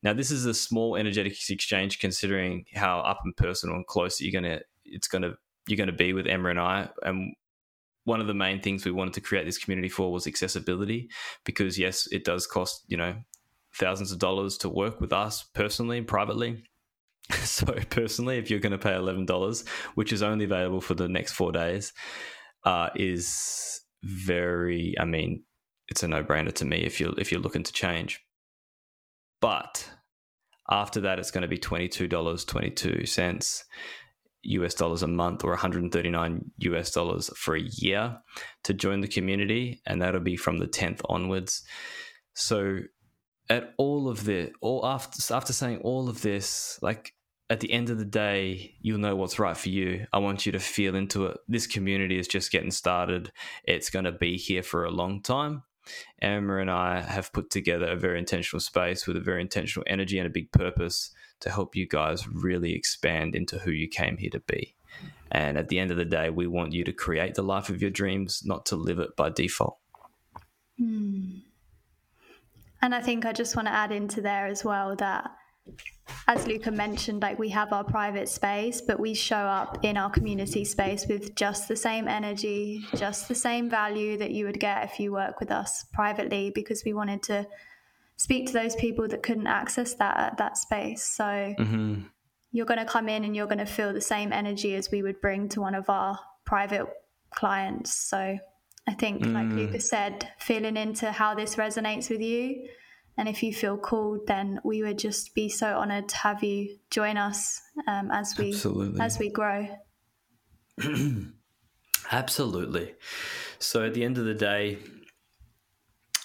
Now, 0.02 0.12
this 0.12 0.30
is 0.30 0.44
a 0.44 0.54
small 0.54 0.96
energetics 0.96 1.50
exchange, 1.50 1.98
considering 1.98 2.64
how 2.74 3.00
up 3.00 3.20
and 3.24 3.36
personal 3.36 3.76
and 3.76 3.86
close 3.86 4.20
you're 4.20 4.32
gonna 4.40 4.60
it's 4.84 5.08
gonna 5.08 5.34
you're 5.66 5.78
gonna 5.78 5.92
be 5.92 6.12
with 6.12 6.26
Emma 6.26 6.50
and 6.50 6.60
I. 6.60 6.90
And 7.02 7.34
one 8.04 8.20
of 8.20 8.26
the 8.26 8.34
main 8.34 8.60
things 8.60 8.84
we 8.84 8.90
wanted 8.90 9.14
to 9.14 9.20
create 9.20 9.44
this 9.44 9.58
community 9.58 9.88
for 9.88 10.12
was 10.12 10.26
accessibility, 10.26 11.08
because 11.44 11.78
yes, 11.78 12.06
it 12.12 12.24
does 12.24 12.46
cost 12.46 12.84
you 12.86 12.96
know 12.96 13.14
thousands 13.74 14.12
of 14.12 14.18
dollars 14.18 14.56
to 14.58 14.68
work 14.68 15.00
with 15.00 15.12
us 15.12 15.44
personally, 15.54 16.00
privately. 16.02 16.64
So 17.44 17.66
personally, 17.88 18.36
if 18.36 18.50
you're 18.50 18.60
going 18.60 18.72
to 18.72 18.78
pay 18.78 18.94
eleven 18.94 19.24
dollars, 19.24 19.64
which 19.94 20.12
is 20.12 20.22
only 20.22 20.44
available 20.44 20.82
for 20.82 20.94
the 20.94 21.08
next 21.08 21.32
four 21.32 21.52
days, 21.52 21.94
uh, 22.64 22.90
is 22.94 23.80
very. 24.02 24.94
I 25.00 25.06
mean, 25.06 25.44
it's 25.88 26.02
a 26.02 26.08
no-brainer 26.08 26.52
to 26.54 26.66
me 26.66 26.78
if 26.78 27.00
you're 27.00 27.18
if 27.18 27.32
you're 27.32 27.40
looking 27.40 27.62
to 27.62 27.72
change. 27.72 28.20
But 29.40 29.88
after 30.70 31.00
that, 31.02 31.18
it's 31.18 31.30
going 31.30 31.42
to 31.42 31.48
be 31.48 31.58
$22.22 31.58 33.64
US 34.44 34.74
dollars 34.74 35.02
a 35.02 35.08
month 35.08 35.44
or 35.44 35.50
139 35.50 36.50
US 36.58 36.90
dollars 36.90 37.30
for 37.36 37.56
a 37.56 37.62
year 37.62 38.18
to 38.64 38.74
join 38.74 39.00
the 39.00 39.08
community. 39.08 39.80
And 39.86 40.02
that'll 40.02 40.20
be 40.20 40.36
from 40.36 40.58
the 40.58 40.66
10th 40.66 41.00
onwards. 41.08 41.62
So 42.34 42.80
at 43.48 43.74
all 43.78 44.08
of 44.08 44.24
this, 44.24 44.50
all 44.60 44.84
after, 44.86 45.34
after 45.34 45.52
saying 45.52 45.78
all 45.78 46.08
of 46.08 46.22
this, 46.22 46.78
like 46.82 47.14
at 47.50 47.60
the 47.60 47.72
end 47.72 47.90
of 47.90 47.98
the 47.98 48.04
day, 48.04 48.74
you'll 48.80 48.98
know 48.98 49.16
what's 49.16 49.38
right 49.38 49.56
for 49.56 49.68
you. 49.68 50.06
I 50.12 50.18
want 50.18 50.46
you 50.46 50.52
to 50.52 50.58
feel 50.58 50.94
into 50.94 51.26
it. 51.26 51.38
This 51.46 51.66
community 51.66 52.18
is 52.18 52.26
just 52.26 52.50
getting 52.50 52.70
started. 52.70 53.32
It's 53.64 53.90
going 53.90 54.06
to 54.06 54.12
be 54.12 54.36
here 54.36 54.62
for 54.62 54.84
a 54.84 54.90
long 54.90 55.22
time. 55.22 55.62
Emma 56.22 56.56
and 56.56 56.70
I 56.70 57.02
have 57.02 57.32
put 57.32 57.50
together 57.50 57.86
a 57.86 57.96
very 57.96 58.18
intentional 58.18 58.60
space 58.60 59.06
with 59.06 59.18
a 59.18 59.20
very 59.20 59.42
intentional 59.42 59.84
energy 59.86 60.18
and 60.18 60.26
a 60.26 60.30
big 60.30 60.50
purpose 60.50 61.10
to 61.40 61.50
help 61.50 61.76
you 61.76 61.86
guys 61.86 62.26
really 62.28 62.74
expand 62.74 63.34
into 63.34 63.58
who 63.58 63.70
you 63.70 63.88
came 63.88 64.16
here 64.16 64.30
to 64.30 64.40
be. 64.40 64.74
And 65.30 65.58
at 65.58 65.68
the 65.68 65.78
end 65.78 65.90
of 65.90 65.96
the 65.96 66.04
day, 66.04 66.30
we 66.30 66.46
want 66.46 66.72
you 66.72 66.84
to 66.84 66.92
create 66.92 67.34
the 67.34 67.42
life 67.42 67.68
of 67.68 67.82
your 67.82 67.90
dreams, 67.90 68.42
not 68.44 68.66
to 68.66 68.76
live 68.76 68.98
it 68.98 69.16
by 69.16 69.30
default. 69.30 69.78
Hmm. 70.78 71.38
And 72.80 72.94
I 72.94 73.00
think 73.00 73.24
I 73.24 73.32
just 73.32 73.56
want 73.56 73.66
to 73.66 73.74
add 73.74 73.92
into 73.92 74.20
there 74.20 74.46
as 74.46 74.64
well 74.64 74.94
that 74.96 75.30
as 76.28 76.46
Luca 76.46 76.70
mentioned, 76.70 77.22
like 77.22 77.38
we 77.38 77.48
have 77.50 77.72
our 77.72 77.84
private 77.84 78.28
space, 78.28 78.80
but 78.80 79.00
we 79.00 79.14
show 79.14 79.36
up 79.36 79.78
in 79.82 79.96
our 79.96 80.10
community 80.10 80.64
space 80.64 81.06
with 81.06 81.34
just 81.34 81.68
the 81.68 81.76
same 81.76 82.08
energy, 82.08 82.84
just 82.96 83.28
the 83.28 83.34
same 83.34 83.70
value 83.70 84.18
that 84.18 84.30
you 84.30 84.44
would 84.44 84.60
get 84.60 84.84
if 84.84 85.00
you 85.00 85.12
work 85.12 85.40
with 85.40 85.50
us 85.50 85.84
privately, 85.92 86.50
because 86.54 86.84
we 86.84 86.92
wanted 86.92 87.22
to 87.24 87.46
speak 88.16 88.46
to 88.46 88.52
those 88.52 88.76
people 88.76 89.08
that 89.08 89.22
couldn't 89.22 89.46
access 89.46 89.94
that 89.94 90.36
that 90.38 90.56
space. 90.56 91.04
So 91.04 91.24
mm-hmm. 91.24 92.02
you're 92.52 92.66
going 92.66 92.78
to 92.78 92.86
come 92.86 93.08
in 93.08 93.24
and 93.24 93.34
you're 93.34 93.46
going 93.46 93.58
to 93.58 93.66
feel 93.66 93.92
the 93.92 94.00
same 94.00 94.32
energy 94.32 94.74
as 94.74 94.90
we 94.90 95.02
would 95.02 95.20
bring 95.20 95.48
to 95.50 95.60
one 95.60 95.74
of 95.74 95.90
our 95.90 96.18
private 96.44 96.86
clients. 97.34 97.94
So 97.94 98.38
I 98.86 98.94
think, 98.94 99.22
mm. 99.22 99.32
like 99.32 99.48
Luca 99.48 99.80
said, 99.80 100.28
feeling 100.38 100.76
into 100.76 101.10
how 101.10 101.34
this 101.34 101.56
resonates 101.56 102.10
with 102.10 102.20
you 102.20 102.68
And 103.16 103.28
if 103.28 103.42
you 103.42 103.52
feel 103.52 103.76
called, 103.76 104.26
then 104.26 104.60
we 104.64 104.82
would 104.82 104.98
just 104.98 105.34
be 105.34 105.48
so 105.48 105.78
honored 105.78 106.08
to 106.08 106.16
have 106.16 106.42
you 106.42 106.78
join 106.90 107.16
us 107.16 107.60
um, 107.86 108.10
as 108.10 108.36
we 108.36 108.48
Absolutely. 108.48 109.00
as 109.00 109.18
we 109.18 109.30
grow. 109.30 109.68
Absolutely. 112.10 112.94
So 113.58 113.84
at 113.84 113.94
the 113.94 114.04
end 114.04 114.18
of 114.18 114.24
the 114.24 114.34
day, 114.34 114.78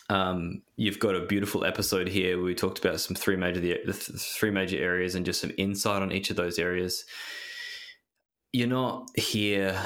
um, 0.09 0.63
you've 0.75 0.99
got 0.99 1.15
a 1.15 1.25
beautiful 1.25 1.63
episode 1.63 2.07
here 2.07 2.37
where 2.37 2.45
we 2.45 2.55
talked 2.55 2.79
about 2.79 2.99
some 2.99 3.15
three 3.15 3.35
major 3.35 3.59
the, 3.59 3.79
the 3.85 3.93
three 3.93 4.49
major 4.49 4.77
areas 4.77 5.13
and 5.13 5.25
just 5.25 5.41
some 5.41 5.51
insight 5.57 6.01
on 6.01 6.11
each 6.11 6.31
of 6.31 6.35
those 6.35 6.57
areas. 6.57 7.05
You're 8.51 8.67
not 8.67 9.07
here 9.15 9.79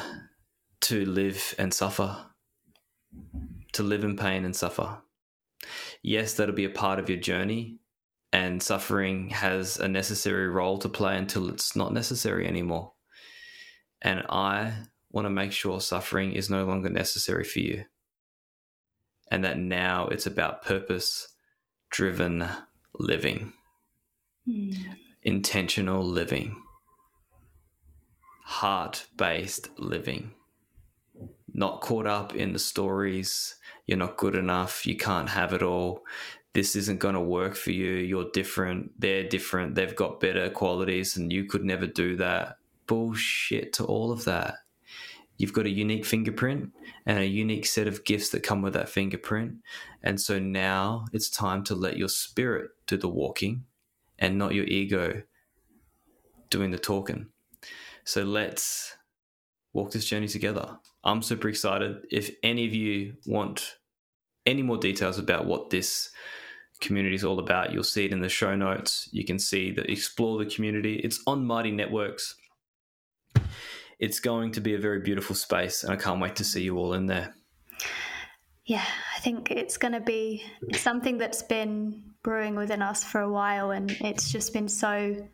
to 0.82 1.06
live 1.06 1.54
and 1.58 1.74
suffer, 1.74 2.26
to 3.74 3.84
live 3.84 4.06
in 4.06 4.16
pain 4.16 4.46
and 4.46 4.56
suffer. 4.56 5.00
Yes, 6.02 6.34
that'll 6.36 6.56
be 6.56 6.66
a 6.66 6.70
part 6.70 7.00
of 7.00 7.10
your 7.10 7.20
journey, 7.20 7.80
and 8.32 8.64
suffering 8.64 9.30
has 9.32 9.78
a 9.78 9.88
necessary 9.90 10.48
role 10.48 10.78
to 10.80 10.90
play 10.90 11.18
until 11.18 11.50
it's 11.50 11.76
not 11.76 11.94
necessary 11.94 12.48
anymore. 12.48 12.94
And 14.02 14.24
I 14.30 14.74
want 15.12 15.26
to 15.26 15.30
make 15.30 15.52
sure 15.52 15.82
suffering 15.82 16.34
is 16.34 16.50
no 16.50 16.66
longer 16.66 16.90
necessary 16.90 17.44
for 17.44 17.60
you. 17.60 17.86
And 19.32 19.44
that 19.44 19.58
now 19.58 20.08
it's 20.08 20.26
about 20.26 20.64
purpose 20.64 21.28
driven 21.90 22.44
living, 22.98 23.54
hmm. 24.46 24.72
intentional 25.22 26.04
living, 26.04 26.62
heart 28.44 29.06
based 29.16 29.70
living. 29.78 30.32
Not 31.54 31.82
caught 31.82 32.08
up 32.08 32.36
in 32.36 32.54
the 32.54 32.60
stories, 32.60 33.56
you're 33.86 33.98
not 33.98 34.18
good 34.18 34.36
enough, 34.36 34.88
you 34.88 34.98
can't 34.98 35.30
have 35.30 35.54
it 35.54 35.62
all, 35.62 36.04
this 36.54 36.76
isn't 36.76 37.00
going 37.00 37.14
to 37.14 37.22
work 37.22 37.56
for 37.56 37.70
you, 37.70 37.92
you're 37.92 38.32
different, 38.34 38.92
they're 39.00 39.28
different, 39.28 39.76
they've 39.76 39.96
got 39.96 40.20
better 40.20 40.50
qualities, 40.50 41.16
and 41.16 41.32
you 41.32 41.46
could 41.46 41.64
never 41.64 41.86
do 41.86 42.16
that. 42.18 42.58
Bullshit 42.88 43.74
to 43.74 43.86
all 43.86 44.12
of 44.12 44.26
that 44.26 44.56
you've 45.38 45.54
got 45.54 45.66
a 45.66 45.70
unique 45.70 46.06
fingerprint 46.06 46.72
and 47.06 47.20
a 47.20 47.26
unique 47.26 47.66
set 47.66 47.88
of 47.88 48.06
gifts 48.06 48.30
that 48.30 48.44
come 48.44 48.62
with 48.62 48.74
that 48.74 48.90
fingerprint. 48.90 49.56
And 50.04 50.20
so 50.20 50.40
now 50.40 51.06
it's 51.14 51.30
time 51.30 51.64
to 51.66 51.76
let 51.76 51.98
your 51.98 52.10
spirit 52.10 52.72
do 52.88 52.98
the 52.98 53.10
walking 53.10 53.66
and 54.20 54.38
not 54.38 54.54
your 54.54 54.66
ego 54.66 55.24
doing 56.50 56.72
the 56.72 56.78
talking. 56.78 57.28
So 58.06 58.24
let's 58.24 58.96
walk 59.74 59.92
this 59.92 60.06
journey 60.06 60.28
together. 60.28 60.78
I'm 61.04 61.22
super 61.22 61.50
excited. 61.50 62.06
If 62.12 62.32
any 62.44 62.66
of 62.66 62.74
you 62.74 63.16
want 63.26 63.78
any 64.46 64.62
more 64.62 64.78
details 64.78 65.18
about 65.18 65.46
what 65.46 65.70
this 65.70 66.10
community 66.80 67.16
is 67.16 67.24
all 67.24 67.40
about, 67.40 67.72
you'll 67.74 67.84
see 67.84 68.06
it 68.06 68.12
in 68.12 68.22
the 68.22 68.30
show 68.30 68.56
notes. 68.56 69.10
You 69.12 69.26
can 69.26 69.40
see 69.40 69.72
the 69.72 69.90
explore 69.90 70.38
the 70.38 70.46
community. 70.46 70.96
It's 70.96 71.22
on 71.26 71.46
Mighty 71.46 71.72
Networks 71.72 72.36
it's 74.00 74.20
going 74.20 74.52
to 74.54 74.62
be 74.62 74.74
a 74.74 74.80
very 74.80 75.00
beautiful 75.00 75.36
space, 75.36 75.84
and 75.84 75.92
I 75.94 75.96
can't 75.96 76.20
wait 76.20 76.36
to 76.38 76.44
see 76.44 76.64
you 76.64 76.78
all 76.78 76.94
in 76.94 77.06
there. 77.06 77.34
Yeah, 78.66 78.86
I 79.16 79.20
think 79.20 79.52
it's 79.52 79.78
going 79.78 79.94
to 79.94 80.00
be 80.00 80.44
something 80.74 81.18
that's 81.18 81.44
been 81.44 82.04
brewing 82.24 82.56
within 82.56 82.82
us 82.82 83.04
for 83.04 83.22
a 83.22 83.32
while, 83.32 83.72
and 83.72 83.92
it's 84.02 84.32
just 84.32 84.54
been 84.54 84.70
so 84.70 85.28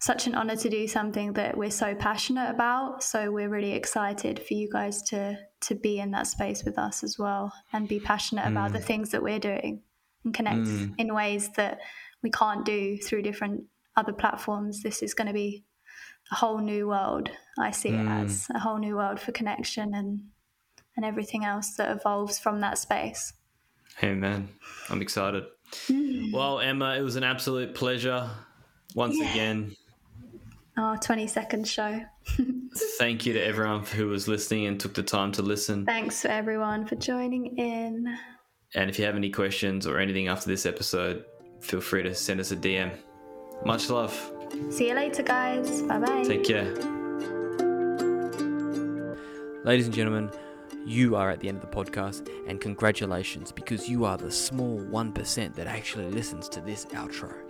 such 0.00 0.26
an 0.26 0.34
honor 0.34 0.54
to 0.54 0.68
do 0.68 0.86
something 0.86 1.32
that 1.32 1.56
we're 1.56 1.70
so 1.70 1.94
passionate 1.94 2.50
about. 2.50 3.02
So 3.02 3.30
we're 3.30 3.48
really 3.48 3.72
excited 3.72 4.38
for 4.38 4.54
you 4.54 4.68
guys 4.70 5.00
to 5.04 5.38
to 5.62 5.74
be 5.74 5.98
in 5.98 6.10
that 6.10 6.26
space 6.26 6.64
with 6.64 6.78
us 6.78 7.02
as 7.02 7.18
well, 7.18 7.52
and 7.72 7.88
be 7.88 8.00
passionate 8.00 8.44
mm. 8.44 8.50
about 8.50 8.72
the 8.72 8.80
things 8.80 9.10
that 9.10 9.22
we're 9.22 9.38
doing 9.38 9.82
and 10.24 10.34
connect 10.34 10.66
mm. 10.66 10.94
in 10.98 11.14
ways 11.14 11.50
that 11.56 11.80
we 12.22 12.30
can't 12.30 12.64
do 12.64 12.96
through 12.98 13.22
different 13.22 13.64
other 13.96 14.12
platforms. 14.12 14.82
This 14.82 15.02
is 15.02 15.14
going 15.14 15.28
to 15.28 15.32
be 15.32 15.64
a 16.30 16.34
whole 16.34 16.58
new 16.58 16.88
world. 16.88 17.30
I 17.58 17.70
see 17.70 17.90
mm. 17.90 18.00
it 18.00 18.24
as 18.24 18.46
a 18.54 18.58
whole 18.58 18.78
new 18.78 18.96
world 18.96 19.20
for 19.20 19.32
connection 19.32 19.94
and 19.94 20.20
and 20.96 21.04
everything 21.04 21.44
else 21.44 21.74
that 21.74 21.90
evolves 21.90 22.38
from 22.38 22.60
that 22.60 22.78
space. 22.78 23.32
Hey 23.96 24.14
man, 24.14 24.48
I'm 24.88 25.02
excited. 25.02 25.44
Mm. 25.88 26.32
Well, 26.32 26.60
Emma, 26.60 26.96
it 26.96 27.02
was 27.02 27.16
an 27.16 27.24
absolute 27.24 27.74
pleasure 27.74 28.30
once 28.94 29.16
yeah. 29.16 29.30
again. 29.30 29.76
Our 30.76 30.96
20 30.96 31.28
second 31.28 31.68
show. 31.68 32.02
Thank 32.98 33.26
you 33.26 33.32
to 33.34 33.40
everyone 33.40 33.84
who 33.84 34.08
was 34.08 34.26
listening 34.26 34.66
and 34.66 34.78
took 34.78 34.94
the 34.94 35.04
time 35.04 35.30
to 35.32 35.42
listen. 35.42 35.86
Thanks 35.86 36.22
for 36.22 36.28
everyone 36.28 36.86
for 36.86 36.96
joining 36.96 37.56
in. 37.58 38.16
And 38.74 38.90
if 38.90 38.98
you 38.98 39.04
have 39.04 39.14
any 39.14 39.30
questions 39.30 39.86
or 39.86 39.98
anything 40.00 40.26
after 40.26 40.48
this 40.48 40.66
episode, 40.66 41.24
feel 41.60 41.80
free 41.80 42.02
to 42.02 42.14
send 42.14 42.40
us 42.40 42.50
a 42.50 42.56
DM. 42.56 42.90
Much 43.64 43.88
love. 43.88 44.32
See 44.70 44.88
you 44.88 44.94
later, 44.94 45.22
guys. 45.22 45.82
Bye 45.82 45.98
bye. 45.98 46.24
Take 46.24 46.44
care. 46.44 46.72
Ladies 49.64 49.86
and 49.86 49.94
gentlemen, 49.94 50.30
you 50.84 51.16
are 51.16 51.30
at 51.30 51.40
the 51.40 51.48
end 51.48 51.62
of 51.62 51.70
the 51.70 51.74
podcast, 51.74 52.28
and 52.46 52.60
congratulations 52.60 53.50
because 53.50 53.88
you 53.88 54.04
are 54.04 54.18
the 54.18 54.30
small 54.30 54.78
1% 54.78 55.54
that 55.54 55.66
actually 55.66 56.10
listens 56.10 56.48
to 56.50 56.60
this 56.60 56.84
outro. 56.86 57.43